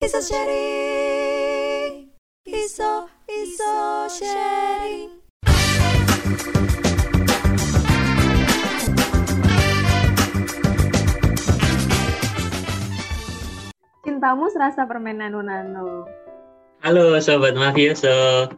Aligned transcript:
Iso 0.00 0.20
sharing. 0.24 2.08
Iso 2.48 2.92
iso 3.28 3.74
sharing. 4.08 5.10
Cintamu 14.00 14.48
serasa 14.50 14.88
permen 14.88 15.20
nano-nano. 15.20 16.08
Halo 16.80 17.20
Sobat 17.20 17.52
Mafioso, 17.52 18.48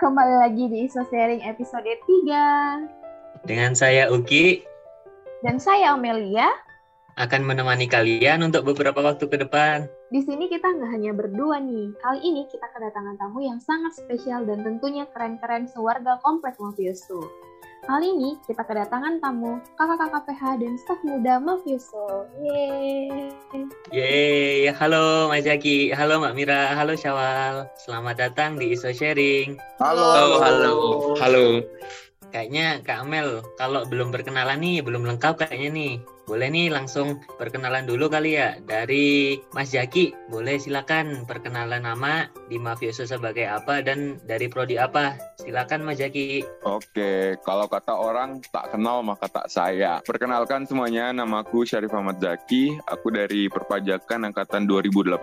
Kembali 0.00 0.34
lagi 0.40 0.64
di 0.70 0.88
Iso 0.88 1.04
Sharing 1.10 1.44
episode 1.44 1.84
3. 1.84 3.44
dengan 3.44 3.70
saya 3.76 4.08
Uki 4.10 4.64
Dan 5.44 5.60
saya 5.60 5.94
Amelia. 5.94 6.48
akan 7.18 7.42
menemani 7.42 7.90
kalian 7.90 8.46
untuk 8.46 8.62
beberapa 8.62 9.02
waktu 9.02 9.26
ke 9.26 9.36
depan. 9.42 9.90
Di 10.08 10.24
sini 10.24 10.48
kita 10.48 10.72
nggak 10.72 10.88
hanya 10.88 11.12
berdua 11.12 11.60
nih. 11.60 11.92
Kali 12.00 12.20
ini 12.24 12.48
kita 12.48 12.64
kedatangan 12.72 13.20
tamu 13.20 13.44
yang 13.44 13.60
sangat 13.60 13.92
spesial 13.92 14.40
dan 14.48 14.64
tentunya 14.64 15.04
keren-keren 15.12 15.68
sewarga 15.68 16.16
komplek 16.24 16.56
Mafioso. 16.56 17.28
Kali 17.84 18.16
ini 18.16 18.40
kita 18.48 18.64
kedatangan 18.64 19.20
tamu 19.20 19.60
kakak-kakak 19.76 20.32
PH 20.32 20.64
dan 20.64 20.72
staf 20.80 20.96
muda 21.04 21.36
Mafioso. 21.36 22.24
Yeay. 22.40 23.36
Yeay, 23.92 24.72
halo 24.72 25.28
Mas 25.28 25.44
Jaki, 25.44 25.92
halo 25.92 26.24
Mbak 26.24 26.34
Mira, 26.40 26.72
halo 26.72 26.96
Syawal. 26.96 27.68
Selamat 27.76 28.16
datang 28.16 28.56
di 28.56 28.72
Iso 28.72 28.88
Sharing. 28.88 29.60
Halo, 29.76 30.40
halo, 30.40 30.72
halo. 31.20 31.60
Kayaknya 32.32 32.80
Kak 32.80 33.04
Amel, 33.04 33.44
kalau 33.60 33.84
belum 33.84 34.08
berkenalan 34.08 34.56
nih, 34.56 34.80
belum 34.80 35.04
lengkap 35.04 35.36
kayaknya 35.44 35.68
nih. 35.68 35.94
Boleh 36.28 36.52
nih 36.52 36.68
langsung 36.68 37.24
perkenalan 37.40 37.88
dulu 37.88 38.12
kali 38.12 38.36
ya. 38.36 38.60
Dari 38.60 39.40
Mas 39.56 39.72
Jaki, 39.72 40.12
boleh 40.28 40.60
silakan 40.60 41.24
perkenalan 41.24 41.88
nama 41.88 42.28
di 42.52 42.60
Mafioso 42.60 43.08
sebagai 43.08 43.48
apa 43.48 43.80
dan 43.80 44.20
dari 44.28 44.44
prodi 44.52 44.76
apa. 44.76 45.16
Silakan 45.40 45.88
Mas 45.88 45.96
Jaki. 45.96 46.44
Oke, 46.68 47.40
kalau 47.40 47.64
kata 47.64 47.96
orang 47.96 48.44
tak 48.52 48.76
kenal 48.76 49.00
maka 49.00 49.24
tak 49.32 49.48
saya. 49.48 50.04
Perkenalkan 50.04 50.68
semuanya, 50.68 51.16
namaku 51.16 51.64
Syarif 51.64 51.96
Ahmad 51.96 52.20
Zaki. 52.20 52.76
Aku 52.92 53.08
dari 53.08 53.48
Perpajakan 53.48 54.28
Angkatan 54.28 54.68
2018. 54.68 55.16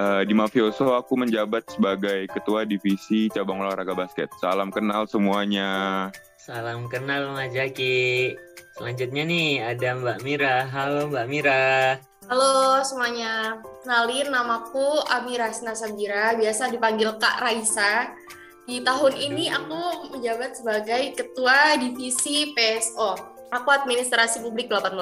Eh, 0.00 0.22
di 0.24 0.32
Mafioso 0.36 0.96
aku 0.96 1.16
menjabat 1.16 1.76
sebagai 1.76 2.28
Ketua 2.28 2.68
Divisi 2.68 3.32
Cabang 3.32 3.64
Olahraga 3.64 3.92
Basket. 3.92 4.28
Salam 4.36 4.68
kenal 4.68 5.08
semuanya. 5.08 6.08
Salam 6.40 6.88
kenal 6.88 7.36
Mas 7.36 7.52
Jaki. 7.52 8.32
Selanjutnya 8.80 9.28
nih 9.28 9.60
ada 9.60 9.92
Mbak 9.92 10.18
Mira. 10.24 10.64
Halo 10.72 11.12
Mbak 11.12 11.26
Mira. 11.28 12.00
Halo 12.32 12.80
semuanya, 12.80 13.60
kenalin 13.84 14.32
namaku 14.32 15.04
Amira 15.12 15.52
Hasna 15.52 15.76
Sabira, 15.76 16.32
biasa 16.32 16.72
dipanggil 16.72 17.12
Kak 17.20 17.44
Raisa. 17.44 18.16
Di 18.64 18.80
tahun 18.80 19.20
ini 19.20 19.52
aku 19.52 20.08
menjabat 20.16 20.56
sebagai 20.56 21.12
Ketua 21.12 21.76
Divisi 21.76 22.56
PSO. 22.56 23.20
Aku 23.52 23.68
Administrasi 23.68 24.40
Publik 24.40 24.72
18. 24.72 24.96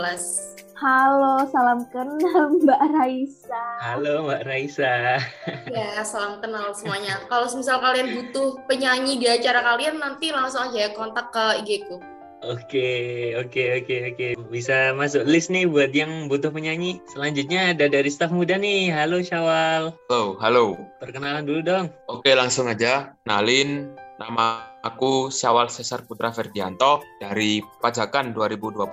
Halo, 0.75 1.47
salam 1.47 1.87
kenal 1.95 2.51
Mbak 2.67 2.83
Raisa. 2.99 3.63
Halo 3.79 4.27
Mbak 4.27 4.43
Raisa. 4.43 5.23
Ya, 5.71 6.03
salam 6.03 6.43
kenal 6.43 6.75
semuanya. 6.75 7.23
Kalau 7.31 7.47
misal 7.55 7.79
kalian 7.79 8.11
butuh 8.11 8.59
penyanyi 8.67 9.23
di 9.23 9.31
acara 9.31 9.63
kalian, 9.63 10.03
nanti 10.03 10.35
langsung 10.35 10.67
aja 10.67 10.91
ya 10.91 10.91
kontak 10.91 11.31
ke 11.31 11.63
IG 11.63 11.87
ku. 11.87 12.18
Oke, 12.49 13.37
oke, 13.37 13.85
oke, 13.85 13.97
oke. 14.09 14.27
Bisa 14.49 14.97
masuk 14.97 15.29
list 15.29 15.53
nih 15.53 15.69
buat 15.69 15.93
yang 15.93 16.33
butuh 16.33 16.49
penyanyi. 16.49 16.97
Selanjutnya 17.13 17.77
ada 17.77 17.93
dari 17.93 18.09
staf 18.09 18.33
muda 18.33 18.57
nih. 18.57 18.89
Halo 18.89 19.21
Syawal. 19.21 19.93
Halo, 20.09 20.41
halo. 20.41 20.81
Perkenalan 20.97 21.45
dulu 21.45 21.61
dong. 21.61 21.93
Oke, 22.09 22.33
langsung 22.33 22.65
aja. 22.73 23.13
Kenalin, 23.21 23.93
nama 24.17 24.65
aku 24.81 25.29
Syawal 25.29 25.69
Cesar 25.69 26.09
Putra 26.09 26.33
Ferdianto 26.33 27.05
dari 27.21 27.61
Pajakan 27.85 28.33
2021. 28.33 28.89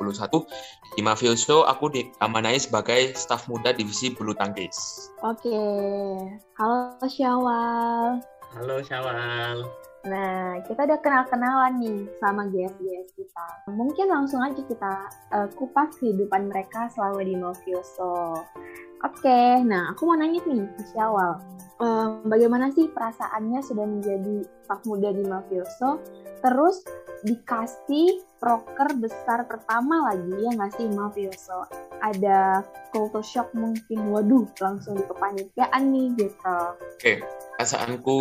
Di 0.99 1.01
Mafioso, 1.01 1.63
aku 1.63 1.95
diamanai 1.95 2.59
sebagai 2.59 3.15
staf 3.15 3.47
muda 3.47 3.71
divisi 3.71 4.11
bulu 4.11 4.35
tangkis. 4.35 5.07
Oke, 5.23 5.55
halo 6.59 7.07
Syawal. 7.07 8.19
Halo 8.51 8.83
Syawal. 8.83 9.63
Nah, 10.05 10.61
kita 10.69 10.85
udah 10.85 10.99
kenal-kenalan 11.01 11.81
nih 11.81 11.99
sama 12.21 12.45
GS-GS 12.45 13.17
kita. 13.17 13.45
Mungkin 13.73 14.05
langsung 14.05 14.37
aja 14.45 14.61
kita 14.61 14.93
eh, 15.33 15.49
kupas 15.57 15.97
kehidupan 15.97 16.45
mereka 16.45 16.85
selama 16.93 17.25
di 17.25 17.33
Mafioso. 17.33 18.45
Oke, 19.03 19.39
nah 19.67 19.91
aku 19.91 20.07
mau 20.07 20.15
nanya 20.15 20.39
nih 20.45 20.63
ke 20.79 20.83
Syawal. 20.95 21.55
Eh, 21.75 22.07
bagaimana 22.23 22.71
sih 22.71 22.87
perasaannya 22.87 23.59
sudah 23.59 23.83
menjadi 23.83 24.47
staf 24.63 24.79
muda 24.87 25.11
di 25.11 25.27
Mafioso, 25.27 25.99
terus 26.39 26.87
dikasih 27.27 28.23
proker 28.39 28.95
besar 28.95 29.43
pertama 29.43 30.07
lagi 30.07 30.39
ya 30.39 30.55
nggak 30.55 30.71
Mafioso? 30.87 31.67
Ada 31.99 32.63
culture 32.95 33.25
shock 33.27 33.51
mungkin, 33.51 34.07
waduh 34.07 34.47
langsung 34.63 34.95
di 34.95 35.03
nih 35.91 36.15
gitu. 36.15 36.59
Oke, 36.95 37.19
perasaanku 37.59 38.19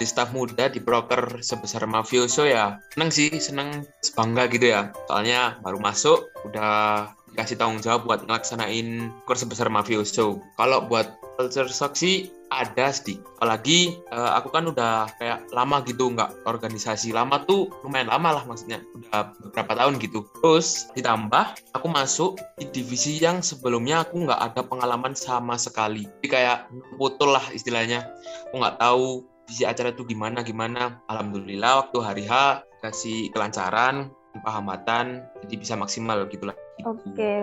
di 0.00 0.06
staf 0.08 0.32
muda 0.32 0.72
di 0.72 0.80
broker 0.80 1.44
sebesar 1.44 1.84
Mafioso 1.84 2.48
ya 2.48 2.80
seneng 2.96 3.12
sih, 3.12 3.28
seneng 3.36 3.84
bangga 4.16 4.48
gitu 4.48 4.72
ya. 4.72 4.88
Soalnya 5.04 5.60
baru 5.60 5.76
masuk, 5.84 6.32
udah 6.48 7.12
dikasih 7.34 7.56
tanggung 7.56 7.82
jawab 7.82 8.06
buat 8.06 8.20
ngelaksanain 8.26 9.10
broker 9.24 9.36
sebesar 9.38 9.70
Mafioso. 9.70 10.42
Kalau 10.58 10.84
buat 10.86 11.20
culture 11.38 11.70
shock 11.70 11.96
sih 11.96 12.28
ada 12.50 12.90
sih. 12.90 13.22
Apalagi 13.38 13.96
eh, 13.96 14.30
aku 14.36 14.50
kan 14.50 14.66
udah 14.68 15.08
kayak 15.16 15.48
lama 15.54 15.80
gitu 15.86 16.10
nggak 16.12 16.44
organisasi. 16.44 17.14
Lama 17.14 17.40
tuh 17.46 17.70
lumayan 17.86 18.10
lama 18.10 18.36
lah 18.36 18.44
maksudnya. 18.44 18.82
Udah 18.92 19.32
beberapa 19.38 19.72
tahun 19.78 19.96
gitu. 20.02 20.26
Terus 20.42 20.90
ditambah 20.98 21.56
aku 21.72 21.86
masuk 21.88 22.36
di 22.58 22.68
divisi 22.68 23.16
yang 23.22 23.40
sebelumnya 23.40 24.04
aku 24.04 24.26
nggak 24.26 24.40
ada 24.52 24.60
pengalaman 24.66 25.14
sama 25.14 25.56
sekali. 25.56 26.04
Jadi 26.20 26.28
kayak 26.28 26.68
putul 26.98 27.32
lah 27.32 27.44
istilahnya. 27.54 28.04
Aku 28.50 28.60
nggak 28.60 28.76
tahu 28.82 29.24
visi 29.46 29.64
acara 29.64 29.94
itu 29.94 30.04
gimana 30.04 30.42
gimana. 30.44 31.00
Alhamdulillah 31.08 31.86
waktu 31.86 31.98
hari 32.02 32.24
H 32.26 32.62
kasih 32.80 33.28
kelancaran, 33.36 34.08
hambatan, 34.46 35.26
jadi 35.44 35.54
bisa 35.58 35.74
maksimal 35.76 36.26
gitu 36.30 36.48
lah. 36.48 36.56
Oke, 36.88 37.36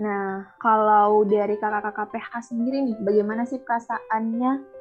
nah 0.00 0.48
kalau 0.56 1.26
dari 1.28 1.60
kakak-kakak 1.60 2.16
PH 2.16 2.48
sendiri 2.54 2.80
nih, 2.80 2.96
bagaimana 3.04 3.44
sih 3.44 3.60
perasaannya? 3.60 4.76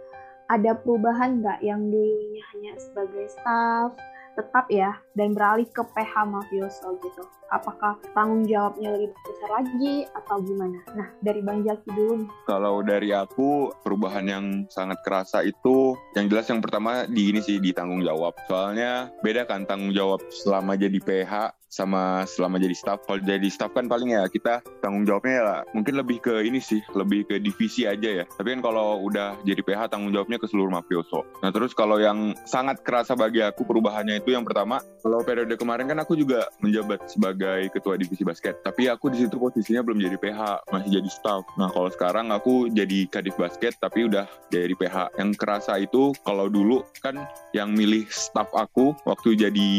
Ada 0.47 0.79
perubahan 0.79 1.43
nggak 1.43 1.59
yang 1.59 1.91
dulunya 1.91 2.39
hanya 2.55 2.79
sebagai 2.79 3.27
staff, 3.27 3.91
tetap 4.37 4.69
ya, 4.69 4.93
dan 5.17 5.33
beralih 5.33 5.65
ke 5.65 5.81
PH 5.81 6.13
Mafioso 6.29 6.93
gitu? 7.01 7.25
Apakah 7.49 7.97
tanggung 8.13 8.45
jawabnya 8.45 8.93
lebih 8.93 9.15
besar 9.25 9.49
lagi 9.63 10.05
atau 10.13 10.37
gimana? 10.45 10.77
Nah, 10.93 11.09
dari 11.25 11.41
Bang 11.41 11.65
Jaki 11.65 11.89
dulu. 11.89 12.29
Kalau 12.45 12.85
dari 12.85 13.09
aku, 13.15 13.73
perubahan 13.81 14.25
yang 14.29 14.45
sangat 14.69 15.01
kerasa 15.01 15.41
itu, 15.41 15.97
yang 16.13 16.29
jelas 16.29 16.45
yang 16.51 16.61
pertama 16.61 17.09
di 17.09 17.33
ini 17.33 17.41
sih, 17.41 17.57
di 17.57 17.73
tanggung 17.73 18.05
jawab. 18.05 18.37
Soalnya 18.45 19.09
beda 19.25 19.49
kan 19.49 19.65
tanggung 19.65 19.95
jawab 19.95 20.21
selama 20.29 20.77
jadi 20.77 20.99
PH 21.01 21.56
sama 21.67 22.23
selama 22.25 22.57
jadi 22.57 22.75
staff. 22.75 23.03
Kalau 23.05 23.19
jadi 23.21 23.47
staff 23.51 23.75
kan 23.75 23.85
paling 23.91 24.15
ya 24.15 24.25
kita 24.27 24.63
tanggung 24.79 25.03
jawabnya 25.03 25.33
ya 25.37 25.55
mungkin 25.75 25.99
lebih 25.99 26.23
ke 26.23 26.43
ini 26.47 26.63
sih, 26.63 26.81
lebih 26.95 27.27
ke 27.27 27.35
divisi 27.39 27.83
aja 27.83 28.23
ya. 28.23 28.25
Tapi 28.25 28.57
kan 28.57 28.61
kalau 28.63 29.03
udah 29.03 29.37
jadi 29.43 29.59
PH 29.61 29.91
tanggung 29.91 30.15
jawabnya 30.15 30.39
ke 30.39 30.47
seluruh 30.47 30.71
mafioso. 30.71 31.27
Nah 31.43 31.51
terus 31.51 31.75
kalau 31.75 31.99
yang 31.99 32.33
sangat 32.47 32.81
kerasa 32.81 33.13
bagi 33.13 33.43
aku 33.43 33.67
perubahannya 33.67 34.23
itu 34.23 34.33
yang 34.33 34.47
pertama, 34.47 34.79
kalau 35.03 35.21
periode 35.21 35.53
kemarin 35.59 35.91
kan 35.91 35.99
aku 36.01 36.15
juga 36.15 36.47
menjabat 36.63 37.11
sebagai 37.11 37.69
ketua 37.75 37.99
divisi 37.99 38.23
basket. 38.23 38.63
Tapi 38.63 38.87
aku 38.87 39.11
di 39.11 39.27
situ 39.27 39.35
posisinya 39.35 39.83
belum 39.83 39.99
jadi 39.99 40.17
PH, 40.17 40.71
masih 40.71 40.99
jadi 41.03 41.09
staff. 41.11 41.43
Nah 41.59 41.69
kalau 41.69 41.91
sekarang 41.91 42.31
aku 42.31 42.71
jadi 42.71 43.05
kadif 43.11 43.35
basket 43.35 43.75
tapi 43.77 44.07
udah 44.07 44.25
jadi 44.49 44.73
PH. 44.73 45.19
Yang 45.19 45.29
kerasa 45.35 45.77
itu 45.77 46.15
kalau 46.23 46.47
dulu 46.47 46.83
kan 47.03 47.27
yang 47.51 47.75
milih 47.75 48.07
staff 48.07 48.47
aku 48.55 48.95
waktu 49.03 49.35
jadi 49.35 49.69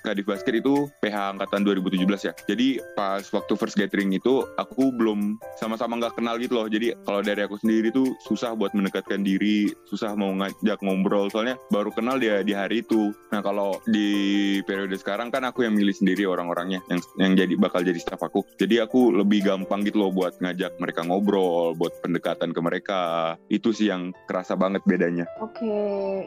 kadif 0.00 0.26
basket 0.30 0.62
itu 0.62 0.86
PH 1.02 1.31
angkatan 1.32 1.64
2017 1.64 2.28
ya. 2.28 2.32
Jadi 2.46 2.78
pas 2.94 3.24
waktu 3.32 3.52
first 3.56 3.76
gathering 3.78 4.12
itu 4.12 4.44
aku 4.60 4.92
belum 4.94 5.40
sama-sama 5.56 5.98
nggak 5.98 6.20
kenal 6.20 6.36
gitu 6.38 6.60
loh. 6.60 6.68
Jadi 6.68 6.94
kalau 7.02 7.20
dari 7.24 7.42
aku 7.42 7.56
sendiri 7.58 7.88
tuh 7.90 8.14
susah 8.24 8.52
buat 8.52 8.76
mendekatkan 8.76 9.24
diri, 9.24 9.72
susah 9.88 10.14
mau 10.14 10.30
ngajak 10.36 10.78
ngobrol 10.84 11.32
soalnya 11.32 11.56
baru 11.72 11.90
kenal 11.90 12.20
dia 12.20 12.44
di 12.44 12.52
hari 12.52 12.84
itu. 12.84 13.10
Nah 13.32 13.40
kalau 13.40 13.80
di 13.88 14.60
periode 14.68 14.94
sekarang 15.00 15.32
kan 15.32 15.48
aku 15.48 15.64
yang 15.64 15.74
milih 15.74 15.94
sendiri 15.94 16.28
orang-orangnya 16.28 16.84
yang 16.92 17.00
yang 17.18 17.32
jadi 17.34 17.54
bakal 17.56 17.80
jadi 17.80 17.98
staff 17.98 18.20
aku. 18.22 18.44
Jadi 18.60 18.78
aku 18.78 19.10
lebih 19.14 19.44
gampang 19.46 19.82
gitu 19.86 20.04
loh 20.04 20.12
buat 20.12 20.36
ngajak 20.38 20.76
mereka 20.78 21.02
ngobrol, 21.06 21.74
buat 21.74 21.96
pendekatan 22.04 22.52
ke 22.52 22.60
mereka. 22.60 23.00
Itu 23.48 23.72
sih 23.72 23.88
yang 23.88 24.12
kerasa 24.28 24.54
banget 24.54 24.84
bedanya. 24.84 25.24
Oke, 25.40 25.66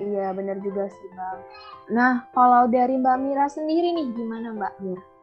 iya 0.01 0.34
benar 0.34 0.58
juga 0.60 0.90
sih 0.90 1.10
Bang. 1.13 1.40
Nah, 1.86 2.25
kalau 2.34 2.66
dari 2.66 2.98
Mbak 2.98 3.18
Mira 3.22 3.46
sendiri 3.46 3.94
nih, 3.94 4.10
gimana 4.18 4.50
Mbak? 4.58 4.74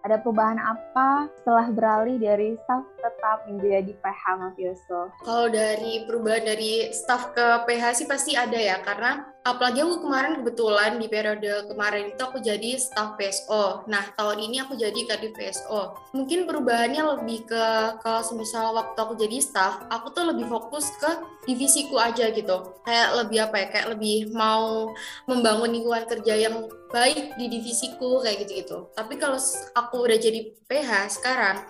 Ada 0.02 0.19
perubahan 0.19 0.58
apa 0.58 1.31
setelah 1.38 1.70
beralih 1.70 2.19
dari 2.19 2.58
staff 2.66 2.82
tetap 2.99 3.46
menjadi 3.46 3.94
PH 4.02 4.22
Mafioso? 4.34 5.14
Kalau 5.22 5.46
dari 5.46 6.02
perubahan 6.02 6.43
dari 6.43 6.90
staff 6.90 7.31
ke 7.31 7.62
PH 7.70 8.02
sih 8.02 8.06
pasti 8.10 8.34
ada 8.34 8.58
ya, 8.58 8.82
karena 8.82 9.31
apalagi 9.43 9.83
aku 9.83 10.06
kemarin 10.06 10.33
kebetulan 10.43 10.91
di 11.03 11.06
periode 11.11 11.67
kemarin 11.67 12.15
itu 12.15 12.23
aku 12.23 12.39
jadi 12.39 12.79
staff 12.79 13.19
PSO. 13.19 13.87
Nah, 13.91 14.15
tahun 14.15 14.39
ini 14.39 14.62
aku 14.62 14.79
jadi 14.79 14.97
kadif 15.06 15.35
PSO. 15.35 15.99
Mungkin 16.15 16.47
perubahannya 16.47 17.03
lebih 17.19 17.50
ke 17.50 17.65
kalau 18.00 18.23
semisal 18.23 18.71
waktu 18.75 18.99
aku 18.99 19.15
jadi 19.19 19.43
staff, 19.43 19.83
aku 19.91 20.15
tuh 20.15 20.31
lebih 20.31 20.47
fokus 20.47 20.91
ke 21.03 21.11
divisiku 21.50 21.99
aja 21.99 22.31
gitu. 22.31 22.79
Kayak 22.87 23.09
lebih 23.27 23.39
apa 23.50 23.56
ya? 23.59 23.67
Kayak 23.75 23.89
lebih 23.99 24.31
mau 24.31 24.94
membangun 25.27 25.75
lingkungan 25.75 26.06
kerja 26.06 26.35
yang 26.38 26.71
baik 26.93 27.35
di 27.41 27.49
divisiku 27.49 28.21
kayak 28.21 28.45
gitu-gitu. 28.45 28.93
Tapi 28.93 29.17
kalau 29.17 29.41
aku 29.73 30.05
udah 30.05 30.19
jadi 30.21 30.53
PH 30.69 31.19
sekarang, 31.19 31.65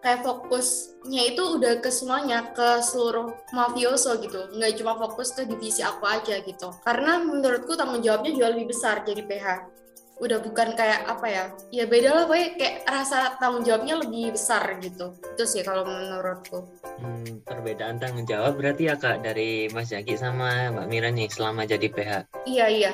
kayak 0.00 0.22
fokusnya 0.22 1.34
itu 1.34 1.42
udah 1.58 1.82
ke 1.82 1.90
semuanya, 1.90 2.54
ke 2.54 2.78
seluruh 2.80 3.34
mafioso 3.50 4.14
gitu. 4.22 4.54
Nggak 4.54 4.78
cuma 4.78 4.94
fokus 4.94 5.34
ke 5.34 5.44
divisi 5.44 5.82
aku 5.82 6.06
aja 6.06 6.38
gitu. 6.40 6.70
Karena 6.86 7.17
menurutku 7.22 7.74
tanggung 7.74 8.02
jawabnya 8.02 8.30
juga 8.34 8.48
lebih 8.54 8.70
besar 8.70 9.02
jadi 9.02 9.22
PH 9.26 9.46
udah 10.18 10.42
bukan 10.42 10.74
kayak 10.74 11.06
apa 11.06 11.26
ya 11.30 11.44
ya 11.70 11.84
beda 11.86 12.10
lah 12.10 12.24
pokoknya 12.26 12.48
kayak 12.58 12.76
rasa 12.90 13.38
tanggung 13.38 13.62
jawabnya 13.62 14.02
lebih 14.02 14.34
besar 14.34 14.66
gitu. 14.82 15.14
Itu 15.14 15.46
sih 15.46 15.62
kalau 15.62 15.86
menurutku. 15.86 16.66
Hmm, 16.98 17.38
perbedaan 17.46 18.02
tanggung 18.02 18.26
jawab 18.26 18.58
berarti 18.58 18.90
ya 18.90 18.98
kak 18.98 19.22
dari 19.22 19.70
Mas 19.70 19.94
Jaki 19.94 20.18
sama 20.18 20.74
Mbak 20.74 20.86
Mira 20.90 21.08
nih 21.14 21.30
selama 21.30 21.62
jadi 21.62 21.86
PH 21.86 22.10
iya 22.50 22.66
iya 22.66 22.90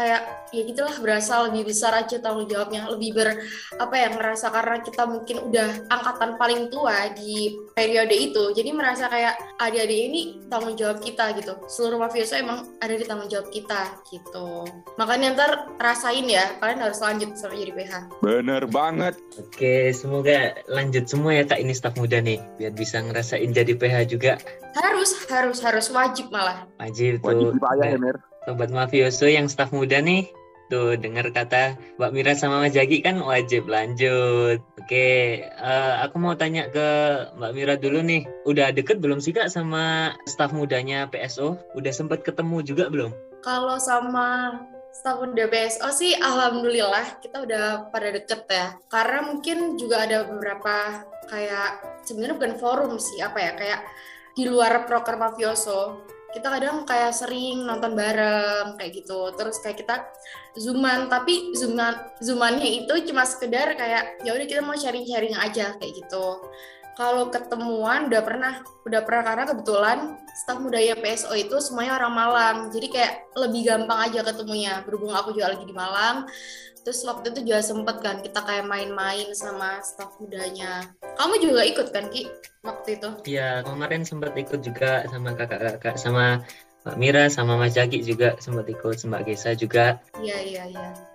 kayak 0.00 0.22
ya 0.56 0.62
gitulah 0.64 0.96
berasa 0.98 1.44
lebih 1.46 1.68
besar 1.68 1.92
aja 1.92 2.16
tanggung 2.16 2.48
jawabnya. 2.48 2.88
Lebih 2.88 3.10
ber 3.12 3.28
apa 3.76 3.94
ya 3.94 4.08
ngerasa 4.16 4.48
karena 4.48 4.76
kita 4.80 5.02
mungkin 5.04 5.36
udah 5.52 5.68
angkatan 5.92 6.40
paling 6.40 6.72
tua 6.72 7.12
di 7.12 7.60
periode 7.76 8.16
itu 8.16 8.56
jadi 8.56 8.72
merasa 8.72 9.12
kayak 9.12 9.36
adik-adik 9.60 10.00
ini 10.08 10.20
tanggung 10.48 10.74
jawab 10.74 11.04
kita 11.04 11.36
gitu. 11.36 11.52
Seluruh 11.68 12.00
mafioso 12.00 12.40
emang 12.40 12.64
ada 12.80 12.94
di 12.96 13.04
tanggung 13.04 13.28
jawab 13.28 13.52
kita 13.52 14.00
gitu. 14.08 14.64
Makanya 14.96 15.36
ntar 15.36 15.50
rasain 15.76 16.24
ya 16.24 16.56
kalian 16.58 16.80
harus 16.80 16.98
lanjut 17.04 17.36
sampai 17.36 17.60
jadi 17.62 17.72
PH 17.76 17.92
Bener 18.24 18.64
banget. 18.66 19.14
oke 19.36 19.92
semoga 19.92 20.56
lanjut 20.70 21.04
semua 21.06 21.36
ya 21.36 21.44
kak 21.44 21.60
ini 21.60 21.74
staf 21.76 21.94
muda 22.00 22.22
nih 22.22 22.40
biar 22.56 22.72
bisa 22.72 23.02
ngerasain 23.04 23.50
jadi 23.52 23.76
PH 23.76 23.96
juga. 24.08 24.32
Harus 24.74 25.26
harus 25.26 25.58
harus. 25.60 25.86
Wajib 25.90 26.30
malah. 26.30 26.70
Wajib 26.78 27.18
Wajib 27.26 27.50
tuh 27.50 27.58
dibayar 27.58 27.90
ya, 27.90 27.98
Mir. 27.98 28.16
Sobat 28.44 28.70
mafioso 28.72 29.28
yang 29.28 29.46
staf 29.50 29.72
muda 29.74 30.00
nih. 30.00 30.28
Tuh 30.70 30.94
dengar 30.94 31.26
kata 31.34 31.74
Mbak 31.98 32.12
Mira 32.14 32.32
sama 32.38 32.62
Mas 32.62 32.78
Jaki 32.78 33.02
kan 33.02 33.18
wajib 33.18 33.66
lanjut. 33.66 34.62
Oke 34.78 35.42
eh, 35.50 35.94
aku 35.98 36.22
mau 36.22 36.38
tanya 36.38 36.70
ke 36.70 36.88
Mbak 37.34 37.52
Mira 37.58 37.74
dulu 37.74 37.98
nih. 38.06 38.22
Udah 38.46 38.70
deket 38.70 39.02
belum 39.02 39.18
sih 39.18 39.34
kak 39.34 39.50
sama 39.50 40.14
staf 40.30 40.54
mudanya 40.54 41.10
PSO 41.10 41.58
udah 41.74 41.90
sempat 41.90 42.22
ketemu 42.22 42.62
juga 42.62 42.86
belum? 42.86 43.10
Kalau 43.42 43.82
sama 43.82 44.62
staf 44.94 45.18
muda 45.18 45.50
BSO 45.50 45.90
sih 45.90 46.14
alhamdulillah 46.14 47.18
kita 47.18 47.42
udah 47.42 47.90
pada 47.90 48.14
deket 48.14 48.46
ya. 48.46 48.78
Karena 48.86 49.26
mungkin 49.26 49.74
juga 49.74 50.06
ada 50.06 50.22
beberapa 50.30 51.02
kayak 51.26 52.02
sebenarnya 52.06 52.38
bukan 52.38 52.54
forum 52.62 52.94
sih 53.02 53.18
apa 53.18 53.38
ya 53.42 53.52
kayak 53.58 53.80
di 54.38 54.46
luar 54.46 54.86
proker 54.86 55.18
mafioso 55.18 55.98
kita 56.30 56.46
kadang 56.46 56.86
kayak 56.86 57.12
sering 57.14 57.66
nonton 57.66 57.94
bareng 57.98 58.78
kayak 58.78 58.92
gitu. 59.02 59.34
Terus 59.34 59.58
kayak 59.62 59.78
kita 59.82 59.96
zooman 60.58 61.10
tapi 61.10 61.54
zooman 61.54 61.94
zoomannya 62.22 62.86
itu 62.86 62.94
cuma 63.10 63.26
sekedar 63.26 63.74
kayak 63.74 64.22
ya 64.22 64.34
udah 64.34 64.46
kita 64.46 64.62
mau 64.62 64.74
sharing 64.74 65.06
sharing 65.06 65.34
aja 65.34 65.74
kayak 65.78 65.92
gitu 65.94 66.26
kalau 67.00 67.32
ketemuan 67.32 68.12
udah 68.12 68.20
pernah 68.20 68.60
udah 68.84 69.00
pernah 69.08 69.22
karena 69.24 69.44
kebetulan 69.48 69.98
staf 70.36 70.60
budaya 70.60 70.92
PSO 71.00 71.32
itu 71.32 71.56
semuanya 71.64 71.96
orang 71.96 72.12
Malang. 72.12 72.56
Jadi 72.68 72.92
kayak 72.92 73.32
lebih 73.40 73.72
gampang 73.72 74.04
aja 74.04 74.20
ketemunya. 74.20 74.84
Berhubung 74.84 75.16
aku 75.16 75.32
juga 75.32 75.56
lagi 75.56 75.64
di 75.64 75.72
Malang. 75.72 76.28
Terus 76.84 77.00
waktu 77.08 77.32
itu 77.32 77.48
juga 77.48 77.64
sempet 77.64 78.04
kan 78.04 78.20
kita 78.20 78.44
kayak 78.44 78.68
main-main 78.68 79.32
sama 79.32 79.80
staf 79.80 80.20
mudanya. 80.20 80.92
Kamu 81.16 81.40
juga 81.40 81.64
ikut 81.64 81.88
kan 81.88 82.12
Ki 82.12 82.28
waktu 82.60 83.00
itu? 83.00 83.08
Iya, 83.32 83.64
kemarin 83.64 84.04
sempat 84.04 84.36
ikut 84.36 84.60
juga 84.60 85.00
sama 85.08 85.32
kakak-kakak, 85.32 85.96
sama 85.96 86.44
Mbak 86.84 86.96
Mira, 87.00 87.24
sama 87.32 87.56
Mas 87.56 87.76
Jaki 87.76 88.04
juga 88.04 88.36
sempat 88.40 88.68
ikut, 88.68 89.00
sama 89.00 89.20
Mbak 89.20 89.22
Gesa 89.24 89.56
juga. 89.56 90.00
Iya 90.20 90.36
iya 90.40 90.62
iya. 90.68 91.09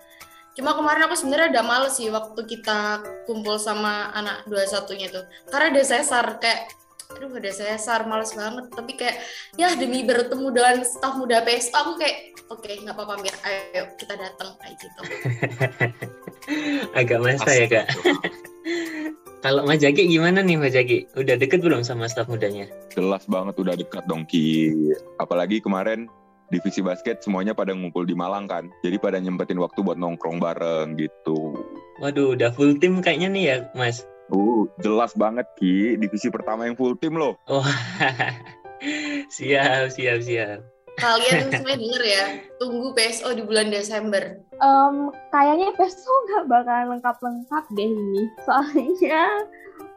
Cuma 0.55 0.71
kemarin 0.73 1.03
aku 1.05 1.15
sebenarnya 1.19 1.51
udah 1.59 1.65
males 1.67 1.93
sih 1.99 2.07
waktu 2.07 2.41
kita 2.47 3.03
kumpul 3.27 3.59
sama 3.59 4.09
anak 4.15 4.47
dua 4.47 4.63
satunya 4.63 5.11
tuh. 5.11 5.27
Karena 5.51 5.75
ada 5.75 5.83
sesar 5.83 6.39
kayak 6.39 6.71
aduh 7.05 7.37
ada 7.37 7.53
sesar 7.53 8.09
males 8.09 8.33
banget 8.33 8.65
tapi 8.73 8.97
kayak 8.97 9.21
ya 9.61 9.77
demi 9.77 10.01
bertemu 10.01 10.49
dengan 10.49 10.81
staf 10.81 11.13
muda 11.21 11.45
PSO 11.45 11.77
aku 11.77 11.91
kayak 12.01 12.33
oke 12.49 12.65
nggak 12.65 12.97
apa-apa 12.97 13.21
Mir 13.21 13.35
ayo 13.45 13.93
kita 13.93 14.17
datang 14.17 14.57
kayak 14.57 14.75
gitu 14.81 15.01
Agak 16.99 17.19
masa 17.21 17.49
ya 17.53 17.65
kak. 17.65 17.87
Kalau 19.45 19.61
Mas 19.61 19.77
Jaki 19.77 20.09
gimana 20.09 20.41
nih 20.41 20.57
Mas 20.57 20.73
Jaki? 20.73 21.05
Udah 21.13 21.37
deket 21.37 21.61
belum 21.61 21.85
sama 21.85 22.09
staf 22.09 22.25
mudanya? 22.25 22.65
Jelas 22.97 23.29
banget 23.29 23.53
udah 23.61 23.77
dekat 23.77 24.01
dong 24.09 24.25
Ki. 24.25 24.73
Apalagi 25.21 25.61
kemarin 25.61 26.09
divisi 26.55 26.79
basket 26.79 27.19
semuanya 27.19 27.51
pada 27.51 27.75
ngumpul 27.75 28.07
di 28.07 28.15
Malang 28.15 28.47
kan. 28.47 28.71
Jadi 28.79 28.95
pada 28.95 29.19
nyempetin 29.19 29.59
waktu 29.59 29.83
buat 29.83 29.99
nongkrong 29.99 30.39
bareng 30.39 30.95
gitu. 30.95 31.59
Waduh, 31.99 32.39
udah 32.39 32.55
full 32.55 32.79
tim 32.79 33.03
kayaknya 33.03 33.27
nih 33.27 33.43
ya 33.43 33.57
Mas. 33.75 34.07
Uh, 34.31 34.63
jelas 34.79 35.11
banget 35.19 35.45
Ki. 35.59 35.99
Divisi 35.99 36.31
pertama 36.31 36.63
yang 36.63 36.79
full 36.79 36.95
tim 36.95 37.19
loh. 37.19 37.35
Wah, 37.51 37.67
siap, 39.35 39.91
siap, 39.91 40.23
siap. 40.23 40.59
kalian 40.95 41.51
semuanya 41.51 41.75
denger 41.75 42.03
ya 42.07 42.23
tunggu 42.55 42.95
PSO 42.95 43.35
di 43.35 43.43
bulan 43.43 43.67
Desember 43.67 44.39
Em, 44.63 45.11
kayaknya 45.35 45.75
PSO 45.75 46.13
nggak 46.31 46.43
bakalan 46.47 46.87
lengkap-lengkap 46.95 47.65
deh 47.75 47.89
ini. 47.91 48.23
Soalnya 48.47 49.23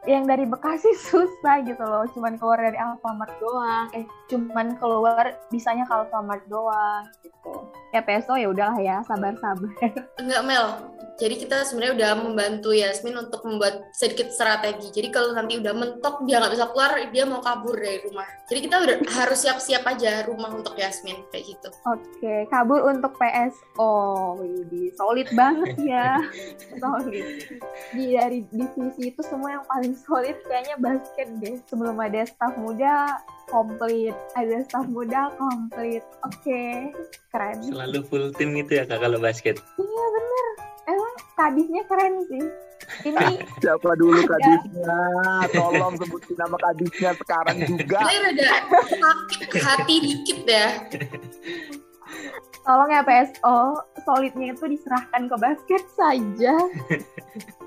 yang 0.07 0.23
dari 0.23 0.47
Bekasi 0.47 0.95
susah 1.09 1.65
gitu 1.65 1.81
loh. 1.83 2.07
Cuman 2.15 2.39
keluar 2.39 2.59
dari 2.61 2.77
Alfamart 2.77 3.33
doang. 3.41 3.87
Eh, 3.97 4.05
cuman 4.31 4.77
keluar 4.79 5.35
bisanya 5.51 5.83
ke 5.83 5.93
Alfamart 5.93 6.43
doang 6.47 7.03
gitu. 7.25 7.67
Ya 7.91 8.05
PSO 8.05 8.37
ya 8.37 8.47
udahlah 8.53 8.79
ya, 8.79 9.01
sabar-sabar. 9.03 9.71
Enggak 10.21 10.41
Mel, 10.45 10.65
jadi 11.19 11.35
kita 11.35 11.67
sebenarnya 11.67 11.93
udah 11.99 12.11
membantu 12.23 12.71
Yasmin 12.71 13.19
untuk 13.19 13.43
membuat 13.43 13.91
sedikit 13.91 14.31
strategi. 14.31 14.87
Jadi 14.87 15.11
kalau 15.11 15.35
nanti 15.35 15.59
udah 15.59 15.75
mentok 15.75 16.23
dia 16.23 16.39
nggak 16.39 16.55
bisa 16.55 16.65
keluar, 16.71 16.95
dia 17.11 17.23
mau 17.27 17.43
kabur 17.43 17.75
dari 17.75 17.99
rumah. 18.07 18.23
Jadi 18.47 18.59
kita 18.63 18.75
udah 18.79 18.95
harus 19.19 19.39
siap-siap 19.43 19.83
aja 19.83 20.23
rumah 20.23 20.47
untuk 20.55 20.79
Yasmin 20.79 21.27
kayak 21.27 21.43
gitu. 21.51 21.69
Oke, 21.83 22.47
kabur 22.47 22.87
untuk 22.87 23.11
PSO. 23.19 23.91
Widih, 24.39 24.95
solid 24.95 25.27
banget 25.35 25.75
ya. 25.83 26.23
solid. 26.81 27.43
Di 27.91 28.15
dari 28.15 28.39
divisi 28.47 29.11
itu 29.11 29.21
semua 29.27 29.59
yang 29.59 29.65
paling 29.67 29.99
solid 29.99 30.39
kayaknya 30.47 30.79
basket 30.79 31.27
deh. 31.43 31.59
Sebelum 31.67 31.99
ada 31.99 32.23
staff 32.23 32.55
muda 32.55 33.19
komplit, 33.51 34.15
ada 34.39 34.63
staff 34.63 34.87
muda 34.87 35.35
komplit. 35.35 36.05
Oke, 36.23 36.95
keren. 37.35 37.59
Selalu 37.59 38.07
full 38.07 38.31
tim 38.39 38.55
gitu 38.55 38.79
ya 38.79 38.87
kak 38.87 39.03
kalau 39.03 39.19
basket. 39.19 39.59
Iya 39.75 40.05
kadisnya 41.39 41.83
keren 41.87 42.13
sih. 42.27 42.43
Ini 43.07 43.25
Siapa 43.63 43.91
dulu 43.95 44.19
kadisnya? 44.27 44.97
Tolong 45.55 45.95
sebutin 45.95 46.35
nama 46.35 46.57
kadisnya 46.59 47.11
sekarang 47.15 47.57
juga. 47.63 47.99
Kita 48.03 48.15
rada 48.27 48.51
sakit 48.91 49.49
hati 49.63 49.95
dikit 50.03 50.39
ya. 50.43 50.67
tolong 52.67 52.91
ya 52.93 53.01
PSO, 53.01 53.81
solidnya 54.05 54.53
itu 54.53 54.65
diserahkan 54.69 55.25
ke 55.25 55.35
basket 55.41 55.83
saja. 55.95 56.53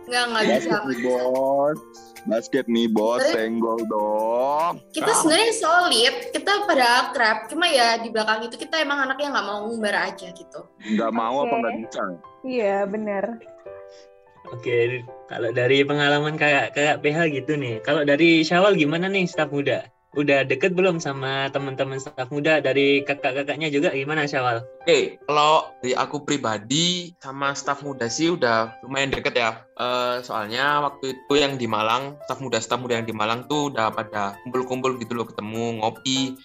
Nggak, 0.06 0.24
nggak 0.30 0.44
bisa. 0.46 0.76
Basket 0.78 0.86
nih 0.86 0.98
bos. 1.02 1.78
Basket 2.22 2.66
nih 2.70 2.86
bos, 2.90 3.22
senggol 3.34 3.80
dong. 3.90 4.74
Kita 4.94 5.10
sebenarnya 5.10 5.52
solid, 5.58 6.14
kita 6.30 6.52
pada 6.70 6.86
akrab. 7.08 7.50
Cuma 7.50 7.66
ya 7.66 7.98
di 7.98 8.14
belakang 8.14 8.46
itu 8.46 8.54
kita 8.58 8.78
emang 8.78 9.02
anaknya 9.06 9.34
nggak 9.34 9.46
mau 9.46 9.58
ngumbar 9.66 10.10
aja 10.10 10.30
gitu. 10.30 10.60
Nggak 10.86 11.10
mau 11.10 11.46
apa 11.46 11.50
Oke. 11.50 11.60
nggak 11.62 11.74
bisa? 11.82 12.02
Iya 12.42 12.78
bener. 12.86 13.24
Oke, 14.52 15.00
kalau 15.32 15.48
dari 15.48 15.80
pengalaman 15.80 16.36
kayak 16.36 16.76
kayak 16.76 17.00
PH 17.00 17.18
gitu 17.32 17.56
nih. 17.56 17.80
Kalau 17.80 18.04
dari 18.04 18.44
Syawal 18.44 18.76
gimana 18.76 19.08
nih 19.08 19.24
staf 19.24 19.48
muda? 19.48 19.88
Udah 20.12 20.44
deket 20.44 20.76
belum 20.76 21.00
sama 21.00 21.48
teman-teman 21.56 21.96
staf 21.96 22.28
muda 22.28 22.60
dari 22.60 23.00
kakak-kakaknya 23.00 23.72
juga 23.72 23.96
gimana 23.96 24.28
Syawal? 24.28 24.60
Oke, 24.84 25.16
kalau 25.24 25.72
dari 25.80 25.96
aku 25.96 26.20
pribadi 26.28 27.16
sama 27.16 27.56
staf 27.56 27.80
muda 27.80 28.12
sih 28.12 28.28
udah 28.28 28.76
lumayan 28.84 29.08
deket 29.08 29.40
ya. 29.40 29.64
Eh, 29.80 30.20
soalnya 30.20 30.84
waktu 30.84 31.16
itu 31.16 31.34
yang 31.40 31.56
di 31.56 31.64
Malang, 31.64 32.20
staf 32.28 32.44
muda 32.44 32.60
staf 32.60 32.84
muda 32.84 33.00
yang 33.00 33.08
di 33.08 33.16
Malang 33.16 33.48
tuh 33.48 33.72
udah 33.72 33.88
pada 33.88 34.36
kumpul-kumpul 34.44 35.00
gitu 35.00 35.16
loh, 35.16 35.24
ketemu 35.24 35.80
ngopi, 35.80 36.36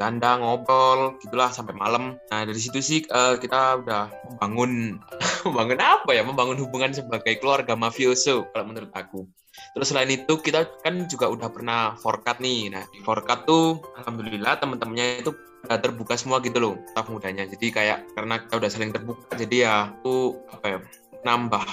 ganda 0.00 0.40
ngobrol 0.40 1.20
gitulah 1.20 1.52
sampai 1.52 1.76
malam. 1.76 2.16
Nah 2.32 2.40
dari 2.48 2.56
situ 2.56 2.80
sih 2.80 3.04
eh, 3.04 3.36
kita 3.36 3.84
udah 3.84 4.08
membangun 4.32 4.96
membangun 5.46 5.80
apa 5.84 6.10
ya? 6.16 6.24
Membangun 6.24 6.56
hubungan 6.56 6.96
sebagai 6.96 7.36
keluarga 7.36 7.76
mafioso 7.76 8.48
kalau 8.56 8.72
menurut 8.72 8.88
aku. 8.96 9.28
Terus 9.76 9.92
selain 9.92 10.08
itu 10.08 10.40
kita 10.40 10.64
kan 10.80 11.04
juga 11.04 11.28
udah 11.28 11.52
pernah 11.52 11.80
forecast 12.00 12.40
nih. 12.40 12.72
Nah 12.72 12.88
di 12.88 13.04
forecast 13.04 13.44
tuh 13.44 13.84
alhamdulillah 14.00 14.56
teman-temannya 14.56 15.20
itu 15.20 15.36
udah 15.60 15.76
terbuka 15.76 16.16
semua 16.16 16.40
gitu 16.40 16.56
loh 16.56 16.74
staf 16.96 17.12
mudanya. 17.12 17.44
Jadi 17.44 17.68
kayak 17.68 18.16
karena 18.16 18.40
kita 18.40 18.54
udah 18.56 18.70
saling 18.72 18.96
terbuka 18.96 19.36
jadi 19.36 19.56
ya 19.68 19.74
aku 19.92 20.40
apa 20.48 20.66
ya 20.66 20.78
nambah 21.20 21.64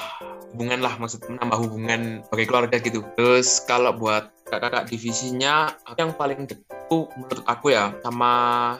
hubungan 0.55 0.79
lah 0.79 0.95
maksud 0.99 1.23
menambah 1.27 1.57
hubungan 1.59 2.01
sebagai 2.27 2.45
keluarga 2.47 2.77
gitu. 2.79 3.01
Terus 3.15 3.63
kalau 3.65 3.91
buat 3.95 4.31
kakak-kakak 4.47 4.87
divisinya 4.87 5.75
yang 5.99 6.15
paling 6.15 6.47
dekat 6.47 6.63
menurut 6.87 7.43
aku 7.43 7.75
ya 7.75 7.91
sama 7.99 8.31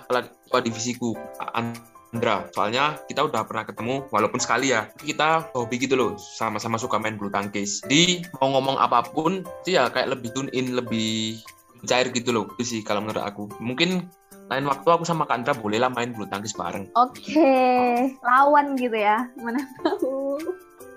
ketua 0.07 0.63
divisiku 0.63 1.11
Andra 1.51 2.47
soalnya 2.55 2.95
kita 3.11 3.27
udah 3.27 3.43
pernah 3.43 3.67
ketemu 3.67 4.07
walaupun 4.07 4.39
sekali 4.39 4.71
ya 4.71 4.87
kita 4.95 5.51
hobi 5.51 5.75
gitu 5.75 5.99
loh 5.99 6.11
sama-sama 6.15 6.79
suka 6.79 6.95
main 6.95 7.19
bulu 7.19 7.27
tangkis 7.27 7.83
jadi 7.83 8.23
mau 8.39 8.55
ngomong 8.55 8.79
apa 8.79 9.03
pun 9.11 9.43
sih 9.67 9.75
ya 9.75 9.91
kayak 9.91 10.15
lebih 10.15 10.31
tune 10.31 10.47
in 10.55 10.71
lebih 10.71 11.43
cair 11.83 12.07
gitu 12.15 12.31
loh 12.31 12.47
itu 12.55 12.63
sih 12.63 12.79
kalau 12.79 13.03
menurut 13.03 13.27
aku 13.27 13.51
mungkin 13.59 14.07
lain 14.47 14.63
waktu 14.63 14.87
aku 14.87 15.03
sama 15.03 15.27
Kak 15.27 15.43
Andra 15.43 15.53
bolehlah 15.59 15.91
main 15.91 16.15
bulu 16.15 16.23
tangkis 16.31 16.55
bareng 16.55 16.87
Oke, 16.95 18.15
lawan 18.23 18.79
gitu 18.79 18.95
ya. 18.95 19.27
Mana 19.35 19.59
tahu 19.83 20.06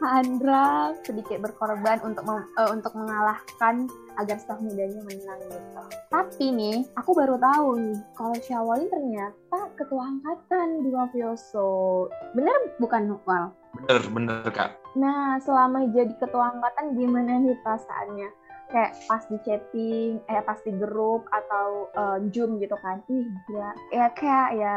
Andra 0.01 0.97
sedikit 1.05 1.45
berkorban 1.45 2.01
untuk 2.01 2.25
mem- 2.25 2.49
eh, 2.57 2.71
untuk 2.73 2.93
mengalahkan 2.97 3.85
agar 4.17 4.37
staf 4.41 4.57
mudanya 4.59 5.01
menang 5.05 5.41
gitu. 5.45 5.83
Tapi 6.09 6.45
nih, 6.51 6.89
aku 6.97 7.13
baru 7.13 7.37
tahu 7.37 7.69
nih 7.77 7.99
kalau 8.17 8.37
Syawal 8.41 8.81
ini 8.81 8.89
ternyata 8.89 9.59
ketua 9.77 10.03
angkatan 10.09 10.69
di 10.81 10.91
Mafioso. 10.91 12.09
Bener 12.33 12.57
bukan 12.81 13.21
Wal? 13.29 13.53
bener 13.71 14.03
bener 14.11 14.51
kak 14.51 14.75
Nah, 14.99 15.39
selama 15.39 15.87
jadi 15.95 16.11
ketua 16.19 16.51
angkatan 16.51 16.99
gimana 16.99 17.39
nih 17.39 17.55
perasaannya? 17.63 18.29
Kayak 18.71 18.95
pas 19.05 19.23
di 19.27 19.37
chatting, 19.43 20.23
eh 20.25 20.41
pas 20.41 20.59
di 20.63 20.73
grup 20.73 21.27
atau 21.29 21.67
eh, 21.91 22.19
Zoom 22.31 22.57
gitu 22.57 22.79
kan. 22.79 23.03
Ih, 23.07 23.27
gila. 23.45 23.71
Ya 23.91 24.07
kayak 24.11 24.49
ya 24.55 24.77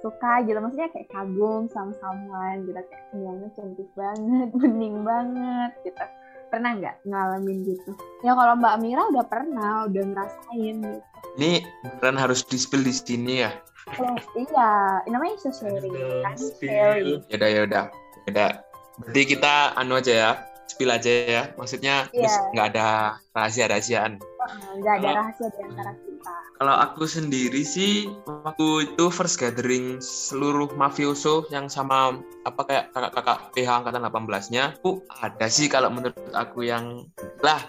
suka 0.00 0.44
gitu. 0.44 0.60
Maksudnya 0.60 0.92
kayak 0.92 1.08
kagum 1.08 1.64
sama 1.68 1.96
someone 1.98 2.64
gitu. 2.64 2.76
Kayak 2.76 3.04
semuanya 3.08 3.48
cantik 3.56 3.88
banget, 3.92 4.48
bening 4.60 4.96
banget 5.02 5.70
gitu. 5.82 6.04
Pernah 6.50 6.70
nggak 6.76 6.96
ngalamin 7.06 7.58
gitu? 7.62 7.90
Ya 8.20 8.34
kalau 8.34 8.58
Mbak 8.58 8.76
Mira 8.78 9.02
udah 9.08 9.24
pernah, 9.24 9.72
udah 9.86 10.02
ngerasain 10.04 10.76
gitu. 10.82 11.00
ini 11.38 11.62
beneran 11.86 12.18
harus 12.18 12.42
di 12.42 12.58
spill 12.58 12.82
di 12.82 12.90
sini 12.90 13.46
ya 13.46 13.54
Kalau 13.86 14.18
iya, 14.34 14.98
namanya 15.06 15.38
isu 15.38 15.50
sharing 15.54 15.94
kan. 16.20 16.34
Sharing. 16.58 17.22
yaudah 17.30 17.48
yaudah 17.48 17.84
yaudah 18.26 18.50
berarti 18.98 19.22
kita 19.30 19.54
anu 19.74 19.94
aja 19.94 20.10
ya 20.12 20.30
spill 20.70 20.94
aja 20.94 21.10
ya 21.10 21.42
maksudnya 21.58 22.06
Iya. 22.14 22.30
terus 22.30 22.34
nggak 22.54 22.66
ada 22.74 22.86
rahasia 23.34 23.66
rahasiaan 23.66 24.22
Eh, 24.40 24.80
Nggak 24.80 24.94
ada 25.02 25.08
rahasia 25.20 25.46
di 25.52 25.60
antara 25.62 25.92
kita. 25.94 26.32
Kalau 26.60 26.76
aku 26.76 27.04
sendiri 27.04 27.62
sih 27.62 28.08
waktu 28.26 28.92
itu 28.92 29.04
first 29.08 29.40
gathering 29.40 30.00
seluruh 30.00 30.68
mafioso 30.76 31.48
yang 31.48 31.68
sama 31.68 32.20
apa 32.44 32.60
kayak 32.64 32.84
kakak-kakak 32.92 33.38
PH 33.52 33.68
angkatan 33.84 34.04
18-nya, 34.04 34.64
aku 34.80 35.00
ada 35.08 35.46
sih 35.48 35.68
kalau 35.68 35.88
menurut 35.88 36.16
aku 36.32 36.68
yang 36.68 37.04
lah 37.40 37.60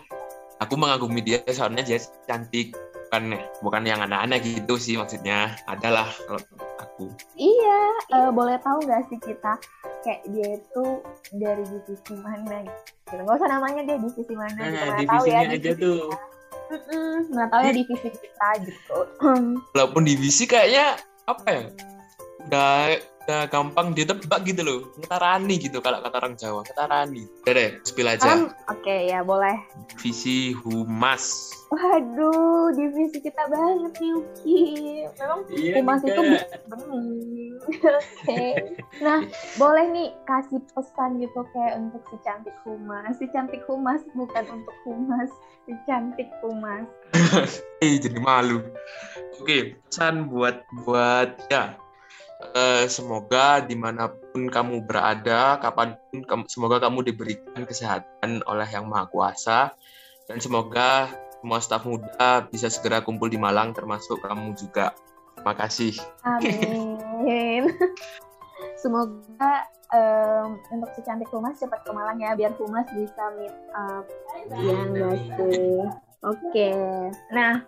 aku 0.59 0.75
mengagumi 0.75 1.23
dia 1.23 1.39
soalnya 1.51 1.83
dia 1.83 1.99
cantik 2.27 2.75
bukan 3.11 3.35
bukan 3.59 3.83
yang 3.83 3.99
aneh-aneh 3.99 4.39
gitu 4.39 4.75
sih 4.79 4.95
maksudnya 4.95 5.55
adalah 5.67 6.07
kalau 6.27 6.39
aku 6.81 7.05
Iya, 7.33 7.79
eh, 8.11 8.29
boleh 8.29 8.57
tahu 8.59 8.81
nggak 8.81 9.01
sih 9.07 9.17
kita 9.17 9.53
kayak 10.01 10.21
dia 10.27 10.47
itu 10.57 10.85
dari 11.33 11.63
divisi 11.63 12.13
mana 12.17 12.65
gitu. 12.65 13.13
Nggak 13.17 13.37
usah 13.37 13.49
namanya 13.49 13.81
dia 13.83 13.97
divisi 13.97 14.33
mana 14.33 14.61
gitu. 14.61 14.73
Nah, 14.73 14.85
Mana 14.87 15.01
tahu 15.05 15.23
ya 15.23 15.39
divisinya 15.39 15.41
aja 15.41 15.57
divisi 15.57 15.79
tuh. 15.79 16.01
kita. 16.01 16.17
Mm-mm, 16.71 17.13
Mana 17.29 17.47
tahu 17.47 17.61
ya 17.61 17.71
divisi 17.73 18.09
kita 18.09 18.47
gitu. 18.63 18.97
walaupun 19.71 20.03
divisi 20.03 20.43
kayaknya 20.45 20.85
apa 21.23 21.45
ya 21.47 21.63
udah 22.41 22.73
udah 23.31 23.47
gampang 23.47 23.95
ditebak 23.95 24.43
gitu 24.43 24.59
loh 24.59 24.79
ngetarani 24.99 25.55
gitu 25.55 25.79
kalau 25.79 26.03
kata 26.03 26.19
orang 26.19 26.35
Jawa 26.35 26.67
ngetarani 26.67 27.23
deh 27.47 27.79
spill 27.87 28.11
aja 28.11 28.27
Kan, 28.27 28.51
Oke 28.67 29.07
ya 29.07 29.23
boleh. 29.23 29.55
divisi 29.87 30.51
humas 30.51 31.55
Waduh, 31.71 32.75
divisi 32.75 33.23
kita 33.23 33.47
banget 33.47 33.95
nih 34.03 34.11
Uki. 34.11 34.59
Memang 35.15 35.39
Iya, 35.55 35.79
Humas 35.79 36.03
itu 36.03 36.21
bening. 36.67 37.55
Oke. 38.03 38.43
Nah, 38.99 39.23
boleh 39.55 39.87
nih 39.87 40.11
kasih 40.27 40.59
pesan 40.75 41.23
gitu 41.23 41.47
kayak 41.55 41.79
untuk 41.79 42.03
si 42.11 42.19
cantik 42.27 42.51
humas. 42.67 43.15
Si 43.23 43.25
cantik 43.31 43.63
humas 43.71 44.03
bukan 44.11 44.43
untuk 44.51 44.75
humas. 44.83 45.31
Si 45.63 45.71
cantik 45.87 46.27
humas. 46.43 46.91
eh 47.81 47.95
jadi 47.97 48.19
malu 48.19 48.59
oke 49.41 49.73
pesan 49.89 50.29
buat 50.29 50.61
buat 50.85 51.33
ya 51.49 51.73
eh, 52.53 52.85
semoga 52.89 53.61
di 53.61 53.77
mana 53.77 54.09
pun 54.09 54.49
kamu 54.49 54.83
berada 54.85 55.61
kapan 55.61 55.97
pun 56.09 56.21
kamu, 56.25 56.43
semoga 56.49 56.77
kamu 56.81 57.05
diberikan 57.07 57.63
kesehatan 57.63 58.41
oleh 58.49 58.67
yang 58.67 58.89
maha 58.89 59.05
kuasa 59.07 59.71
dan 60.25 60.37
semoga 60.41 61.11
semua 61.41 61.59
staf 61.61 61.83
muda 61.89 62.45
bisa 62.49 62.69
segera 62.69 63.01
kumpul 63.01 63.29
di 63.29 63.37
Malang 63.37 63.73
termasuk 63.73 64.21
kamu 64.21 64.53
juga 64.53 64.93
terima 65.37 65.53
kasih 65.57 65.93
Amin. 66.21 67.65
Semoga 68.81 69.69
em, 69.93 70.57
untuk 70.73 70.89
si 70.97 71.01
cantik 71.05 71.29
humas 71.29 71.57
cepat 71.61 71.85
ke 71.85 71.91
Malang 71.93 72.17
ya 72.17 72.33
biar 72.33 72.53
humas 72.57 72.85
bisa 72.93 73.23
meet 73.37 73.53
up. 73.77 74.05
Iya? 74.49 75.89
Oke. 76.21 76.69
Nah, 77.33 77.65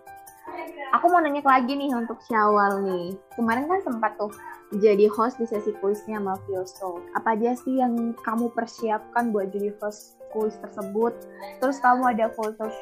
aku 0.94 1.06
mau 1.10 1.20
nanya 1.20 1.42
lagi 1.42 1.74
nih 1.74 1.90
untuk 1.94 2.18
Syawal 2.24 2.86
nih. 2.86 3.18
Kemarin 3.34 3.66
kan 3.66 3.80
sempat 3.82 4.14
tuh 4.16 4.30
jadi 4.78 5.06
host 5.10 5.38
di 5.38 5.46
sesi 5.46 5.74
kuisnya 5.78 6.18
Mafioso. 6.22 7.02
Apa 7.14 7.34
aja 7.34 7.54
sih 7.58 7.78
yang 7.78 8.14
kamu 8.22 8.50
persiapkan 8.54 9.34
buat 9.34 9.50
jadi 9.50 9.74
host 9.82 10.18
kuis 10.34 10.54
tersebut? 10.58 11.14
Terus 11.62 11.78
kamu 11.78 12.14
ada 12.14 12.30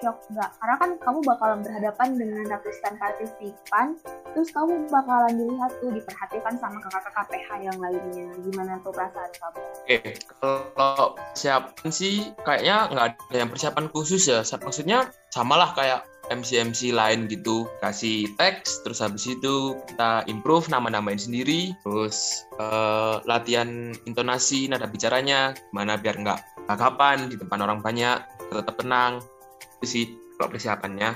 shock 0.01 0.17
nggak? 0.33 0.51
Karena 0.57 0.77
kan 0.81 0.91
kamu 1.01 1.19
bakalan 1.25 1.61
berhadapan 1.61 2.09
dengan 2.17 2.45
ratusan 2.49 2.95
partisipan 2.97 3.97
terus 4.33 4.49
kamu 4.49 4.89
bakalan 4.89 5.37
dilihat 5.37 5.73
tuh 5.77 5.93
diperhatikan 5.93 6.57
sama 6.57 6.81
kakak-kakak 6.81 7.27
PH 7.29 7.49
yang 7.69 7.77
lainnya 7.77 8.33
gimana 8.41 8.81
tuh 8.81 8.89
perasaan 8.89 9.29
kamu 9.37 9.61
Oke, 9.83 9.99
kalau 10.41 11.07
persiapan 11.13 11.91
sih 11.93 12.33
kayaknya 12.41 12.77
nggak 12.89 13.07
ada 13.13 13.37
yang 13.37 13.51
persiapan 13.53 13.87
khusus 13.93 14.23
ya. 14.25 14.41
Maksudnya 14.41 15.13
samalah 15.29 15.77
kayak 15.77 16.01
MC-MC 16.31 16.95
lain 16.95 17.27
gitu. 17.27 17.67
Kasih 17.83 18.31
teks, 18.39 18.85
terus 18.87 19.03
habis 19.03 19.27
itu 19.27 19.75
kita 19.91 20.23
improve 20.31 20.71
nama-namain 20.71 21.19
sendiri. 21.19 21.75
Terus 21.83 22.47
eh, 22.61 23.17
latihan 23.27 23.97
intonasi, 24.07 24.71
nada 24.71 24.87
bicaranya, 24.87 25.57
gimana 25.73 25.99
biar 25.99 26.21
nggak 26.21 26.41
kapan 26.73 27.29
di 27.29 27.37
depan 27.37 27.59
orang 27.65 27.83
banyak, 27.83 28.23
tetap 28.53 28.79
tenang. 28.79 29.19
Itu 29.81 29.87
sih 29.87 30.05
kalau 30.39 30.53
persiapannya. 30.55 31.11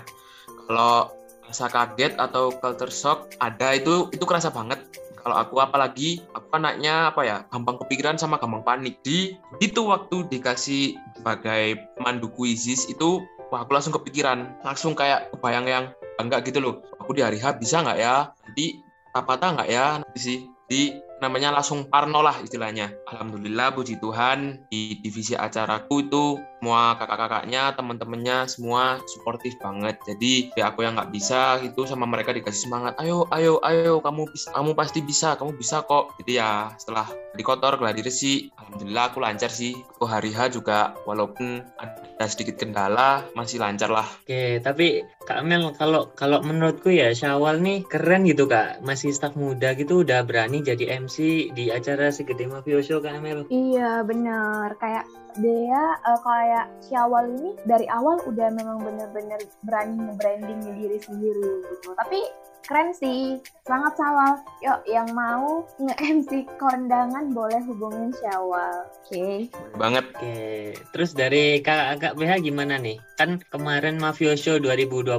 Kalau 0.66 1.14
rasa 1.46 1.70
kaget 1.70 2.18
atau 2.18 2.50
culture 2.58 2.90
shock 2.90 3.30
ada 3.38 3.78
itu 3.78 4.10
itu 4.10 4.26
kerasa 4.26 4.50
banget 4.50 4.82
kalau 5.26 5.42
aku 5.42 5.58
apalagi 5.58 6.22
aku 6.34 6.54
anaknya 6.54 7.10
apa 7.10 7.22
ya 7.26 7.36
gampang 7.50 7.82
kepikiran 7.82 8.14
sama 8.14 8.38
gampang 8.38 8.62
panik 8.62 9.02
di 9.02 9.34
itu 9.58 9.80
waktu 9.86 10.26
dikasih 10.30 10.94
sebagai 11.18 11.82
pemandu 11.98 12.30
kuisis 12.30 12.86
itu 12.86 13.22
wah 13.50 13.62
aku 13.64 13.72
langsung 13.74 13.94
kepikiran. 13.94 14.62
Langsung 14.62 14.92
kayak 14.98 15.30
kebayang 15.34 15.66
yang 15.66 15.84
enggak 16.18 16.46
gitu 16.48 16.58
loh. 16.62 16.74
Aku 17.02 17.14
di 17.14 17.22
hari 17.22 17.38
H 17.38 17.58
bisa 17.58 17.82
nggak 17.82 17.98
ya? 17.98 18.30
Nanti 18.46 18.82
rapata 19.14 19.54
nggak 19.54 19.68
ya? 19.70 19.86
Nanti 20.02 20.20
sih. 20.20 20.38
Di 20.66 20.90
namanya 21.22 21.54
langsung 21.54 21.86
parno 21.86 22.20
lah 22.20 22.36
istilahnya. 22.42 22.90
Alhamdulillah 23.08 23.72
puji 23.72 24.02
Tuhan 24.02 24.66
di 24.68 24.98
divisi 25.00 25.38
acaraku 25.38 26.10
itu 26.10 26.24
semua 26.56 26.96
kakak-kakaknya 26.96 27.62
teman-temannya 27.76 28.48
semua 28.48 28.98
suportif 29.04 29.54
banget. 29.60 30.00
Jadi 30.08 30.56
ya 30.56 30.72
aku 30.72 30.82
yang 30.82 30.96
nggak 30.96 31.12
bisa 31.12 31.60
itu 31.60 31.84
sama 31.84 32.08
mereka 32.08 32.32
dikasih 32.32 32.66
semangat 32.68 32.96
ayo 32.96 33.28
ayo 33.30 33.60
ayo 33.60 34.00
kamu 34.00 34.24
bisa 34.32 34.50
kamu 34.56 34.72
pasti 34.72 35.00
bisa 35.04 35.36
kamu 35.36 35.52
bisa 35.54 35.84
kok. 35.84 36.16
Jadi 36.22 36.32
ya 36.40 36.72
setelah 36.80 37.06
di 37.36 37.42
kotor 37.44 37.76
gladi 37.76 38.00
resi 38.00 38.48
alhamdulillah 38.56 39.04
aku 39.12 39.18
lancar 39.20 39.52
sih. 39.52 39.76
Aku 39.96 40.08
hari 40.08 40.32
H 40.32 40.56
juga 40.56 40.96
walaupun 41.04 41.60
ada 41.76 42.26
sedikit 42.26 42.56
kendala 42.56 43.28
masih 43.36 43.60
lancar 43.60 43.92
lah. 43.92 44.08
Oke, 44.24 44.58
tapi 44.64 45.04
Kak 45.28 45.44
Mel 45.44 45.76
kalau 45.76 46.08
kalau 46.16 46.40
menurutku 46.40 46.88
ya 46.88 47.12
Syawal 47.12 47.60
nih 47.60 47.84
keren 47.84 48.24
gitu 48.24 48.48
Kak. 48.48 48.80
Masih 48.80 49.12
staf 49.12 49.36
muda 49.36 49.76
gitu 49.76 50.00
udah 50.00 50.24
berani 50.24 50.64
jadi 50.64 50.96
MC 51.04 51.48
di 51.52 51.68
acara 51.68 52.08
segede 52.08 52.48
Mafioso 52.48 53.04
Kak 53.04 53.20
Mel. 53.20 53.44
iya 53.52 54.00
bener 54.00 54.72
kayak 54.80 55.04
dia 55.40 55.82
eh, 56.00 56.20
kayak 56.24 56.66
Syawal 56.86 57.24
ini 57.36 57.50
dari 57.68 57.86
awal 57.90 58.20
udah 58.24 58.48
memang 58.52 58.80
bener-bener 58.80 59.40
berani 59.64 59.96
nge-branding 59.96 60.60
diri 60.76 60.98
sendiri 61.02 61.50
gitu. 61.72 61.92
Tapi 61.96 62.20
Keren 62.64 62.90
sih. 62.96 63.36
Semangat 63.66 63.98
Syawal. 63.98 64.32
Yuk, 64.64 64.80
yang 64.88 65.08
mau 65.12 65.66
nge-MC 65.76 66.48
kondangan 66.56 67.34
boleh 67.34 67.60
hubungin 67.68 68.14
Syawal. 68.16 68.88
Oke. 69.04 69.52
Banget. 69.76 70.06
Oke, 70.16 70.72
terus 70.94 71.12
dari 71.12 71.60
kakak 71.60 72.16
BH 72.16 72.40
gimana 72.46 72.80
nih? 72.80 72.96
Kan 73.20 73.42
kemarin 73.52 74.00
Mafio 74.00 74.32
Show 74.38 74.56
2021 74.62 75.18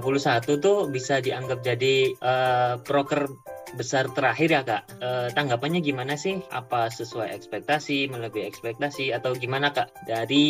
tuh 0.58 0.90
bisa 0.90 1.22
dianggap 1.22 1.62
jadi 1.62 2.16
eh, 2.16 2.74
proker 2.82 3.30
besar 3.76 4.08
terakhir 4.16 4.50
ya 4.54 4.62
kak. 4.64 4.84
Eh, 5.04 5.28
tanggapannya 5.36 5.84
gimana 5.84 6.16
sih? 6.16 6.40
Apa 6.56 6.88
sesuai 6.88 7.36
ekspektasi, 7.36 8.08
melebihi 8.08 8.48
ekspektasi, 8.48 9.12
atau 9.12 9.36
gimana 9.36 9.76
kak? 9.76 9.92
Dari 10.08 10.46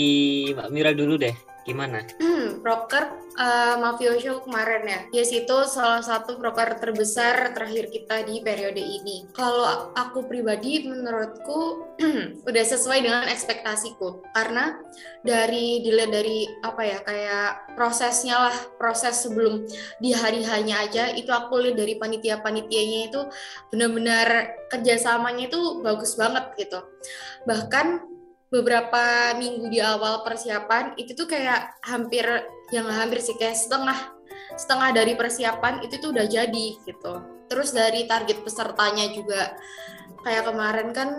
Mbak 0.54 0.70
Mira 0.70 0.92
dulu 0.94 1.18
deh. 1.18 1.34
Gimana? 1.68 2.00
Hmm, 2.16 2.64
broker 2.64 3.12
uh, 3.36 3.76
Mafio 3.84 4.16
Show 4.24 4.40
kemarin 4.40 4.88
ya. 4.88 5.00
Yes, 5.12 5.36
itu 5.36 5.68
salah 5.68 6.00
satu 6.00 6.40
broker 6.40 6.80
terbesar 6.80 7.52
terakhir 7.52 7.92
kita 7.92 8.24
di 8.24 8.40
periode 8.40 8.80
ini. 8.80 9.28
Kalau 9.36 9.92
aku 9.92 10.24
pribadi, 10.32 10.88
menurutku 10.88 11.92
udah 12.48 12.64
sesuai 12.64 13.04
dengan 13.04 13.28
ekspektasiku. 13.28 14.24
Karena 14.32 14.80
dari 15.28 15.84
dilihat 15.84 16.16
dari 16.16 16.48
apa 16.64 16.82
ya, 16.88 17.04
kayak 17.04 17.76
prosesnya 17.76 18.48
lah, 18.48 18.58
proses 18.80 19.28
sebelum 19.28 19.68
di 20.00 20.16
hari 20.16 20.48
hanya 20.48 20.88
aja, 20.88 21.12
itu 21.12 21.36
aku 21.36 21.60
lihat 21.60 21.84
dari 21.84 22.00
panitia-panitianya 22.00 23.12
itu 23.12 23.28
benar-benar 23.76 24.56
kerjasamanya 24.72 25.52
itu 25.52 25.84
bagus 25.84 26.16
banget 26.16 26.48
gitu. 26.56 26.80
Bahkan 27.44 28.17
beberapa 28.48 29.36
minggu 29.36 29.68
di 29.68 29.84
awal 29.84 30.24
persiapan 30.24 30.96
itu 30.96 31.12
tuh 31.12 31.28
kayak 31.28 31.84
hampir 31.84 32.24
yang 32.72 32.88
hampir 32.88 33.20
sih 33.20 33.36
kayak 33.36 33.60
setengah 33.60 34.16
setengah 34.56 34.90
dari 34.96 35.14
persiapan 35.20 35.84
itu 35.84 36.00
tuh 36.00 36.16
udah 36.16 36.26
jadi 36.26 36.68
gitu. 36.88 37.14
Terus 37.48 37.76
dari 37.76 38.08
target 38.08 38.44
pesertanya 38.44 39.12
juga 39.12 39.56
kayak 40.24 40.44
kemarin 40.48 40.90
kan 40.96 41.10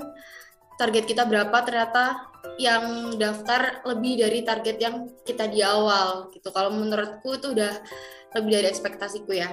target 0.81 1.05
kita 1.05 1.29
berapa 1.29 1.55
ternyata 1.65 2.29
yang 2.57 3.15
daftar 3.19 3.85
lebih 3.85 4.25
dari 4.25 4.41
target 4.43 4.77
yang 4.81 4.97
kita 5.23 5.47
di 5.51 5.61
awal 5.61 6.33
gitu. 6.33 6.49
Kalau 6.49 6.73
menurutku 6.73 7.37
itu 7.37 7.53
udah 7.53 7.73
lebih 8.37 8.51
dari 8.61 8.67
ekspektasiku 8.73 9.33
ya. 9.37 9.53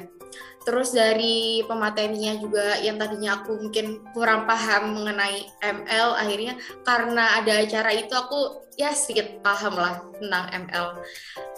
Terus 0.65 0.97
dari 0.97 1.61
pematerinya 1.69 2.33
juga 2.41 2.81
yang 2.81 2.97
tadinya 2.97 3.37
aku 3.37 3.53
mungkin 3.69 4.01
kurang 4.17 4.49
paham 4.49 4.97
mengenai 4.97 5.45
ML, 5.61 6.17
akhirnya 6.17 6.57
karena 6.81 7.37
ada 7.37 7.61
acara 7.61 7.93
itu 7.93 8.11
aku 8.17 8.65
ya 8.75 8.91
sedikit 8.91 9.39
paham 9.39 9.77
lah 9.77 10.01
tentang 10.19 10.45
ML 10.67 10.87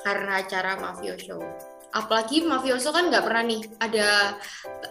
karena 0.05 0.31
acara 0.43 0.77
Mafio 0.77 1.15
Show 1.17 1.41
apalagi 1.93 2.43
mafioso 2.43 2.91
kan 2.91 3.07
nggak 3.07 3.23
pernah 3.23 3.43
nih 3.47 3.61
ada 3.79 4.35